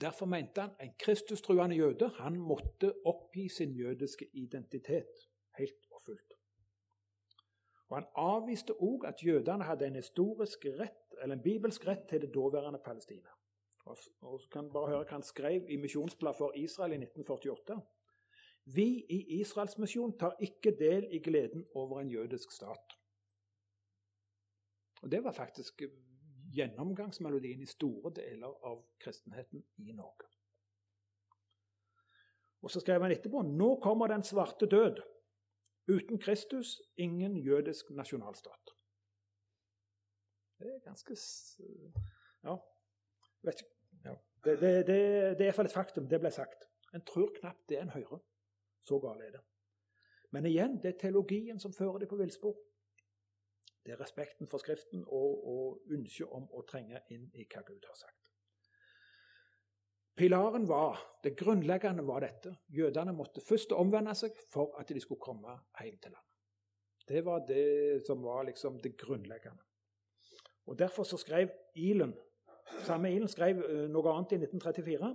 Derfor 0.00 0.26
mente 0.26 0.60
han 0.60 0.76
en 0.80 0.94
kristustruende 0.98 1.76
jøde 1.76 2.08
han 2.16 2.38
måtte 2.40 2.94
oppgi 3.04 3.48
sin 3.48 3.74
jødiske 3.76 4.30
identitet 4.32 5.28
helt 5.58 5.88
og 5.90 6.02
fullt. 6.06 6.41
Og 7.92 7.98
Han 7.98 8.06
avviste 8.16 8.72
òg 8.72 9.02
at 9.04 9.20
jødene 9.20 9.64
hadde 9.68 9.86
en 9.86 9.98
historisk 10.00 10.64
rett, 10.78 11.14
eller 11.20 11.36
en 11.36 11.42
bibelsk 11.42 11.82
rett 11.86 12.06
til 12.08 12.22
det 12.22 12.30
daværende 12.34 12.78
Palestina. 12.84 13.28
Og, 13.84 13.98
og 14.22 14.40
kan 14.52 14.70
bare 14.72 14.88
høre 14.94 15.02
hva 15.02 15.18
han 15.18 15.26
skrev 15.26 15.68
i 15.68 15.76
Misjonsbladet 15.76 16.38
for 16.38 16.56
Israel 16.56 16.94
i 16.96 17.02
1948. 17.02 17.76
Vi 18.64 18.86
i 19.12 19.18
Israels 19.40 19.76
misjon 19.78 20.16
tar 20.16 20.40
ikke 20.40 20.72
del 20.78 21.04
i 21.12 21.20
gleden 21.20 21.66
over 21.74 22.00
en 22.00 22.08
jødisk 22.08 22.56
stat. 22.56 22.96
Og 25.02 25.12
Det 25.12 25.24
var 25.24 25.36
faktisk 25.36 25.82
gjennomgangsmelodien 26.56 27.60
i 27.60 27.66
store 27.68 28.14
deler 28.16 28.56
av 28.64 28.86
kristenheten 29.04 29.66
i 29.76 29.92
Norge. 29.92 30.32
Og 32.62 32.70
Så 32.70 32.80
skrev 32.80 33.02
han 33.02 33.12
etterpå 33.12 33.42
nå 33.42 33.74
kommer 33.84 34.08
den 34.08 34.24
svarte 34.24 34.66
død. 34.66 35.11
Uten 35.88 36.18
Kristus 36.18 36.80
ingen 36.96 37.36
jødisk 37.36 37.90
nasjonalstat. 37.90 38.74
Det 40.58 40.74
er 40.74 40.78
ganske 40.78 41.14
Ja. 42.44 42.56
Vet 43.42 43.60
ikke. 43.60 43.70
Ja. 44.04 44.14
Det, 44.44 44.60
det, 44.60 44.86
det, 44.86 44.96
det 45.38 45.40
er 45.40 45.44
iallfall 45.44 45.66
et 45.66 45.72
faktum. 45.72 46.08
Det 46.08 46.20
ble 46.20 46.30
sagt. 46.30 46.68
En 46.94 47.04
tror 47.04 47.32
knapt 47.40 47.68
det 47.68 47.80
en 47.80 47.90
hører. 47.90 48.18
Så 48.82 48.98
galt 48.98 49.22
er 49.22 49.30
det. 49.30 49.40
Men 50.30 50.46
igjen, 50.46 50.76
det 50.82 50.94
er 50.94 50.98
teologien 50.98 51.60
som 51.60 51.72
fører 51.72 51.98
det 51.98 52.08
på 52.08 52.16
villspor. 52.16 52.56
Det 53.84 53.92
er 53.92 54.00
respekten 54.00 54.48
for 54.48 54.58
Skriften 54.58 55.04
og, 55.06 55.46
og 55.46 55.82
ønsket 55.90 56.28
om 56.30 56.46
å 56.50 56.62
trenge 56.62 57.00
inn 57.10 57.30
i 57.34 57.46
hva 57.50 57.62
Gud 57.66 57.82
har 57.86 57.98
sagt. 57.98 58.21
Pilaren 60.16 60.68
var, 60.68 60.98
Det 61.22 61.36
grunnleggende 61.38 62.02
var 62.06 62.20
dette. 62.20 62.56
Jødene 62.68 63.12
måtte 63.12 63.40
først 63.40 63.72
omvende 63.72 64.14
seg 64.18 64.34
for 64.50 64.74
at 64.80 64.88
de 64.88 65.00
skulle 65.00 65.20
komme 65.22 65.54
hjem 65.78 65.98
til 66.02 66.10
landet. 66.10 66.32
Det 67.08 67.24
var 67.24 67.44
det 67.46 68.02
som 68.06 68.22
var 68.22 68.42
liksom 68.42 68.80
det 68.82 68.96
grunnleggende. 68.98 69.62
Og 70.66 70.78
Derfor 70.78 71.02
så 71.02 71.16
skrev 71.16 71.50
Ilen, 71.74 72.14
samme 72.82 73.14
Ilen 73.14 73.28
skrev 73.28 73.62
noe 73.88 74.12
annet 74.12 74.32
i 74.32 74.40
1934. 74.42 75.14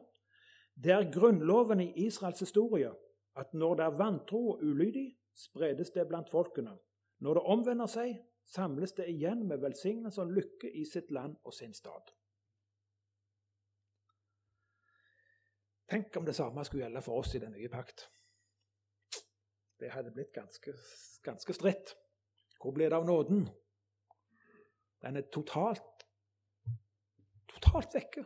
Det 0.83 0.91
er 0.91 1.11
grunnloven 1.11 1.79
i 1.81 1.91
Israels 2.05 2.39
historie 2.39 2.91
at 3.35 3.53
når 3.53 3.75
det 3.75 3.85
er 3.85 3.97
vantro 3.97 4.49
og 4.49 4.63
ulydig, 4.63 5.17
spredes 5.35 5.91
det 5.91 6.07
blant 6.07 6.29
folkene. 6.29 6.77
Når 7.19 7.33
det 7.33 7.43
omvender 7.43 7.89
seg, 7.91 8.15
samles 8.45 8.93
det 8.97 9.07
igjen 9.11 9.43
med 9.47 9.61
velsignelse 9.61 10.21
og 10.21 10.31
lykke 10.31 10.71
i 10.71 10.85
sitt 10.85 11.11
land 11.11 11.35
og 11.43 11.53
sin 11.53 11.73
stad. 11.73 12.13
Tenk 15.87 16.17
om 16.19 16.25
det 16.25 16.35
samme 16.35 16.65
skulle 16.65 16.83
gjelde 16.83 17.01
for 17.01 17.21
oss 17.21 17.35
i 17.35 17.39
den 17.39 17.53
nye 17.55 17.69
pakt. 17.71 18.09
Det 19.79 19.91
hadde 19.93 20.11
blitt 20.11 20.33
ganske, 20.35 20.73
ganske 21.23 21.53
stritt. 21.53 21.93
Hvor 22.61 22.73
ble 22.75 22.89
det 22.89 22.97
av 22.97 23.05
nåden? 23.05 23.45
Den 25.01 25.19
er 25.19 25.29
totalt 25.31 25.97
totalt 27.57 27.95
vekke. 27.95 28.23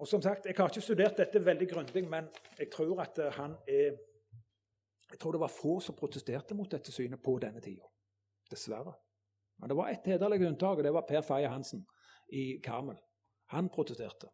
Og 0.00 0.08
som 0.08 0.22
sagt, 0.22 0.46
Jeg 0.46 0.54
har 0.56 0.68
ikke 0.68 0.80
studert 0.80 1.16
dette 1.16 1.44
veldig 1.44 1.68
grundig, 1.68 2.08
men 2.08 2.28
jeg 2.58 2.70
tror 2.72 3.00
at 3.00 3.18
han 3.36 3.56
er 3.68 3.98
jeg 5.10 5.18
tror 5.18 5.32
det 5.32 5.40
var 5.40 5.50
få 5.50 5.80
som 5.80 5.96
protesterte 5.98 6.54
mot 6.54 6.70
dette 6.70 6.92
synet 6.92 7.22
på 7.22 7.32
denne 7.42 7.60
tida. 7.60 7.82
Dessverre. 8.50 8.92
Men 9.58 9.68
det 9.68 9.76
var 9.76 9.88
ett 9.90 10.06
hederlig 10.06 10.46
unntak, 10.46 10.78
og 10.78 10.84
det 10.84 10.92
var 10.94 11.02
Per 11.08 11.20
Faye 11.20 11.48
Hansen 11.48 11.82
i 12.32 12.60
Karmel. 12.62 12.96
Han 13.50 13.68
protesterte, 13.68 14.28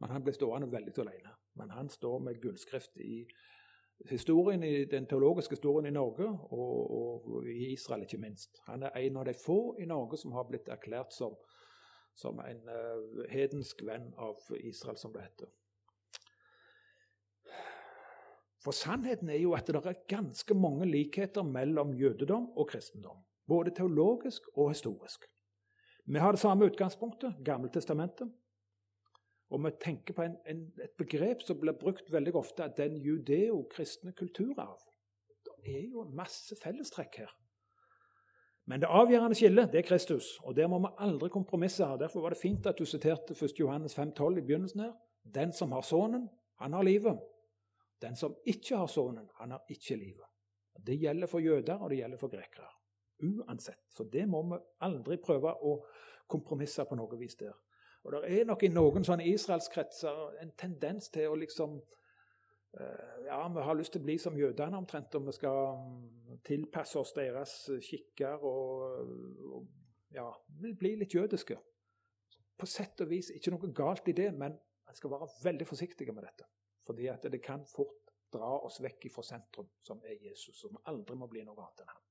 men 0.00 0.10
han 0.10 0.24
ble 0.24 0.32
stående 0.34 0.70
veldig 0.72 0.96
alene. 1.02 1.34
Men 1.60 1.70
han 1.76 1.88
står 1.92 2.18
med 2.24 2.40
gullskrift 2.42 2.96
i 3.04 3.24
historien, 4.08 4.62
i 4.64 4.84
den 4.88 5.06
teologiske 5.06 5.58
historien 5.58 5.86
i 5.86 5.94
Norge, 5.94 6.28
og, 6.28 6.90
og, 6.96 7.48
i 7.48 7.72
Israel 7.74 8.06
ikke 8.06 8.20
minst. 8.20 8.62
Han 8.66 8.82
er 8.88 8.96
en 8.96 9.20
av 9.20 9.28
de 9.28 9.34
få 9.36 9.76
i 9.80 9.88
Norge 9.88 10.20
som 10.20 10.32
har 10.32 10.48
blitt 10.48 10.70
erklært 10.72 11.12
som, 11.12 11.36
som 12.16 12.40
en 12.40 12.62
uh, 12.68 13.24
hedensk 13.32 13.84
venn 13.86 14.08
av 14.16 14.40
Israel, 14.56 14.96
som 15.00 15.12
det 15.12 15.26
heter. 15.26 15.52
For 18.64 18.76
sannheten 18.76 19.30
er 19.32 19.40
jo 19.40 19.54
at 19.56 19.68
det 19.68 19.80
er 19.80 20.02
ganske 20.08 20.54
mange 20.56 20.88
likheter 20.88 21.44
mellom 21.44 21.94
jødedom 21.96 22.50
og 22.56 22.68
kristendom. 22.72 23.22
Både 23.48 23.72
teologisk 23.76 24.48
og 24.54 24.72
historisk. 24.74 25.24
Vi 26.06 26.20
har 26.20 26.32
det 26.32 26.40
samme 26.40 26.66
utgangspunktet, 26.68 27.38
Gammeltestamentet. 27.44 28.28
Og 29.50 29.64
vi 29.64 29.70
tenker 29.82 30.14
på 30.14 30.22
en, 30.22 30.36
en, 30.46 30.62
et 30.82 30.94
begrep 30.98 31.42
som 31.42 31.58
blir 31.58 31.74
brukt 31.78 32.12
veldig 32.12 32.34
ofte, 32.38 32.68
den 32.76 32.96
judeo-kristne 33.02 34.12
kulturarv. 34.18 34.78
Det 35.44 35.76
er 35.76 35.88
jo 35.90 36.04
masse 36.14 36.56
fellestrekk 36.62 37.22
her. 37.24 37.32
Men 38.70 38.80
det 38.80 38.90
avgjørende 38.92 39.34
skillet 39.34 39.72
det 39.72 39.80
er 39.80 39.88
Kristus, 39.88 40.36
og 40.46 40.54
der 40.56 40.68
må 40.70 40.78
vi 40.78 40.92
aldri 41.02 41.28
kompromisse. 41.28 41.86
her. 41.86 41.96
Derfor 41.96 42.22
var 42.22 42.30
det 42.30 42.38
fint 42.38 42.66
at 42.66 42.78
du 42.78 42.84
siterte 42.84 43.34
1. 43.34 43.58
Johannes 43.58 43.98
5,12 43.98 44.38
i 44.38 44.40
begynnelsen 44.46 44.80
her. 44.80 44.92
Den 45.24 45.52
som 45.52 45.72
har 45.72 45.82
Sønnen, 45.82 46.28
han 46.60 46.72
har 46.72 46.82
livet. 46.82 47.18
Den 48.02 48.16
som 48.16 48.36
ikke 48.46 48.76
har 48.76 48.86
Sønnen, 48.86 49.28
han 49.40 49.50
har 49.50 49.64
ikke 49.68 49.96
livet. 49.96 50.26
Det 50.86 51.00
gjelder 51.00 51.26
for 51.26 51.38
jøder, 51.38 51.74
og 51.74 51.90
det 51.90 51.98
gjelder 51.98 52.18
for 52.18 52.28
grekere. 52.28 52.70
Uansett. 53.22 53.82
Så 53.90 54.04
det 54.04 54.28
må 54.28 54.42
vi 54.48 54.60
aldri 54.80 55.16
prøve 55.16 55.52
å 55.52 55.74
kompromisse 56.28 56.84
på 56.84 56.96
noe 56.96 57.18
vis 57.18 57.36
der. 57.36 57.52
Og 58.02 58.12
Det 58.12 58.40
er 58.40 58.44
nok 58.48 58.62
i 58.64 58.72
noen 58.72 59.04
sånne 59.04 59.26
israelskretser 59.28 60.38
en 60.40 60.52
tendens 60.58 61.10
til 61.12 61.28
å 61.28 61.36
liksom 61.36 61.76
eh, 62.80 63.26
ja, 63.26 63.40
vi 63.52 63.64
har 63.66 63.76
lyst 63.76 63.92
til 63.92 64.00
å 64.00 64.06
bli 64.06 64.16
som 64.18 64.38
jødene 64.38 64.78
omtrent, 64.78 65.14
og 65.14 65.26
vi 65.26 65.34
skal 65.36 65.74
mm, 65.82 66.38
tilpasse 66.46 66.98
oss 66.98 67.12
deres 67.16 67.56
skikker 67.84 68.46
og, 68.48 69.12
og 69.52 69.66
ja, 70.16 70.26
bli 70.80 70.94
litt 71.02 71.14
jødiske. 71.14 71.58
På 72.56 72.68
sett 72.68 73.00
og 73.04 73.12
vis 73.12 73.30
ikke 73.36 73.52
noe 73.52 73.72
galt 73.76 74.08
i 74.08 74.16
det, 74.16 74.30
men 74.36 74.56
en 74.88 74.96
skal 74.96 75.12
være 75.12 75.28
veldig 75.44 75.66
forsiktig 75.68 76.08
med 76.14 76.24
dette. 76.24 76.48
Fordi 76.86 77.06
at 77.12 77.28
det 77.32 77.42
kan 77.44 77.66
fort 77.68 78.10
dra 78.32 78.50
oss 78.64 78.80
vekk 78.82 79.10
fra 79.12 79.22
sentrum, 79.26 79.68
som 79.84 80.00
er 80.06 80.16
Jesus, 80.22 80.56
som 80.60 80.78
aldri 80.90 81.16
må 81.18 81.28
bli 81.30 81.44
noe 81.44 81.60
annet 81.66 81.84
enn 81.84 81.92
han. 81.94 82.06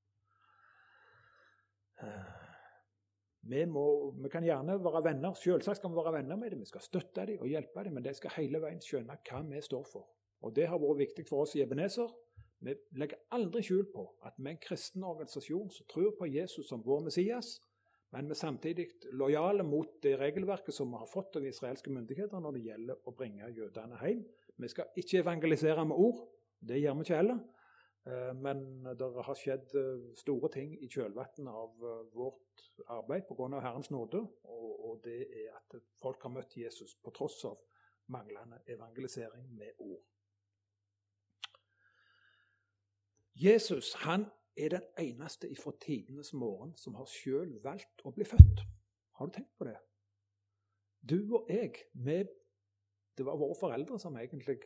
Vi, 3.50 3.66
må, 3.66 3.84
vi, 4.14 4.30
kan 4.30 4.46
gjerne 4.46 4.76
være 4.84 5.02
venner, 5.08 5.34
selvsagt 5.34 5.80
skal 5.80 5.90
vi 5.90 5.98
være 5.98 6.20
venner 6.20 6.38
med 6.38 6.52
dem. 6.54 6.62
Vi 6.62 6.70
skal 6.70 6.84
støtte 6.86 7.26
dem 7.26 7.42
og 7.42 7.50
hjelpe 7.50 7.84
dem, 7.86 7.96
men 7.98 8.06
de 8.06 8.14
skal 8.14 8.36
hele 8.36 8.62
veien 8.62 8.82
skjønne 8.84 9.16
hva 9.26 9.40
vi 9.48 9.62
står 9.66 9.88
for. 9.90 10.06
Og 10.46 10.54
Det 10.56 10.68
har 10.70 10.80
vært 10.80 11.02
viktig 11.02 11.26
for 11.28 11.46
oss 11.46 11.56
i 11.58 11.64
Ebenezer. 11.64 12.12
Vi 12.62 12.76
legger 13.00 13.24
aldri 13.34 13.64
skjul 13.64 13.88
på 13.90 14.04
at 14.28 14.36
vi 14.38 14.50
er 14.50 14.54
en 14.54 14.62
kristen 14.62 15.04
organisasjon 15.08 15.72
som 15.72 15.88
tror 15.90 16.12
på 16.20 16.28
Jesus 16.30 16.68
som 16.68 16.84
vår 16.86 17.06
Messias, 17.08 17.56
men 18.12 18.28
vi 18.28 18.36
er 18.36 18.42
samtidig 18.42 18.88
lojale 19.18 19.64
mot 19.64 19.98
det 20.04 20.16
regelverket 20.20 20.76
som 20.76 20.92
vi 20.92 21.00
har 21.00 21.10
fått 21.10 21.38
av 21.40 21.46
israelske 21.46 21.94
myndigheter 21.94 22.42
når 22.42 22.58
det 22.58 22.66
gjelder 22.66 23.08
å 23.08 23.14
bringe 23.16 23.50
jødene 23.54 24.00
hjem. 24.02 24.26
Vi 24.60 24.70
skal 24.70 24.92
ikke 25.00 25.22
evangelisere 25.24 25.86
med 25.88 26.02
ord, 26.04 26.26
det 26.60 26.82
gjør 26.82 27.00
vi 27.00 27.08
ikke 27.08 27.22
heller. 27.22 27.40
Eh, 28.10 28.36
men 28.36 28.84
det 28.84 29.08
har 29.26 29.38
skjedd 29.38 29.74
eh, 29.78 30.06
store 30.18 30.50
ting 30.54 30.72
i 30.82 30.88
kjølvannet 30.90 31.50
av 31.52 31.84
eh, 31.86 32.06
vårt 32.16 32.64
arbeid 32.90 33.28
pga. 33.28 33.60
Herrens 33.62 33.92
nåde. 33.92 34.24
Og 34.90 35.02
det 35.04 35.20
er 35.44 35.52
at 35.54 35.76
folk 36.02 36.24
har 36.26 36.34
møtt 36.34 36.56
Jesus 36.58 36.96
på 37.04 37.14
tross 37.14 37.44
av 37.46 37.60
manglende 38.10 38.62
evangelisering 38.66 39.52
med 39.58 39.78
ord. 39.78 40.02
Jesus 43.36 43.94
han 44.02 44.26
er 44.58 44.74
den 44.74 44.88
eneste 45.00 45.48
ifra 45.52 45.72
tidenes 45.80 46.34
morgen 46.34 46.74
som 46.76 46.98
har 46.98 47.06
sjøl 47.08 47.54
valgt 47.64 48.02
å 48.04 48.12
bli 48.16 48.26
født. 48.28 48.66
Har 49.20 49.30
du 49.30 49.36
tenkt 49.36 49.54
på 49.60 49.68
det? 49.70 49.78
Du 51.00 51.20
og 51.38 51.46
jeg, 51.48 51.86
vi, 51.94 52.18
det 53.16 53.28
var 53.28 53.38
våre 53.40 53.56
foreldre 53.60 54.00
som 54.02 54.18
egentlig 54.18 54.58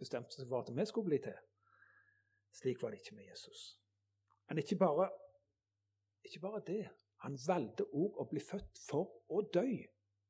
bestemte 0.00 0.34
seg 0.34 0.50
for 0.50 0.66
at 0.66 0.74
vi 0.74 0.88
skulle 0.88 1.12
bli 1.12 1.22
til. 1.22 1.38
Slik 2.52 2.82
var 2.82 2.90
det 2.90 3.00
ikke 3.00 3.14
med 3.14 3.24
Jesus. 3.30 3.78
Men 4.48 4.58
ikke 4.58 4.76
bare, 4.76 5.10
ikke 6.24 6.40
bare 6.40 6.62
det. 6.66 6.88
Han 7.24 7.38
valgte 7.46 7.86
òg 7.94 8.18
å 8.18 8.26
bli 8.30 8.40
født 8.40 8.78
for 8.88 9.22
å 9.30 9.42
dø. 9.54 9.66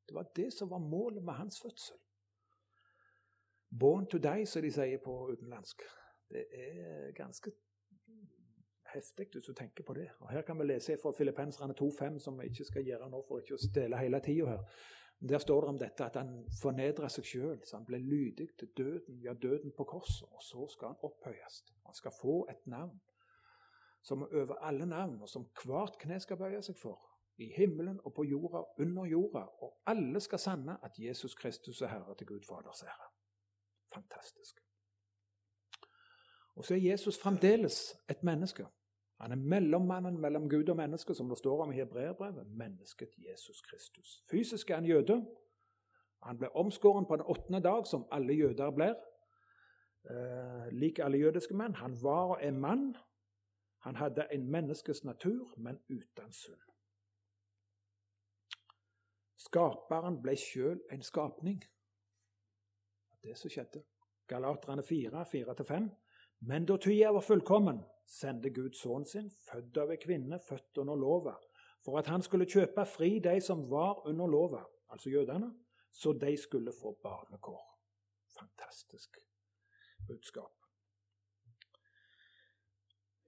Det 0.06 0.14
var 0.14 0.30
det 0.36 0.52
som 0.52 0.70
var 0.70 0.78
målet 0.78 1.24
med 1.24 1.34
hans 1.34 1.60
fødsel. 1.62 1.98
Born 3.80 4.06
to 4.06 4.18
die, 4.18 4.46
som 4.46 4.62
de 4.62 4.70
sier 4.72 5.00
på 5.04 5.14
utenlandsk. 5.32 5.82
Det 6.28 6.44
er 6.52 7.12
ganske 7.16 7.52
heftig 8.94 9.28
hvis 9.32 9.46
du 9.46 9.54
tenker 9.56 9.84
på 9.84 9.94
det. 9.96 10.08
Og 10.20 10.30
Her 10.30 10.42
kan 10.42 10.58
vi 10.58 10.66
lese 10.66 10.98
fra 11.02 11.12
Filippenserne 11.16 11.74
2,5, 11.80 12.18
som 12.18 12.38
vi 12.38 12.50
ikke 12.50 12.64
skal 12.64 12.84
gjøre 12.84 13.08
nå 13.10 13.22
for 13.28 13.40
ikke 13.40 13.56
å 13.56 13.62
stjele 13.62 14.00
hele 14.00 14.20
tida 14.20 14.52
her. 14.52 14.66
Der 15.28 15.38
står 15.38 15.60
det 15.60 15.68
om 15.68 15.78
dette 15.78 16.04
at 16.04 16.16
han 16.18 16.30
fornedra 16.62 17.08
seg 17.08 17.24
sjøl, 17.24 17.60
han 17.72 17.84
ble 17.86 17.98
lydig 18.02 18.48
til 18.58 18.68
døden, 18.76 19.20
ja, 19.22 19.34
døden 19.34 19.70
på 19.76 19.84
korset. 19.84 20.26
Og 20.32 20.42
så 20.42 20.66
skal 20.72 20.88
han 20.88 21.04
opphøyes. 21.06 21.62
Han 21.86 21.94
skal 21.94 22.14
få 22.20 22.46
et 22.50 22.66
navn 22.66 22.98
som 24.02 24.22
er 24.22 24.42
over 24.42 24.54
alle 24.54 24.86
navn, 24.86 25.22
og 25.22 25.28
som 25.28 25.46
hvert 25.64 25.98
kne 25.98 26.18
skal 26.20 26.36
bøye 26.36 26.62
seg 26.62 26.76
for. 26.76 26.98
I 27.38 27.52
himmelen 27.56 28.00
og 28.04 28.14
på 28.14 28.24
jorda, 28.24 28.64
under 28.82 29.04
jorda. 29.04 29.44
Og 29.62 29.76
alle 29.86 30.20
skal 30.20 30.38
sanne 30.38 30.76
at 30.84 30.98
Jesus 30.98 31.34
Kristus 31.34 31.80
er 31.82 31.88
Herre 31.94 32.14
til 32.18 32.26
Gud 32.26 32.42
Faders 32.48 32.82
ære. 32.82 33.08
Fantastisk. 33.94 34.60
Og 36.54 36.64
så 36.64 36.74
er 36.74 36.90
Jesus 36.90 37.18
fremdeles 37.18 37.94
et 38.10 38.22
menneske. 38.22 38.66
Han 39.22 39.32
er 39.32 39.36
mellommannen 39.36 40.20
mellom 40.20 40.48
Gud 40.50 40.68
og 40.68 40.76
menneske, 40.76 41.14
som 41.14 41.28
det 41.28 41.38
står 41.38 41.62
om 41.62 41.72
i 41.72 41.76
hebreerbrevet. 41.76 42.46
Mennesket 42.46 43.14
Jesus 43.18 43.62
Kristus. 43.62 44.24
Fysisk 44.30 44.70
er 44.70 44.74
han 44.74 44.84
jøde. 44.84 45.26
Han 46.22 46.38
ble 46.38 46.48
omskåren 46.56 47.06
på 47.06 47.16
den 47.16 47.24
åttende 47.26 47.60
dag, 47.62 47.86
som 47.86 48.06
alle 48.10 48.34
jøder 48.34 48.70
blir. 48.70 48.96
Eh, 50.10 50.72
lik 50.72 50.98
alle 50.98 51.18
jødiske 51.18 51.54
menn. 51.54 51.74
Han 51.74 51.94
var 52.02 52.34
og 52.34 52.38
er 52.40 52.50
mann. 52.50 52.96
Han 53.86 53.96
hadde 53.96 54.26
en 54.32 54.50
menneskes 54.50 55.04
natur, 55.04 55.54
men 55.56 55.78
uten 55.90 56.32
synd. 56.32 56.66
Skaperen 59.38 60.22
ble 60.22 60.34
sjøl 60.36 60.82
en 60.90 61.02
skapning. 61.02 61.62
Det 63.22 63.38
som 63.38 63.50
skjedde. 63.50 63.82
Galaterne 64.26 64.82
4, 64.82 65.24
4-5. 65.24 65.88
Men 66.40 66.66
da 66.66 66.76
tida 66.76 67.10
var 67.14 67.20
fullkommen, 67.20 67.84
sendte 68.06 68.50
Gud 68.50 68.76
sønnen 68.78 69.08
sin, 69.08 69.30
født 69.30 69.78
av 69.82 69.92
ei 69.92 69.98
kvinne, 70.02 70.38
født 70.42 70.82
under 70.82 70.98
lova, 70.98 71.34
for 71.84 71.98
at 71.98 72.10
han 72.12 72.22
skulle 72.22 72.48
kjøpe 72.50 72.84
fri 72.86 73.16
de 73.24 73.36
som 73.40 73.64
var 73.70 74.06
under 74.08 74.30
lova, 74.30 74.62
altså 74.92 75.10
jødene, 75.10 75.52
så 75.92 76.12
de 76.12 76.36
skulle 76.36 76.72
få 76.72 76.94
barnekår. 77.02 77.62
Fantastisk 78.38 79.18
budskap. 80.08 80.52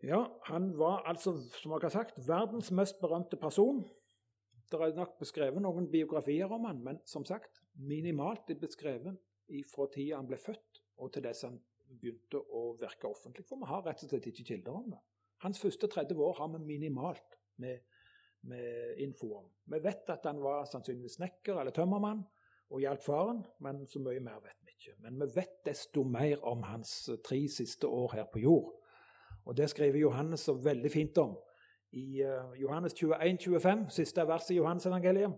Ja, 0.05 0.25
han 0.45 0.79
var 0.79 1.03
altså, 1.09 1.33
som 1.63 1.73
jeg 1.73 1.81
har 1.83 1.89
sagt, 1.89 2.29
verdens 2.29 2.71
mest 2.71 3.01
berømte 3.01 3.37
person. 3.37 3.85
Det 4.71 4.81
er 4.81 4.97
nok 4.97 5.19
beskrevet 5.19 5.63
noen 5.63 5.87
biografier 5.91 6.51
om 6.53 6.67
han, 6.69 6.83
men 6.85 6.99
som 7.09 7.25
sagt, 7.25 7.63
minimalt 7.75 8.51
beskrevet 8.61 9.17
fra 9.73 9.87
tida 9.95 10.19
han 10.19 10.29
ble 10.29 10.37
født 10.41 10.83
og 10.97 11.13
til 11.13 11.25
dess 11.25 11.45
han 11.45 11.57
begynte 12.01 12.41
å 12.41 12.75
virke 12.81 13.09
offentlig. 13.09 13.47
For 13.49 13.61
vi 13.61 13.71
har 13.71 13.85
rett 13.87 14.05
og 14.05 14.11
slett 14.11 14.29
ikke 14.31 14.47
kilder 14.51 14.79
om 14.79 14.93
det. 14.93 15.01
Hans 15.45 15.61
første 15.61 15.89
30 15.91 16.21
år 16.25 16.39
har 16.39 16.53
vi 16.55 16.63
minimalt 16.65 17.39
med, 17.63 17.83
med 18.49 19.01
info 19.03 19.33
om. 19.41 19.51
Vi 19.73 19.81
vet 19.85 20.11
at 20.15 20.27
han 20.29 20.41
var 20.43 20.65
sannsynligvis 20.71 21.19
snekker 21.19 21.61
eller 21.61 21.75
tømmermann 21.75 22.23
og 22.71 22.81
hjalp 22.81 23.03
faren, 23.05 23.43
men 23.61 23.85
så 23.87 24.01
mye 24.03 24.23
mer 24.25 24.41
vet 24.45 24.61
vi 24.65 24.75
ikke. 24.75 24.97
Men 25.05 25.19
vi 25.21 25.29
vet 25.35 25.59
desto 25.67 26.05
mer 26.09 26.41
om 26.49 26.65
hans 26.67 27.11
tre 27.27 27.43
siste 27.53 27.87
år 27.87 28.17
her 28.17 28.31
på 28.33 28.43
jord. 28.45 28.73
Og 29.45 29.57
det 29.57 29.69
skriver 29.71 30.01
Johannes 30.01 30.47
så 30.49 30.55
veldig 30.57 30.91
fint 30.91 31.19
om 31.21 31.37
i 31.95 32.25
uh, 32.25 32.51
Johannes 32.59 32.95
21, 32.95 33.39
25, 33.39 33.85
siste 33.91 34.25
vers 34.27 34.51
i 34.51 34.57
Johannes 34.57 34.87
evangeliet. 34.87 35.37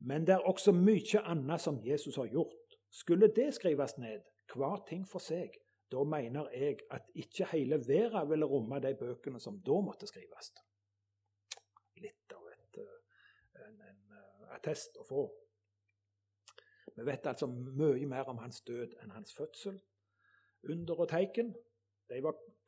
Men 0.00 0.26
det 0.26 0.34
er 0.36 0.46
også 0.48 0.72
mye 0.76 1.22
annet 1.24 1.60
som 1.60 1.80
Jesus 1.82 2.16
har 2.16 2.28
gjort. 2.30 2.76
Skulle 2.92 3.32
det 3.36 3.54
skrives 3.54 3.96
ned, 3.98 4.20
hver 4.54 4.84
ting 4.88 5.06
for 5.08 5.18
seg, 5.18 5.56
da 5.94 6.02
mener 6.08 6.50
jeg 6.52 6.82
at 6.90 7.08
ikke 7.14 7.46
hele 7.52 7.78
verden 7.86 8.30
ville 8.30 8.48
romme 8.50 8.80
de 8.82 8.94
bøkene 8.98 9.40
som 9.40 9.60
da 9.62 9.80
måtte 9.84 10.08
skrives. 10.10 10.50
Litt 12.02 12.34
av 12.34 12.48
et, 12.50 12.78
eh, 12.82 13.66
en, 13.66 13.80
en 13.90 14.16
eh, 14.18 14.54
attest 14.56 14.98
å 14.98 15.06
få. 15.08 15.24
Vi 16.94 17.06
vet 17.06 17.26
altså 17.26 17.46
mye 17.50 18.06
mer 18.06 18.30
om 18.30 18.38
hans 18.42 18.60
død 18.66 18.96
enn 19.02 19.14
hans 19.14 19.34
fødsel. 19.34 19.78
Under 20.70 21.00
og 21.00 21.08
teiken 21.10 21.54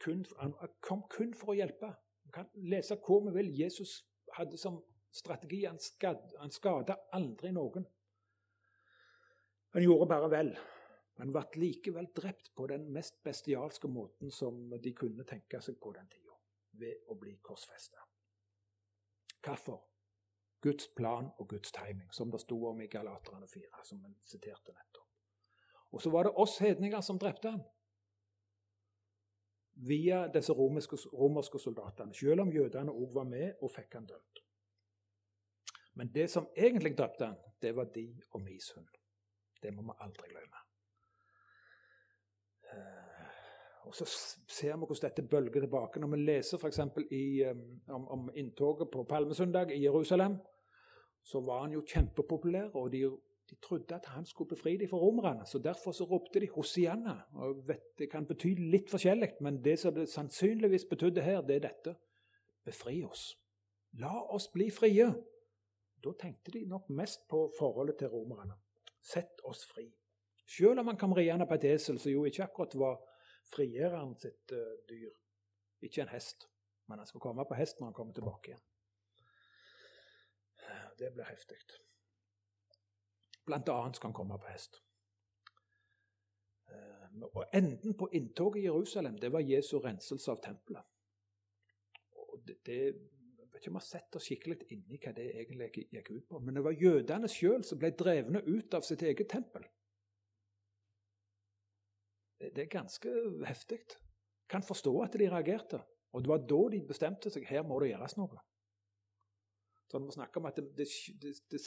kun, 0.01 0.25
han 0.39 0.55
kom 0.81 1.03
kun 1.11 1.35
for 1.35 1.53
å 1.53 1.57
hjelpe. 1.57 1.93
Vi 2.27 2.33
kan 2.35 2.49
lese 2.55 2.99
hvor 3.07 3.23
vi 3.27 3.35
vil. 3.39 3.53
Jesus 3.63 4.01
hadde 4.37 4.59
som 4.59 4.81
strategi 5.15 5.65
han 5.65 5.79
skada 6.53 6.99
aldri 7.17 7.53
noen. 7.55 7.87
Han 9.77 9.85
gjorde 9.85 10.09
bare 10.11 10.33
vel 10.33 10.57
men 11.17 11.33
ble 11.33 11.45
likevel 11.57 12.11
drept 12.17 12.53
på 12.55 12.67
den 12.71 12.91
mest 12.93 13.23
bestialske 13.25 13.89
måten 13.89 14.31
som 14.31 14.69
de 14.83 14.93
kunne 14.93 15.25
tenke 15.25 15.61
seg 15.65 15.79
på 15.81 15.93
den 15.97 16.09
tida, 16.13 16.35
ved 16.81 17.09
å 17.09 17.17
bli 17.21 17.37
korsfesta. 17.43 18.03
Hvorfor? 19.47 19.85
Guds 20.67 20.89
plan 20.97 21.29
og 21.39 21.49
Guds 21.49 21.73
timing, 21.73 22.09
som 22.13 22.31
det 22.33 22.41
sto 22.43 22.57
om 22.67 22.81
i 22.81 22.89
Galaterne 22.91 23.47
4, 23.49 23.85
som 23.85 24.03
vi 24.03 24.13
siterte 24.27 24.75
nettopp. 24.75 25.07
Og 25.95 26.03
så 26.03 26.11
var 26.11 26.27
det 26.27 26.35
oss 26.43 26.59
hedninger 26.59 27.01
som 27.01 27.21
drepte 27.23 27.53
han. 27.55 27.63
Via 29.87 30.25
disse 30.33 30.53
romerske, 30.57 30.99
romerske 31.13 31.61
soldatene, 31.63 32.15
selv 32.17 32.43
om 32.43 32.53
jødene 32.53 32.93
òg 32.93 33.15
var 33.15 33.29
med 33.29 33.63
og 33.63 33.71
fikk 33.71 33.99
han 33.99 34.09
dømt. 34.09 34.43
Men 35.97 36.13
det 36.13 36.27
som 36.33 36.49
egentlig 36.57 36.97
drepte 36.99 37.31
han, 37.31 37.39
det 37.63 37.77
var 37.77 37.93
de 37.95 38.09
og 38.33 38.43
mis 38.43 38.71
hund. 38.77 38.89
Det 39.63 39.73
må 39.73 39.85
vi 39.87 40.01
aldri 40.05 40.33
glemme. 40.33 40.66
Og 43.87 43.95
så 43.95 44.05
ser 44.49 44.77
vi 44.77 44.87
hvordan 44.87 45.03
dette 45.03 45.23
bølger 45.23 45.61
tilbake. 45.61 46.01
Når 46.01 46.09
vi 46.09 46.17
leser 46.17 46.59
f.eks. 46.59 46.79
om, 47.89 48.09
om 48.09 48.31
inntoget 48.35 48.91
på 48.93 49.03
palmesøndag 49.03 49.71
i 49.77 49.83
Jerusalem, 49.83 50.37
så 51.23 51.41
var 51.41 51.61
han 51.63 51.73
jo 51.73 51.85
kjempepopulær, 51.87 52.75
og 52.75 52.93
de, 52.93 53.01
de 53.51 53.55
trodde 53.63 53.95
at 53.95 54.07
han 54.07 54.27
skulle 54.27 54.49
befri 54.49 54.77
dem 54.77 54.89
fra 54.89 54.99
romerne. 54.99 55.47
Så 55.47 55.59
derfor 55.59 55.93
så 55.93 56.05
ropte 56.05 56.41
de 56.41 56.49
'Hosianna'. 56.51 57.35
Og 57.35 57.69
vet, 57.69 57.99
Det 57.99 58.11
kan 58.11 58.27
bety 58.27 58.55
litt 58.59 58.91
forskjellig, 58.91 59.31
men 59.41 59.65
det 59.65 59.79
som 59.79 59.95
det 59.95 60.09
sannsynligvis 60.09 60.85
betydde 60.85 61.23
her, 61.23 61.41
det 61.41 61.57
er 61.57 61.69
dette. 61.69 61.97
Befri 62.65 63.05
oss. 63.05 63.39
La 63.93 64.23
oss 64.35 64.49
bli 64.49 64.71
frie. 64.71 65.15
Da 66.05 66.13
tenkte 66.21 66.51
de 66.51 66.65
nok 66.65 66.91
mest 66.91 67.29
på 67.29 67.53
forholdet 67.59 67.97
til 67.99 68.09
romerne. 68.09 68.53
Sett 69.03 69.41
oss 69.45 69.67
fri. 69.67 69.93
Selv 70.47 70.79
om 70.79 70.87
han 70.87 70.99
kom 70.99 71.13
riende 71.13 71.47
på 71.47 71.55
et 71.55 71.65
esel, 71.75 71.99
som 71.99 72.13
jo 72.13 72.25
ikke 72.25 72.45
akkurat 72.45 72.75
var 72.79 73.01
frigjøreren 73.51 74.15
sitt 74.19 74.55
uh, 74.55 74.79
dyr. 74.89 75.11
Ikke 75.83 76.03
en 76.03 76.13
hest, 76.13 76.49
men 76.87 77.03
han 77.03 77.09
skal 77.09 77.21
komme 77.21 77.45
på 77.49 77.59
hest 77.59 77.81
når 77.81 77.91
han 77.91 77.97
kommer 77.99 78.15
tilbake 78.15 78.53
igjen. 78.53 78.65
Det 80.99 81.11
blir 81.13 81.29
heftig. 81.29 81.59
Blant 83.47 83.69
annet 83.69 83.99
skal 83.99 84.09
han 84.09 84.17
komme 84.17 84.39
på 84.41 84.49
hest. 84.49 84.81
Uh, 86.71 87.27
og 87.33 87.45
Enden 87.55 87.95
på 87.99 88.09
inntoget 88.13 88.63
i 88.63 88.65
Jerusalem 88.65 89.19
det 89.19 89.33
var 89.33 89.45
Jesu 89.45 89.77
renselse 89.79 90.31
av 90.31 90.41
tempelet. 90.43 90.83
Og 92.17 92.41
det, 92.47 92.63
det 92.67 92.81
jeg 92.81 93.51
vet 93.53 93.61
ikke 93.61 93.71
om 93.71 93.79
jeg 93.79 93.83
har 93.83 93.89
sett 93.89 94.17
oss 94.17 94.27
skikkelig 94.29 94.57
inn 94.75 94.83
i 94.93 94.99
hva 95.03 95.13
det 95.17 95.27
egentlig 95.35 95.71
gikk 95.75 96.11
ut 96.11 96.27
på. 96.29 96.41
Men 96.41 96.57
det 96.57 96.65
var 96.65 96.81
jødene 96.81 97.29
sjøl 97.31 97.65
som 97.65 97.81
ble 97.83 97.91
drevne 97.99 98.43
ut 98.47 98.75
av 98.75 98.87
sitt 98.87 99.03
eget 99.03 99.31
tempel. 99.33 99.67
Det 102.41 102.59
er 102.59 102.69
ganske 102.71 103.13
heftig. 103.47 103.79
Kan 104.49 104.63
forstå 104.63 104.93
at 105.03 105.17
de 105.19 105.31
reagerte. 105.31 105.81
Og 106.13 106.23
det 106.23 106.29
var 106.29 106.45
da 106.49 106.61
de 106.73 106.83
bestemte 106.89 107.33
seg 107.33 107.47
her 107.49 107.65
må 107.67 107.81
det 107.81 107.91
gjøres 107.93 108.17
noe. 108.17 108.39
Så 109.87 109.99
når 109.99 110.11
vi 110.11 110.17
snakker 110.17 110.41
om 110.41 110.49
at 110.49 110.57
det, 110.57 110.87
det, 111.51 111.61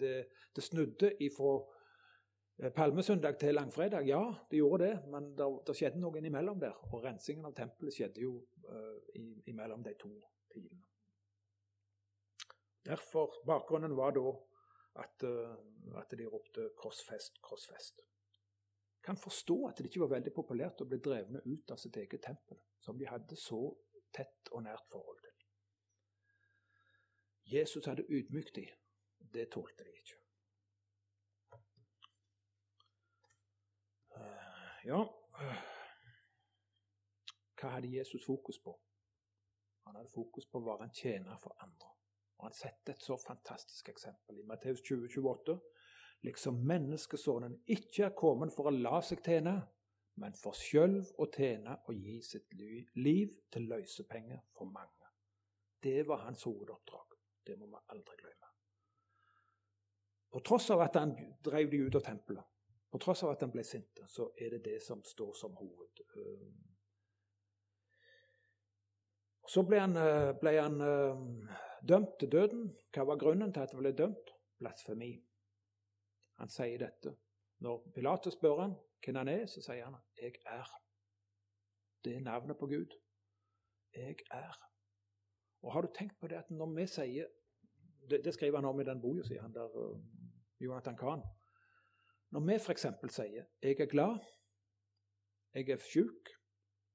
det, 0.00 0.12
det 0.56 0.64
snudde 0.64 1.10
ifra 1.20 1.52
eh, 2.62 2.72
palmesøndag 2.72 3.38
til 3.40 3.54
langfredag, 3.54 4.06
ja, 4.08 4.22
det 4.50 4.62
gjorde 4.62 4.84
det, 4.84 4.94
men 5.12 5.28
det 5.36 5.76
skjedde 5.76 6.00
noe 6.00 6.16
innimellom 6.18 6.60
der. 6.62 6.78
Og 6.92 7.04
rensingen 7.04 7.44
av 7.46 7.54
tempelet 7.58 7.94
skjedde 7.94 8.24
jo 8.24 8.38
uh, 8.70 8.96
imellom 9.50 9.84
de 9.84 9.94
to 10.00 10.12
tidene. 10.54 10.80
Derfor, 12.86 13.34
Bakgrunnen 13.46 13.96
var 13.98 14.16
da 14.16 14.32
at, 15.02 15.26
uh, 15.26 15.98
at 16.00 16.16
de 16.16 16.30
ropte 16.30 16.70
'korsfest, 16.78 17.42
korsfest' 17.42 18.06
kan 19.06 19.16
forstå 19.16 19.56
at 19.68 19.78
det 19.78 19.86
ikke 19.86 20.02
var 20.02 20.16
veldig 20.16 20.32
populært 20.34 20.80
å 20.82 20.88
bli 20.90 20.98
drevne 21.02 21.42
ut 21.46 21.70
av 21.70 21.78
sitt 21.78 21.96
eget 22.00 22.24
tempel, 22.26 22.58
som 22.82 22.98
de 22.98 23.06
hadde 23.06 23.38
så 23.38 23.60
tett 24.16 24.50
og 24.50 24.64
nært 24.66 24.88
forhold 24.90 25.20
til. 25.22 25.34
Jesus 27.46 27.86
hadde 27.86 28.06
ydmykt 28.10 28.56
dem. 28.56 28.72
Det 29.34 29.46
tålte 29.52 29.84
de 29.84 29.92
ikke. 30.00 30.18
Eh, 34.16 34.86
ja 34.86 34.98
Hva 37.56 37.70
hadde 37.74 37.90
Jesus 37.92 38.26
fokus 38.26 38.58
på? 38.64 38.74
Han 39.86 39.96
hadde 39.96 40.10
fokus 40.10 40.46
på 40.50 40.58
å 40.58 40.66
være 40.66 40.88
en 40.88 40.94
tjener 40.94 41.38
for 41.42 41.54
andre. 41.62 41.92
Og 42.38 42.48
Han 42.48 42.58
setter 42.58 42.92
et 42.92 43.02
så 43.02 43.16
fantastisk 43.22 43.88
eksempel 43.88 44.40
i 44.40 44.46
Matteus 44.50 44.82
20, 44.82 45.08
28 45.14 45.60
liksom 46.24 46.62
menneskesonen 46.66 47.58
ikke 47.66 48.08
er 48.08 48.14
kommet 48.16 48.54
for 48.54 48.70
å 48.70 48.74
la 48.74 49.00
seg 49.04 49.22
tjene, 49.24 49.56
men 50.16 50.36
for 50.38 50.56
sjølv 50.56 51.12
å 51.20 51.28
tjene 51.28 51.76
og 51.86 51.94
gi 51.94 52.20
sitt 52.24 52.54
liv 52.96 53.34
til 53.52 53.68
løsepenger 53.68 54.46
for 54.56 54.70
mange. 54.70 55.10
Det 55.82 56.06
var 56.08 56.24
hans 56.24 56.46
hovedoppdrag. 56.48 57.16
Det 57.46 57.58
må 57.58 57.66
vi 57.66 57.82
aldri 57.92 58.16
glemme. 58.16 58.48
På 60.32 60.40
tross 60.40 60.70
av 60.70 60.82
at 60.82 60.96
han 60.98 61.12
drev 61.44 61.70
de 61.70 61.82
ut 61.86 61.98
av 62.00 62.06
tempelet, 62.08 62.44
på 62.90 62.98
tross 62.98 63.22
av 63.22 63.34
at 63.34 63.44
han 63.44 63.52
ble 63.52 63.62
sint, 63.64 64.00
så 64.08 64.30
er 64.40 64.56
det 64.56 64.64
det 64.64 64.80
som 64.82 65.04
står 65.04 65.34
som 65.36 65.54
hoved. 65.60 66.02
Så 69.46 69.62
ble 69.62 69.78
han, 69.78 69.94
ble 70.40 70.56
han 70.58 70.80
dømt 71.86 72.16
til 72.18 72.32
døden. 72.32 72.66
Hva 72.90 73.04
var 73.06 73.20
grunnen 73.20 73.52
til 73.54 73.62
at 73.62 73.72
han 73.74 73.82
ble 73.84 73.92
dømt? 73.94 74.32
Blasfemi. 74.58 75.12
Han 76.38 76.48
sier 76.48 76.78
dette. 76.78 77.16
Når 77.64 77.92
Pilatus 77.94 78.32
spør 78.36 78.60
han 78.60 78.74
hvem 79.04 79.16
han 79.16 79.28
er, 79.28 79.46
så 79.46 79.62
sier 79.62 79.84
han 79.84 79.96
'Jeg 80.16 80.34
er'. 80.46 80.82
Det 82.04 82.16
er 82.16 82.20
navnet 82.20 82.58
på 82.58 82.66
Gud. 82.66 82.96
Jeg 83.94 84.16
er. 84.30 84.70
Og 85.62 85.72
Har 85.72 85.80
du 85.80 85.88
tenkt 85.94 86.20
på 86.20 86.26
det 86.26 86.36
at 86.36 86.50
når 86.50 86.74
vi 86.74 86.86
sier 86.86 87.26
Det, 88.10 88.24
det 88.24 88.34
skriver 88.34 88.56
han 88.56 88.64
om 88.64 88.80
i 88.80 88.84
den 88.84 89.00
boka, 89.00 89.22
sier 89.22 89.42
han 89.42 89.54
der, 89.54 89.76
uh, 89.76 90.00
Jonathan 90.60 90.96
Kahn. 90.96 91.22
Når 92.30 92.40
vi 92.40 92.54
f.eks. 92.54 92.86
sier 93.10 93.44
'jeg 93.62 93.80
er 93.80 93.86
glad', 93.86 94.24
'jeg 95.54 95.68
er 95.68 95.76
sjuk', 95.76 96.30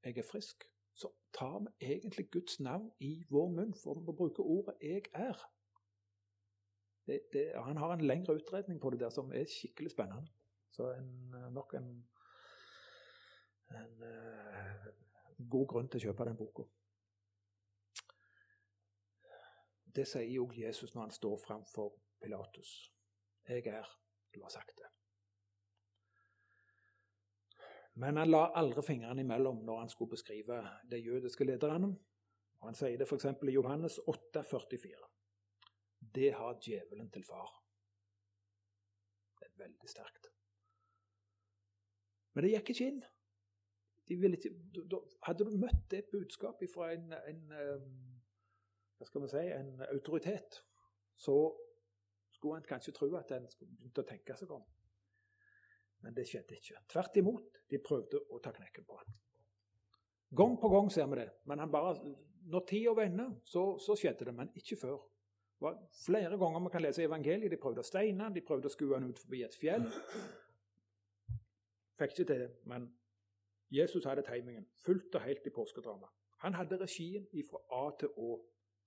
'jeg 0.03 0.17
er 0.17 0.23
frisk', 0.31 0.63
så 0.93 1.11
tar 1.33 1.59
vi 1.59 1.85
egentlig 1.85 2.31
Guds 2.31 2.59
navn 2.59 2.91
i 2.99 3.23
vår 3.29 3.49
munn 3.49 3.73
for 3.83 3.93
å 3.93 4.15
bruke 4.15 4.39
ordet 4.39 4.75
'jeg 4.81 5.03
er' 5.13 5.51
det, 7.05 7.19
det, 7.33 7.51
han 7.55 7.77
har 7.77 7.93
en 7.93 8.07
lengre 8.07 8.33
utredning 8.33 8.81
på 8.81 8.89
det 8.89 8.99
der 8.99 9.09
som 9.09 9.33
er 9.33 9.45
skikkelig 9.49 9.91
spennende. 9.91 10.27
Så 10.71 10.91
en, 10.91 11.35
nok 11.53 11.73
en, 11.73 11.89
en 13.71 14.03
uh, 14.03 14.85
god 15.49 15.67
grunn 15.67 15.89
til 15.89 15.99
å 15.99 16.05
kjøpe 16.05 16.29
den 16.29 16.37
boka. 16.39 16.67
Det 19.95 20.07
sier 20.07 20.29
jo 20.31 20.47
Jesus 20.55 20.93
når 20.95 21.09
han 21.09 21.11
står 21.11 21.37
framfor 21.47 21.91
Pilatus. 22.21 22.91
'Jeg 23.47 23.67
er, 23.67 23.87
du 24.33 24.41
har 24.41 24.49
sagt 24.49 24.77
det'. 24.77 24.91
Men 27.93 28.17
han 28.17 28.29
la 28.29 28.45
aldri 28.55 28.83
fingrene 28.87 29.21
imellom 29.21 29.65
når 29.65 29.79
han 29.79 29.89
skulle 29.89 30.13
beskrive 30.13 30.61
de 30.91 30.97
jødiske 30.97 31.43
lederne. 31.43 31.97
Han 32.61 32.75
sier 32.75 32.97
det 32.97 33.07
f.eks. 33.09 33.25
i 33.25 33.51
Johannes 33.57 33.99
8, 34.07 34.43
44 34.43 35.11
det 36.15 36.33
har 36.33 36.59
djevelen 36.59 37.09
til 37.11 37.23
far. 37.23 37.51
Det 39.39 39.47
er 39.47 39.57
veldig 39.63 39.89
sterkt. 39.89 40.29
Men 42.33 42.45
det 42.45 42.53
gikk 42.53 42.73
ikke 42.73 42.87
inn. 42.87 43.01
De 44.09 44.17
ikke, 44.33 44.51
hadde 45.23 45.45
du 45.45 45.57
møtt 45.61 45.85
det 45.91 46.05
budskapet 46.11 46.69
fra 46.71 46.91
en, 46.95 47.13
en, 47.13 47.41
hva 48.97 49.07
skal 49.07 49.23
vi 49.23 49.31
si, 49.31 49.43
en 49.55 49.71
autoritet, 49.87 50.61
så 51.15 51.35
skulle 52.31 52.59
en 52.59 52.67
kanskje 52.67 52.93
tro 52.97 53.11
at 53.19 53.31
en 53.35 53.47
begynte 53.59 54.03
å 54.03 54.09
tenke 54.09 54.35
seg 54.37 54.51
om. 54.55 54.63
Men 56.01 56.15
det 56.17 56.25
skjedde 56.27 56.57
ikke. 56.57 56.81
Tvert 56.89 57.19
imot, 57.21 57.61
de 57.69 57.79
prøvde 57.83 58.23
å 58.33 58.39
ta 58.41 58.53
knekken 58.55 58.87
på 58.87 58.97
ham. 58.97 59.19
Gang 60.41 60.57
på 60.57 60.69
gang 60.71 60.89
ser 60.91 61.09
vi 61.11 61.19
det. 61.19 61.29
Men 61.45 61.61
bare, 61.71 61.93
når 62.49 62.65
tida 62.67 62.93
var 62.97 63.09
inne, 63.09 63.27
så, 63.45 63.75
så 63.83 63.95
skjedde 63.99 64.25
det. 64.29 64.33
Men 64.35 64.49
ikke 64.57 64.79
før. 64.81 65.03
Det 65.61 65.67
var 65.67 65.87
flere 66.05 66.37
ganger 66.37 66.59
man 66.59 66.71
kan 66.71 66.81
lese 66.81 67.03
evangeliet. 67.03 67.51
De 67.51 67.57
prøvde 67.61 67.83
å 67.83 67.85
steine 67.85 68.31
de 68.33 68.41
prøvde 68.41 68.65
å 68.65 68.73
skue 68.73 68.95
han 68.97 69.03
ut 69.11 69.19
forbi 69.21 69.43
et 69.45 69.57
fjell. 69.61 69.83
Fikk 72.01 72.15
ikke 72.15 72.15
til 72.17 72.29
det, 72.31 72.47
men 72.65 72.87
Jesus 73.69 74.07
hadde 74.09 74.23
timingen 74.25 74.65
fullt 74.81 75.15
og 75.19 75.21
helt 75.21 75.45
i 75.45 75.53
påskedramaet. 75.53 76.09
Han 76.41 76.57
hadde 76.57 76.79
regien 76.81 77.27
fra 77.45 77.61
A 77.77 77.83
til 77.99 78.09
Å. 78.17 78.39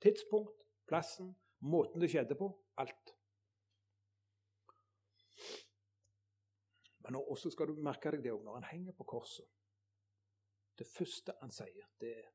Tidspunkt, 0.02 0.64
plassen, 0.90 1.30
måten 1.62 2.02
det 2.02 2.10
skjedde 2.10 2.34
på. 2.34 2.50
Alt. 2.82 3.14
Men 7.06 7.22
også 7.22 7.54
skal 7.54 7.70
du 7.70 7.78
merke 7.78 8.10
deg 8.10 8.26
det 8.26 8.34
òg 8.34 8.42
når 8.42 8.58
han 8.58 8.70
henger 8.72 8.98
på 8.98 9.06
korset. 9.14 9.46
Det 10.74 10.90
første 10.90 11.38
han 11.38 11.54
sier, 11.54 11.86
det 12.02 12.16
er 12.18 12.32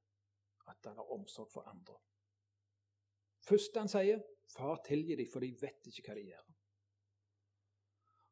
at 0.71 0.87
han 0.87 0.95
har 0.95 1.11
omsorg 1.11 1.51
for 1.51 1.67
andre. 1.67 1.99
Første 3.49 3.79
han 3.79 3.89
sier, 3.89 4.21
'Far, 4.55 4.81
tilgi 4.85 5.15
dem, 5.15 5.27
for 5.33 5.39
de 5.39 5.49
vet 5.61 5.87
ikke 5.87 6.07
hva 6.07 6.15
de 6.15 6.25
gjør'. 6.31 6.53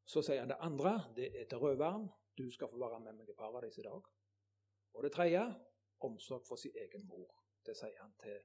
Så 0.06 0.22
sier 0.22 0.40
han 0.40 0.50
det 0.50 0.58
andre, 0.60 1.14
det 1.16 1.42
er 1.42 1.46
til 1.46 1.58
røveren. 1.58 2.10
'Du 2.38 2.52
skal 2.52 2.70
få 2.72 2.78
være 2.78 3.00
med 3.00 3.14
meg 3.14 3.30
i 3.30 3.34
paradis 3.34 3.78
i 3.78 3.82
dag'. 3.82 4.12
Og 4.94 5.04
det 5.04 5.12
tredje, 5.12 5.56
omsorg 6.00 6.46
for 6.48 6.56
sin 6.56 6.72
egen 6.76 7.08
mor. 7.08 7.44
Det 7.66 7.78
sier 7.78 8.02
han 8.02 8.14
til 8.20 8.38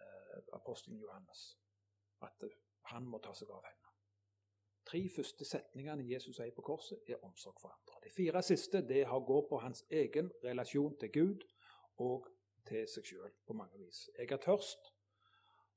eh, 0.00 0.42
apostelen 0.52 0.98
Johannes. 0.98 1.58
At 2.22 2.44
han 2.82 3.04
må 3.04 3.18
ta 3.18 3.34
seg 3.34 3.50
av 3.50 3.64
henne. 3.64 3.90
Tre 4.86 5.08
første 5.16 5.44
setningene 5.44 6.06
Jesus 6.08 6.36
sier 6.36 6.54
på 6.56 6.62
korset, 6.62 6.98
er 7.08 7.24
omsorg 7.24 7.60
for 7.60 7.68
andre. 7.68 8.00
De 8.04 8.10
fire 8.10 8.42
siste 8.42 8.80
det 8.88 9.06
har 9.06 9.20
går 9.20 9.46
på 9.48 9.58
hans 9.58 9.84
egen 9.90 10.32
relasjon 10.44 10.96
til 10.98 11.12
Gud 11.12 11.44
og 11.96 12.26
til 12.66 12.88
seg 12.88 13.04
sjøl 13.04 13.36
på 13.46 13.52
mange 13.52 13.78
vis. 13.78 14.08
Jeg 14.18 14.32
er 14.32 14.42
tørst, 14.42 14.90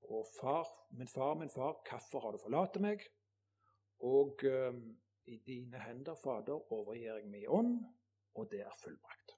og 0.09 0.27
far, 0.39 0.67
min 0.91 1.07
far, 1.07 1.33
min 1.39 1.49
far, 1.49 1.79
hvorfor 1.89 2.19
har 2.19 2.31
du 2.31 2.41
forlatt 2.41 2.79
meg? 2.81 3.03
Og 4.03 4.43
eh, 4.43 4.79
i 5.25 5.37
dine 5.47 5.79
hender, 5.79 6.15
Fader, 6.23 6.59
overgir 6.73 7.15
jeg 7.15 7.29
meg 7.31 7.45
i 7.45 7.47
ånd, 7.47 7.77
og 8.35 8.49
det 8.51 8.61
er 8.65 8.79
fullbrakt. 8.83 9.37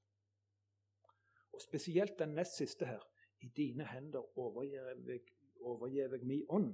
Og 1.53 1.61
spesielt 1.61 2.20
den 2.20 2.36
nest 2.36 2.57
siste 2.57 2.86
her. 2.86 3.03
I 3.39 3.47
dine 3.57 3.86
hender 3.88 4.26
overgir 4.39 4.89
jeg, 4.89 5.22
jeg 6.11 6.26
min 6.26 6.45
ånd. 6.49 6.74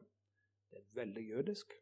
Det 0.71 0.79
er 0.79 0.87
veldig 0.93 1.27
jødisk. 1.27 1.73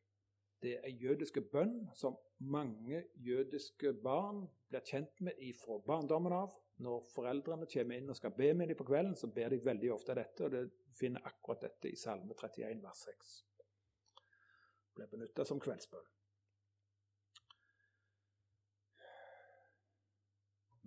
Det 0.62 0.80
er 0.84 0.90
jødiske 0.90 1.42
bønn 1.42 1.90
som 1.96 2.18
mange 2.40 3.04
jødiske 3.16 3.94
barn 4.04 4.48
blir 4.70 4.84
kjent 4.86 5.22
med 5.22 5.38
fra 5.56 5.78
barndommen 5.86 6.34
av. 6.34 6.56
Når 6.80 7.10
foreldrene 7.12 7.68
kommer 7.68 7.98
inn 8.00 8.12
og 8.12 8.16
skal 8.16 8.32
be 8.38 8.54
med 8.56 8.70
dem 8.72 8.78
på 8.80 8.86
kvelden, 8.88 9.16
så 9.16 9.28
ber 9.28 9.52
de 9.52 9.60
veldig 9.66 9.92
ofte 9.92 10.16
dette, 10.16 10.46
og 10.46 10.54
det 10.54 10.62
finner 10.96 11.26
akkurat 11.28 11.66
dette 11.66 11.92
i 11.92 11.98
Salme 12.00 12.34
31, 12.34 12.80
vers 12.84 13.02
6. 13.10 13.34
Det 14.86 14.96
ble 14.96 15.10
benytta 15.12 15.46
som 15.48 15.60
kveldsbønn. 15.60 16.08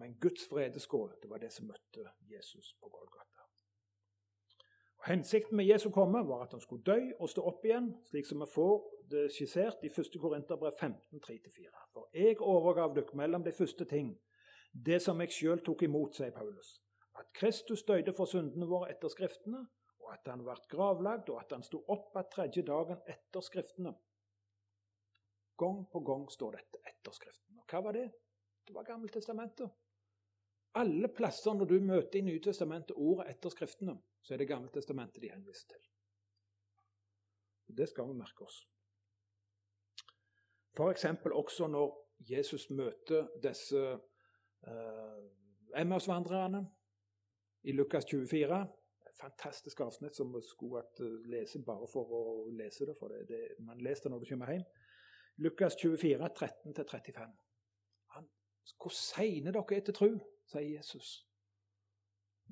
Men 0.01 0.17
Guds 0.21 0.49
vredeskål 0.51 1.13
det 1.23 1.29
var 1.31 1.39
det 1.39 1.53
som 1.53 1.69
møtte 1.69 2.09
Jesus 2.31 2.73
på 2.81 2.89
Golgata. 2.89 3.45
Og 5.03 5.07
hensikten 5.07 5.57
med 5.57 5.69
Jesu 5.69 5.91
komme 5.91 6.25
var 6.27 6.47
at 6.47 6.57
han 6.57 6.61
skulle 6.61 6.83
dø 6.83 6.99
og 7.19 7.29
stå 7.29 7.45
opp 7.53 7.65
igjen, 7.69 7.93
slik 8.09 8.27
som 8.27 8.41
vi 8.41 8.49
får 8.55 8.83
det 9.13 9.29
skissert 9.35 9.85
i 9.85 9.93
1. 9.93 10.19
Korinterbrev 10.21 10.73
15, 10.81 11.21
3-4. 11.21 11.87
For 11.93 12.09
jeg 12.15 12.41
overgav 12.41 12.97
dere 12.97 13.19
mellom 13.19 13.45
de 13.45 13.53
første 13.53 13.85
ting, 13.85 14.15
det 14.73 15.03
som 15.05 15.21
jeg 15.21 15.35
sjøl 15.37 15.61
tok 15.65 15.85
imot, 15.85 16.17
sier 16.17 16.33
Paulus. 16.33 16.79
At 17.19 17.29
Kristus 17.37 17.85
døde 17.85 18.15
for 18.17 18.29
syndene 18.29 18.67
våre 18.69 18.91
etter 18.93 19.13
Skriftene, 19.13 19.61
og 20.03 20.13
at 20.15 20.29
han 20.33 20.43
ble 20.45 20.57
gravlagd, 20.73 21.29
og 21.31 21.43
at 21.43 21.53
han 21.53 21.65
sto 21.67 21.83
opp 21.93 22.17
igjen 22.17 22.33
tredje 22.33 22.65
dagen 22.67 23.05
etter 23.07 23.45
Skriftene. 23.45 23.93
Gang 25.61 25.85
på 25.93 26.01
gang 26.01 26.25
står 26.33 26.57
dette 26.57 26.81
etter 26.89 27.15
Skriftene. 27.15 27.61
Og 27.61 27.69
hva 27.69 27.83
var 27.85 27.99
det? 27.99 28.09
Det 28.67 28.75
var 28.75 28.89
Gammeltestamentet. 28.89 29.71
Alle 30.81 31.09
plasser 31.13 31.55
når 31.55 31.69
du 31.69 31.81
møter 31.85 32.19
i 32.19 32.25
Nytestamentet 32.25 32.97
ordet 32.97 33.29
etter 33.35 33.53
Skriftene, 33.53 33.99
så 34.25 34.35
er 34.35 34.41
det 34.41 34.49
Gammeltestamentet 34.49 35.21
de 35.23 35.33
henviser 35.35 35.75
til. 35.75 35.83
Det 37.77 37.89
skal 37.89 38.09
vi 38.09 38.17
merke 38.17 38.47
oss. 38.47 38.63
F.eks. 40.73 41.05
også 41.29 41.69
når 41.69 41.93
Jesus 42.25 42.71
møter 42.71 43.29
disse 43.43 43.99
Emmausvandrerne 45.77 46.67
i 47.63 47.73
Lukas 47.73 48.05
24. 48.05 48.61
Et 49.07 49.19
fantastisk 49.21 49.81
avsnitt 49.81 50.17
som 50.17 50.33
vi 50.35 50.43
skulle 50.47 50.83
eh, 51.01 51.31
lese 51.31 51.63
bare 51.67 51.89
for 51.91 52.13
å 52.19 52.23
lese 52.51 52.87
det. 52.87 52.97
for 52.99 53.09
det, 53.09 53.27
det 53.29 53.43
Man 53.61 53.81
leser 53.81 54.09
det 54.09 54.15
når 54.15 54.25
du 54.25 54.29
kommer 54.31 54.53
hjem. 54.53 54.65
Lukas 55.43 55.77
24, 55.81 56.29
13-35. 56.29 57.33
Hvor 58.79 58.95
seine 58.95 59.53
dere 59.53 59.77
er 59.77 59.85
til 59.87 59.95
tru, 59.95 60.11
sier 60.47 60.69
Jesus. 60.77 61.27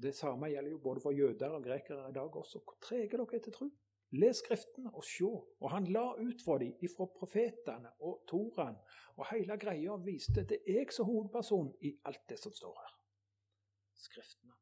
Det 0.03 0.15
samme 0.17 0.49
gjelder 0.51 0.71
jo 0.71 0.81
både 0.83 1.01
for 1.01 1.15
jøder 1.15 1.55
og 1.55 1.65
grekere 1.65 2.09
i 2.09 2.17
dag 2.17 2.37
også. 2.37 2.63
Hvor 2.65 2.79
trege 2.83 3.17
dere 3.17 3.37
er 3.37 3.45
til 3.45 3.53
tru. 3.55 3.69
Les 4.13 4.37
Skriftene 4.37 4.91
og 4.95 5.05
se. 5.05 5.25
Og 5.61 5.71
han 5.71 5.87
la 5.95 6.05
ut 6.19 6.43
fra 6.45 6.59
dem, 6.59 6.73
ifra 6.83 7.07
profetene 7.15 7.93
og 8.01 8.25
Toraen, 8.29 8.79
og 9.17 9.27
hele 9.31 9.59
greia 9.59 9.97
viste 10.03 10.43
det 10.43 10.63
er 10.67 10.81
jeg 10.81 10.95
som 10.95 11.07
hovedperson 11.07 11.71
i 11.87 11.95
alt 12.05 12.25
det 12.29 12.39
som 12.39 12.53
står 12.53 12.75
her. 12.81 12.97
Skriftene. 13.95 14.57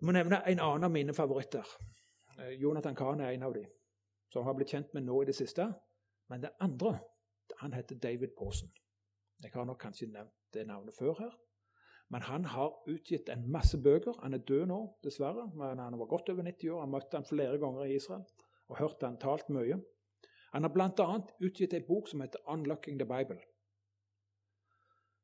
Jeg 0.00 0.06
må 0.06 0.14
nevne 0.14 0.42
en 0.46 0.60
annen 0.62 0.86
av 0.86 0.90
mine 0.94 1.14
favoritter. 1.14 1.66
Eh, 2.38 2.54
Jonathan 2.62 2.94
Kahn 2.96 3.20
er 3.20 3.34
en 3.34 3.42
av 3.42 3.54
dem, 3.54 3.66
som 4.32 4.46
har 4.46 4.54
blitt 4.54 4.70
kjent 4.74 4.94
med 4.94 5.06
nå 5.06 5.22
i 5.22 5.30
det 5.30 5.34
siste. 5.34 5.66
Men 6.28 6.42
den 6.42 6.54
andre 6.60 6.98
han 7.58 7.72
heter 7.72 7.98
David 7.98 8.34
Pawson. 8.38 8.70
Jeg 9.42 9.50
har 9.54 9.64
nok 9.64 9.78
kanskje 9.78 10.10
nevnt 10.10 10.34
det 10.54 10.66
navnet 10.66 10.94
før 10.94 11.14
her. 11.18 11.34
Men 12.08 12.22
han 12.22 12.44
har 12.44 12.82
utgitt 12.88 13.28
en 13.28 13.50
masse 13.52 13.78
bøker. 13.82 14.16
Han 14.22 14.34
er 14.34 14.44
død 14.48 14.66
nå, 14.66 14.78
dessverre. 15.04 15.50
Men 15.54 15.78
han 15.78 15.98
var 15.98 16.06
godt 16.08 16.28
over 16.32 16.42
90 16.42 16.70
år. 16.70 16.80
Han 16.80 16.92
møtte 16.94 17.16
han 17.20 17.28
flere 17.28 17.58
ganger 17.58 17.84
i 17.84 17.96
Israel 17.96 18.24
og 18.68 18.78
hørte 18.78 19.06
han 19.06 19.18
talt 19.20 19.48
mye. 19.52 19.80
Han 20.52 20.64
har 20.64 20.72
bl.a. 20.72 21.06
utgitt 21.44 21.74
en 21.74 21.86
bok 21.88 22.08
som 22.08 22.20
heter 22.20 22.38
'Unlocking 22.48 22.98
the 22.98 23.06
Bible', 23.08 23.40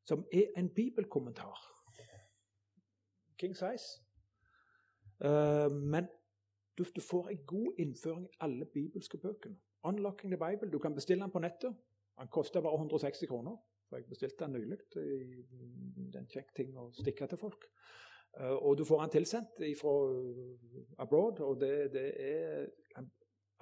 som 0.04 0.26
er 0.32 0.46
en 0.56 0.68
bibelkommentar. 0.68 1.70
King 3.40 3.56
size. 3.56 4.00
Uh, 5.24 5.72
men 5.72 6.08
du, 6.78 6.84
får 7.00 7.28
en 7.28 7.46
god 7.46 7.74
innføring 7.78 8.26
i 8.26 8.36
alle 8.40 8.64
bibelske 8.64 9.18
bøkene. 9.18 9.56
'Unlocking 9.86 10.30
the 10.36 10.44
Bible'. 10.44 10.70
Du 10.70 10.78
kan 10.78 10.94
bestille 10.94 11.22
den 11.22 11.30
på 11.30 11.38
nettet. 11.38 11.76
Den 12.20 12.28
koster 12.28 12.60
bare 12.60 12.74
160 12.74 13.28
kroner. 13.28 13.56
For 13.94 14.00
jeg 14.00 14.08
bestilte 14.10 14.44
den 14.44 14.56
nylig. 14.58 14.78
Det 14.90 15.02
er 16.16 16.18
en 16.18 16.32
kjekk 16.32 16.48
ting 16.56 16.72
å 16.74 16.88
stikke 16.98 17.28
til 17.30 17.38
folk. 17.38 17.68
Uh, 18.34 18.56
og 18.56 18.72
du 18.80 18.82
får 18.82 19.04
den 19.04 19.12
tilsendt 19.14 19.60
fra 19.78 19.92
abroad, 21.04 21.38
og 21.46 21.60
det, 21.60 21.92
det 21.94 22.08
er 22.18 22.64
Jeg 22.96 23.04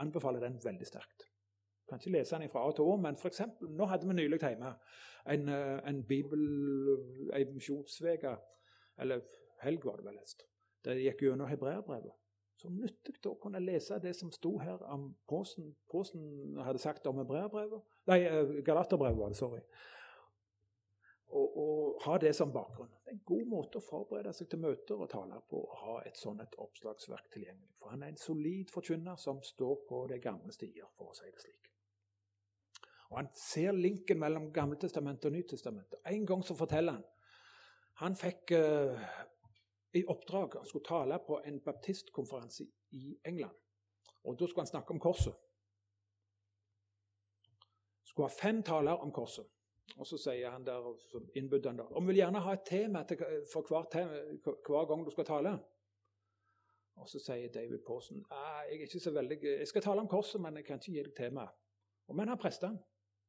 anbefaler 0.01 0.41
den 0.41 0.57
veldig 0.65 0.87
sterkt. 0.89 1.27
Kan 1.89 2.01
ikke 2.01 2.15
lese 2.15 2.39
den 2.41 2.49
fra 2.49 2.63
A 2.65 2.73
til 2.73 2.89
Å, 2.89 2.97
men 2.97 3.19
for 3.21 3.29
eksempel, 3.29 3.69
nå 3.77 3.85
hadde 3.91 4.09
vi 4.09 4.17
nylig 4.17 4.39
hjemme 4.41 4.73
en, 5.35 5.49
eh, 5.53 5.89
en 5.91 6.01
bibel, 6.09 6.41
en 7.37 7.53
misjonsveke, 7.53 8.33
eller 9.05 9.21
helg 9.61 9.85
var 9.85 10.01
det 10.01 10.09
vel 10.09 10.17
helst, 10.17 10.47
jeg 10.87 11.05
gikk 11.05 11.27
gjennom 11.27 11.53
hebreerbrevet. 11.53 12.17
Så 12.57 12.71
nyttig 12.73 13.19
å 13.27 13.37
kunne 13.43 13.61
lese 13.61 14.01
det 14.01 14.15
som 14.17 14.31
sto 14.33 14.57
her 14.63 14.81
om 14.89 15.11
Påsen, 15.29 15.75
Påsen 15.91 16.57
hadde 16.65 16.81
sagt 16.81 17.07
om 17.11 17.21
hebreerbrevet. 17.21 17.85
Nei, 18.09 18.23
eh, 18.25 18.63
Galaterbrevet 18.65 19.19
var 19.19 19.29
det, 19.29 19.37
sorry. 19.37 19.61
Og, 21.33 21.57
og, 21.59 22.01
ha 22.05 22.19
det 22.21 22.35
som 22.37 22.53
bakgrunn. 22.53 22.91
Det 23.05 23.09
er 23.09 23.17
en 23.17 23.25
god 23.25 23.45
måte 23.49 23.81
å 23.81 23.85
forberede 23.87 24.35
seg 24.37 24.51
til 24.53 24.61
møter 24.61 25.01
og 25.01 25.09
taler 25.09 25.41
på 25.49 25.63
å 25.65 25.79
ha 25.81 25.95
et 26.05 26.19
sånt 26.21 26.43
et 26.45 26.59
oppslagsverk 26.61 27.31
tilgjengelig. 27.33 27.73
For 27.81 27.95
han 27.95 28.03
er 28.05 28.13
en 28.13 28.21
solid 28.21 28.73
forkynner 28.73 29.17
som 29.21 29.41
står 29.47 29.79
på 29.89 30.01
de 30.11 30.19
gamle 30.21 30.53
stier, 30.53 30.91
for 30.99 31.13
å 31.13 31.17
si 31.17 31.31
det 31.31 31.41
slik. 31.41 31.71
Og 33.13 33.19
Han 33.19 33.29
ser 33.37 33.73
linken 33.73 34.21
mellom 34.21 34.51
Gammeltestamentet 34.53 35.29
og 35.29 35.33
Nytestamentet. 35.33 36.01
En 36.07 36.27
gang 36.27 36.45
så 36.45 36.57
forteller 36.57 36.93
han 36.93 37.09
Han 38.01 38.17
fikk 38.17 38.55
uh, 38.57 39.09
i 39.93 40.05
oppdrag 40.09 40.57
Han 40.57 40.69
skulle 40.69 40.89
tale 40.89 41.19
på 41.27 41.41
en 41.45 41.61
baptistkonferanse 41.65 42.65
i 42.97 43.17
England. 43.25 43.57
Og 44.25 44.39
Da 44.39 44.47
skulle 44.47 44.65
han 44.65 44.73
snakke 44.75 44.97
om 44.97 45.01
korset. 45.01 45.35
Skulle 48.05 48.29
ha 48.29 48.35
fem 48.41 48.63
taler 48.63 49.01
om 49.01 49.13
korset. 49.13 49.47
Og 49.97 50.07
så 50.07 50.17
sier 50.19 50.51
han 50.51 50.65
der, 50.65 50.85
han 51.67 51.77
da, 51.77 51.85
om 51.85 52.09
vil 52.09 52.17
gjerne 52.17 52.41
ha 52.41 52.55
et 52.57 52.65
tema 52.67 53.03
for 53.53 53.67
hver, 53.69 53.89
tema, 53.93 54.21
hver, 54.43 54.87
gang 54.89 55.05
du 55.05 55.11
skal 55.11 55.27
tale. 55.29 55.53
Og 56.97 57.09
så 57.09 57.21
sier 57.21 57.53
David 57.53 57.83
Pawson 57.87 58.23
jeg 58.31 58.65
er 58.79 58.87
ikke 58.87 59.01
så 59.01 59.11
veldig, 59.11 59.39
jeg 59.43 59.69
skal 59.69 59.83
tale 59.83 60.01
om 60.01 60.09
korset, 60.09 60.41
men 60.41 60.57
jeg 60.57 60.65
kan 60.65 60.81
ikke 60.81 60.93
gi 60.93 61.05
deg 61.05 61.15
tema. 61.17 61.47
Men 62.13 62.29
han 62.29 62.41
presta. 62.41 62.73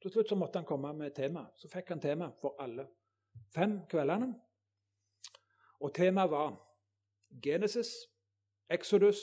Til 0.01 0.11
slutt 0.11 0.29
så 0.29 0.35
måtte 0.35 0.59
han 0.59 0.67
komme 0.67 0.91
med 0.93 1.13
tema. 1.15 1.45
Så 1.55 1.69
fikk 1.71 1.93
han 1.93 2.01
tema 2.03 2.27
for 2.41 2.57
alle 2.59 2.87
fem 3.55 3.79
kveldene. 3.89 4.33
Og 5.79 5.93
temaet 5.95 6.31
var 6.31 6.57
Genesis, 7.43 7.93
Exodus, 8.69 9.21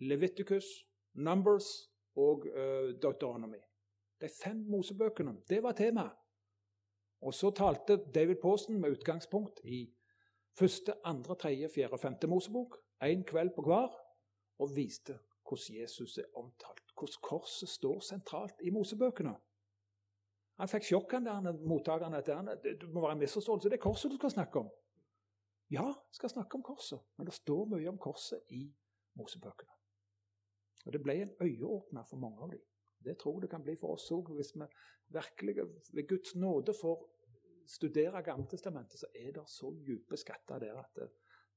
Leviticus, 0.00 0.64
Numbers 1.14 1.90
og 2.16 2.46
uh, 2.46 2.94
Deuteronomy. 3.02 3.58
De 4.20 4.28
fem 4.42 4.56
Mosebøkene. 4.56 5.36
Det 5.48 5.62
var 5.62 5.72
temaet. 5.72 6.19
Og 7.20 7.34
så 7.34 7.50
talte 7.50 7.98
David 8.14 8.36
Pawson 8.42 8.80
med 8.80 8.90
utgangspunkt 8.90 9.60
i 9.64 9.94
første, 10.58 10.94
andre, 11.04 11.34
tredje, 11.34 11.68
fjerde 11.68 11.92
og 11.92 12.00
femte 12.00 12.26
Mosebok, 12.26 12.76
én 13.04 13.24
kveld 13.24 13.50
på 13.56 13.62
hver, 13.62 13.92
og 14.58 14.76
viste 14.76 15.18
hvordan 15.48 15.80
Jesus 15.80 16.18
er 16.18 16.28
omtalt, 16.34 16.92
hvordan 16.98 17.22
korset 17.22 17.68
står 17.68 18.00
sentralt 18.00 18.60
i 18.62 18.70
Mosebøkene. 18.70 19.34
Han 20.60 20.68
fikk 20.68 20.84
sjokk, 20.84 21.12
han 21.16 21.24
der 21.26 21.52
mottakeren. 21.64 22.14
Det 22.62 22.88
må 22.92 23.00
være 23.00 23.16
en 23.16 23.22
misforståelse. 23.22 23.68
Det 23.68 23.78
er 23.78 23.82
korset 23.82 24.12
du 24.12 24.16
skal 24.16 24.30
snakke 24.30 24.60
om. 24.60 24.68
Ja, 25.70 25.86
jeg 25.86 26.18
skal 26.18 26.30
snakke 26.30 26.54
om 26.54 26.62
korset, 26.62 27.00
men 27.16 27.26
det 27.26 27.34
står 27.34 27.64
mye 27.70 27.88
om 27.88 27.98
korset 27.98 28.40
i 28.48 28.66
Mosebøkene. 29.14 29.72
Og 30.86 30.92
Det 30.92 31.02
ble 31.02 31.14
en 31.22 31.32
øyeåpner 31.40 32.04
for 32.04 32.16
mange 32.16 32.42
av 32.42 32.50
dem. 32.50 32.60
Det 33.04 33.16
tror 33.18 33.38
jeg 33.38 33.42
det 33.42 33.50
kan 33.50 33.64
bli 33.64 33.76
for 33.80 33.96
oss 33.96 34.10
òg. 34.12 34.32
Hvis 34.36 34.54
vi 34.54 34.66
virkelig 35.14 35.56
ved 35.92 36.08
Guds 36.08 36.34
nåde 36.36 36.74
får 36.80 37.06
studere 37.66 38.22
Gammeltestamentet, 38.22 38.98
så 39.00 39.06
er 39.14 39.32
det 39.32 39.48
så 39.48 39.70
dype 39.86 40.16
skatter 40.16 40.58
der 40.58 40.78
at 40.78 40.96
det, 40.96 41.10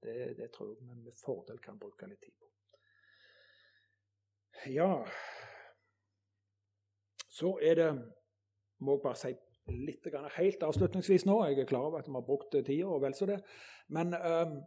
det, 0.03 0.37
det 0.37 0.51
tror 0.51 0.69
jeg 0.69 0.77
vi 0.81 1.01
med 1.03 1.15
fordel 1.25 1.59
kan 1.59 1.79
bruke 1.79 2.07
litt 2.07 2.21
tid 2.21 2.35
på. 2.39 2.49
Ja 4.69 5.05
Så 7.29 7.59
er 7.61 7.75
det 7.75 8.11
Må 8.79 8.93
jeg 8.97 9.01
bare 9.03 9.15
si 9.15 9.33
litt 9.71 10.03
grann, 10.11 10.27
helt 10.35 10.63
avslutningsvis 10.63 11.23
nå. 11.25 11.37
Jeg 11.47 11.59
er 11.59 11.67
klar 11.67 11.85
over 11.87 12.01
at 12.01 12.07
vi 12.07 12.13
har 12.13 12.25
brukt 12.27 12.51
tida, 12.51 12.85
og 12.85 13.01
vel 13.01 13.13
så 13.15 13.25
det. 13.25 13.37
Men 13.87 14.11
um, 14.13 14.57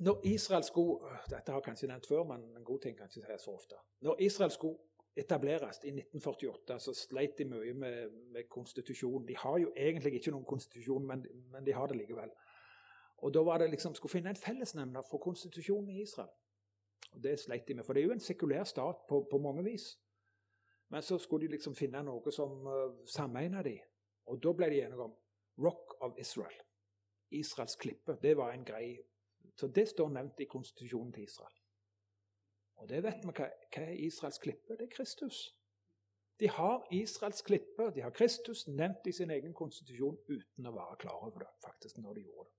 når 0.00 0.22
Israel 0.24 0.64
skulle 0.64 1.10
Dette 1.28 1.52
har 1.52 1.58
jeg 1.58 1.66
kanskje 1.66 1.90
nevnt 1.90 2.08
før, 2.08 2.24
men 2.24 2.46
en 2.56 2.64
god 2.64 2.80
ting 2.80 2.96
kan 2.96 3.10
ikke 3.10 3.26
sies 3.26 3.44
så 3.44 3.52
ofte. 3.52 3.76
Når 4.00 4.16
Israel 4.24 4.50
skulle 4.50 4.78
etableres 5.20 5.80
i 5.84 5.92
1948, 5.92 6.78
så 6.80 6.94
sleit 6.96 7.38
de 7.38 7.46
mye 7.48 7.74
med, 7.74 8.10
med 8.34 8.48
konstitusjonen. 8.50 9.26
De 9.28 9.36
har 9.36 9.58
jo 9.58 9.72
egentlig 9.76 10.14
ikke 10.18 10.32
noen 10.34 10.48
konstitusjon, 10.48 11.06
men, 11.06 11.24
men, 11.52 11.64
de 11.66 11.74
har 11.76 11.90
det 11.90 11.98
likevel. 12.00 12.32
Og 13.20 13.34
Da 13.34 13.42
var 13.44 13.58
det 13.58 13.70
liksom, 13.70 13.94
skulle 13.94 14.12
finne 14.12 14.32
en 14.32 14.40
fellesnevner 14.40 15.02
for 15.10 15.18
konstitusjonen 15.18 15.90
i 15.90 16.02
Israel. 16.02 16.32
Og 17.12 17.22
Det 17.22 17.38
sleit 17.40 17.68
de 17.68 17.74
med, 17.74 17.84
for 17.84 17.92
det 17.92 18.02
er 18.02 18.06
jo 18.06 18.16
en 18.16 18.24
sekulær 18.24 18.64
stat 18.64 19.04
på, 19.08 19.26
på 19.30 19.38
mange 19.38 19.64
vis. 19.64 19.92
Men 20.90 21.02
så 21.02 21.18
skulle 21.18 21.46
de 21.46 21.52
liksom 21.52 21.74
finne 21.74 22.02
noe 22.02 22.32
som 22.34 22.66
uh, 22.66 23.04
sammeina 23.06 23.62
de. 23.62 23.76
Og 24.26 24.40
da 24.42 24.52
ble 24.56 24.70
de 24.70 24.82
enige 24.82 25.04
om 25.04 25.14
Rock 25.60 25.94
of 26.00 26.18
Israel. 26.18 26.56
Israels 27.30 27.76
klippe. 27.76 28.16
Det 28.22 28.36
var 28.36 28.52
en 28.52 28.64
grei 28.64 28.98
Så 29.56 29.66
det 29.66 29.88
står 29.88 30.08
nevnt 30.08 30.40
i 30.40 30.46
konstitusjonen 30.48 31.12
til 31.12 31.22
Israel. 31.22 31.59
Og 32.80 32.88
det 32.88 33.02
vet 33.04 33.24
vi 33.24 33.32
hva, 33.36 33.46
hva 33.46 33.82
er 33.84 34.04
Israels 34.06 34.40
klippe? 34.40 34.76
Det 34.76 34.86
er 34.88 34.94
Kristus. 34.94 35.40
De 36.40 36.48
har 36.48 36.86
Israels 36.96 37.42
klippe, 37.44 37.90
de 37.94 38.00
har 38.00 38.10
Kristus 38.16 38.64
nevnt 38.68 39.06
i 39.06 39.12
sin 39.12 39.30
egen 39.30 39.52
konstitusjon 39.54 40.16
uten 40.30 40.68
å 40.68 40.72
være 40.72 40.96
klar 41.02 41.26
over 41.26 41.44
det 41.44 41.50
faktisk 41.60 41.98
når 42.00 42.16
de 42.16 42.24
gjorde 42.24 42.48
det. 42.48 42.56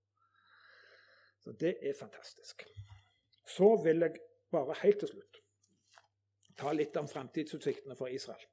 Så 1.41 1.53
det 1.63 1.71
er 1.81 1.97
fantastisk. 1.97 2.67
Så 3.49 3.71
vil 3.83 4.05
jeg 4.05 4.21
bare 4.53 4.75
helt 4.83 4.99
til 5.01 5.09
slutt 5.09 5.39
ta 6.61 6.75
litt 6.77 6.97
om 7.01 7.09
framtidsutsiktene 7.09 7.97
for 7.97 8.13
Israel. 8.13 8.45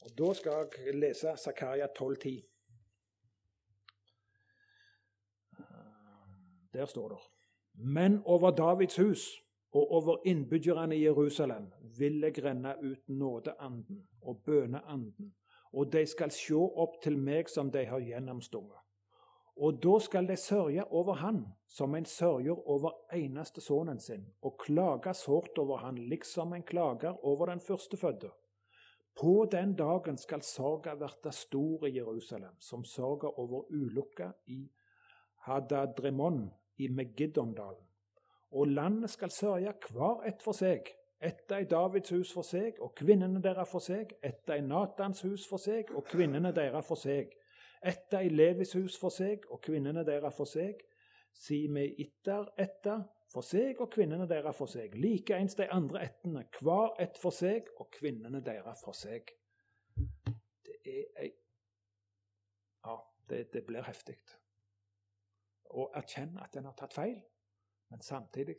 Og 0.00 0.14
Da 0.18 0.30
skal 0.34 0.70
jeg 0.78 0.94
lese 0.94 1.34
Zakaria 1.36 1.90
12,10. 1.98 2.46
Der 6.72 6.86
står 6.86 7.08
det 7.08 7.39
Men 7.82 8.22
over 8.24 8.50
Davids 8.50 8.96
hus 8.96 9.42
og 9.72 9.92
over 9.92 10.16
innbyggerne 10.26 10.96
i 10.96 11.04
Jerusalem 11.04 11.70
vil 11.98 12.20
jeg 12.20 12.44
renne 12.44 12.74
ut 12.82 13.08
nådeanden 13.08 14.02
og 14.22 14.42
bøneanden, 14.44 15.34
og 15.72 15.92
de 15.92 16.02
skal 16.06 16.32
sjå 16.34 16.60
opp 16.82 16.98
til 17.02 17.16
meg 17.16 17.48
som 17.48 17.70
de 17.72 17.86
har 17.86 18.04
gjennomstunget. 18.04 18.76
Og 19.56 19.80
da 19.82 19.98
skal 20.00 20.28
de 20.28 20.36
sørge 20.36 20.84
over 20.92 21.14
han 21.20 21.40
som 21.68 21.94
en 21.94 22.04
sørger 22.04 22.68
over 22.68 22.92
eneste 23.16 23.60
sønnen 23.60 24.00
sin, 24.00 24.26
og 24.42 24.58
klage 24.58 25.14
sårt 25.14 25.58
over 25.58 25.76
han 25.76 25.98
liksom 25.98 26.52
en 26.52 26.62
klager 26.62 27.24
over 27.24 27.46
den 27.46 27.60
førstefødte. 27.60 28.30
På 29.20 29.48
den 29.52 29.74
dagen 29.76 30.16
skal 30.16 30.42
sorga 30.42 30.94
verta 30.94 31.30
stor 31.30 31.86
i 31.86 31.96
Jerusalem, 31.96 32.60
som 32.60 32.84
sorga 32.84 33.26
over 33.36 33.64
ulukka 33.70 34.32
i 34.46 34.70
Hadadremon 35.46 36.50
i 36.80 36.88
Megiddondalen. 36.88 37.86
Og 38.50 38.66
landet 38.66 39.10
skal 39.10 39.30
sørge 39.30 39.74
hver 39.90 40.24
ett 40.26 40.42
for 40.42 40.56
seg, 40.56 40.88
ett 41.22 41.52
i 41.52 41.64
Davids 41.70 42.10
hus 42.10 42.32
for 42.32 42.46
seg, 42.46 42.80
og 42.80 42.94
kvinnene 42.96 43.42
deres 43.44 43.68
for 43.68 43.84
seg, 43.84 44.14
ett 44.24 44.50
i 44.56 44.60
Natans 44.64 45.20
hus 45.26 45.44
for 45.48 45.60
seg, 45.60 45.92
og 45.94 46.06
kvinnene 46.08 46.52
deres 46.56 46.88
for 46.88 46.98
seg, 46.98 47.34
ett 47.84 48.16
i 48.16 48.28
Levis 48.32 48.72
hus 48.76 48.96
for 49.00 49.12
seg, 49.12 49.44
og 49.52 49.60
kvinnene 49.64 50.04
deres 50.04 50.36
for 50.36 50.48
seg, 50.48 50.80
si 51.36 51.66
med 51.68 52.00
itter 52.00 52.48
etter 52.58 53.04
for 53.30 53.46
seg, 53.46 53.78
og 53.80 53.92
kvinnene 53.92 54.26
deres 54.28 54.56
for 54.56 54.70
seg. 54.70 54.96
Likeens 54.98 55.54
de 55.60 55.68
andre 55.70 56.02
ettene, 56.08 56.46
hver 56.60 56.96
ett 57.02 57.20
for 57.20 57.34
seg, 57.34 57.68
og 57.78 57.90
kvinnene 57.94 58.42
deres 58.44 58.82
for 58.84 58.96
seg. 58.96 59.30
Det 60.66 60.80
er 60.84 61.06
ei 61.26 61.30
Ja, 62.80 62.96
det, 63.28 63.50
det 63.52 63.66
blir 63.68 63.84
heftig. 63.84 64.16
Å 65.70 65.90
erkjenne 65.94 66.42
at 66.42 66.56
en 66.56 66.66
har 66.66 66.74
tatt 66.78 66.94
feil 66.94 67.20
men 67.90 68.02
samtidig 68.02 68.56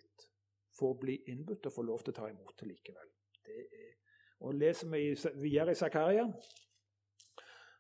få 0.80 0.94
bli 1.00 1.16
innbudt 1.28 1.66
og 1.66 1.74
få 1.74 1.84
lov 1.88 2.04
til 2.04 2.14
å 2.14 2.20
ta 2.20 2.30
imot 2.30 2.56
det 2.60 2.68
likevel. 2.68 3.08
Det 3.46 3.60
er, 3.60 3.94
og 4.42 4.58
Leser 4.58 4.90
vi 4.92 5.04
videre 5.42 5.72
i 5.72 5.78
Zakaria 5.78 6.26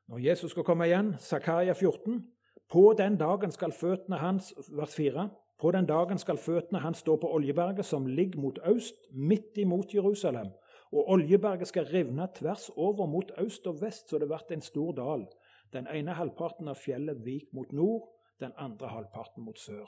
Når 0.07 0.19
Jesus 0.19 0.51
skal 0.51 0.65
komme 0.65 0.87
igjen, 0.87 1.15
Zakaria 1.19 1.73
14 1.73 2.21
På 2.69 2.93
den 2.97 3.17
dagen 3.17 3.51
skal 3.51 3.73
føttene 3.75 4.19
hans 4.21 4.53
vers 4.69 4.95
4, 4.95 5.27
på 5.61 5.71
den 5.75 5.85
dagen 5.85 6.17
skal 6.17 6.39
føttene 6.39 6.79
hans 6.81 7.03
stå 7.03 7.17
på 7.19 7.29
Oljeberget, 7.35 7.85
som 7.85 8.07
ligger 8.07 8.39
mot 8.39 8.59
øst, 8.65 8.95
midt 9.11 9.57
imot 9.57 9.93
Jerusalem. 9.93 10.47
Og 10.91 11.09
Oljeberget 11.11 11.67
skal 11.67 11.85
rivne 11.85 12.27
tvers 12.35 12.69
over 12.75 13.05
mot 13.05 13.31
øst 13.37 13.67
og 13.67 13.81
vest, 13.81 14.09
så 14.09 14.17
det 14.17 14.29
blir 14.31 14.55
en 14.55 14.61
stor 14.61 14.95
dal. 14.95 15.27
Den 15.73 15.87
ene 15.87 16.15
halvparten 16.15 16.71
av 16.71 16.79
fjellet 16.79 17.19
vik 17.25 17.51
mot 17.53 17.71
nord, 17.71 18.07
den 18.41 18.53
andre 18.57 18.89
halvparten 18.91 19.45
mot 19.45 19.59
sør. 19.59 19.87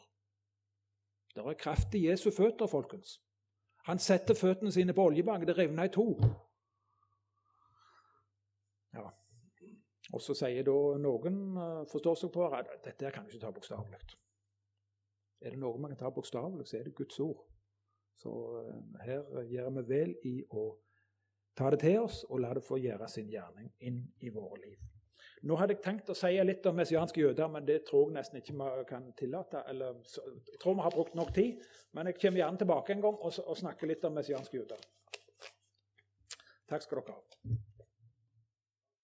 Det 1.35 1.41
er 1.41 1.59
kraft 1.59 1.95
i 1.97 2.07
Jesu 2.07 2.29
føtter, 2.31 2.69
folkens. 2.69 3.17
Han 3.87 3.99
setter 3.99 4.37
føttene 4.37 4.71
sine 4.71 4.93
på 4.93 5.03
oljebanken. 5.09 5.47
Det 5.47 5.57
revner 5.57 5.89
i 5.89 5.91
to. 5.91 6.05
Ja. 8.93 9.09
Og 10.13 10.21
så 10.21 10.35
sier 10.37 10.63
da 10.63 10.77
noen, 11.01 11.39
eh, 11.57 11.81
forstår 11.91 12.19
seg 12.21 12.31
på, 12.31 12.45
at 12.53 12.69
dette 12.85 13.11
kan 13.11 13.25
du 13.25 13.33
ikke 13.33 13.45
ta 13.45 13.51
bokstavelig. 13.51 13.99
Er 15.41 15.49
det 15.49 15.59
noe 15.59 15.81
man 15.81 15.91
kan 15.91 16.05
ta 16.05 16.13
bokstavelig, 16.13 16.67
så 16.67 16.77
er 16.77 16.83
det 16.83 16.95
Guds 16.95 17.19
ord. 17.19 17.43
Så 18.15 18.31
eh, 18.61 19.05
her 19.07 19.43
gjør 19.49 19.69
vi 19.79 19.87
vel 19.89 20.15
i 20.23 20.37
å 20.51 20.69
ta 21.57 21.69
det 21.73 21.81
til 21.83 21.99
oss 22.05 22.23
og 22.29 22.39
la 22.39 22.53
det 22.53 22.63
få 22.63 22.77
gjøre 22.77 23.09
sin 23.09 23.29
gjerning 23.29 23.73
inn 23.79 24.03
i 24.21 24.29
våre 24.29 24.61
liv. 24.61 24.92
Nå 25.43 25.57
hadde 25.59 25.75
jeg 25.75 25.83
tenkt 25.83 26.07
å 26.07 26.15
si 26.15 26.31
litt 26.45 26.65
om 26.69 26.77
messianske 26.79 27.19
jøder, 27.19 27.49
men 27.51 27.65
det 27.67 27.81
tror 27.89 28.07
jeg 28.07 28.15
nesten 28.15 28.39
ikke 28.39 28.55
vi 28.55 28.85
kan 28.87 29.09
tillate. 29.19 29.63
Eller, 29.67 29.97
jeg 30.15 30.59
tror 30.61 30.77
vi 30.77 30.85
har 30.85 30.95
brukt 30.95 31.17
nok 31.19 31.33
tid, 31.35 31.59
men 31.91 32.07
jeg 32.07 32.19
kommer 32.21 32.43
gjerne 32.43 32.61
tilbake 32.63 32.95
en 32.95 33.03
gang 33.03 33.19
og, 33.19 33.41
og 33.43 33.59
snakker 33.59 33.91
litt 33.91 34.07
om 34.07 34.15
messianske 34.15 34.61
jøder. 34.61 34.87
Takk 36.71 36.85
skal 36.85 37.01
dere 37.01 37.17
ha. 37.17 37.63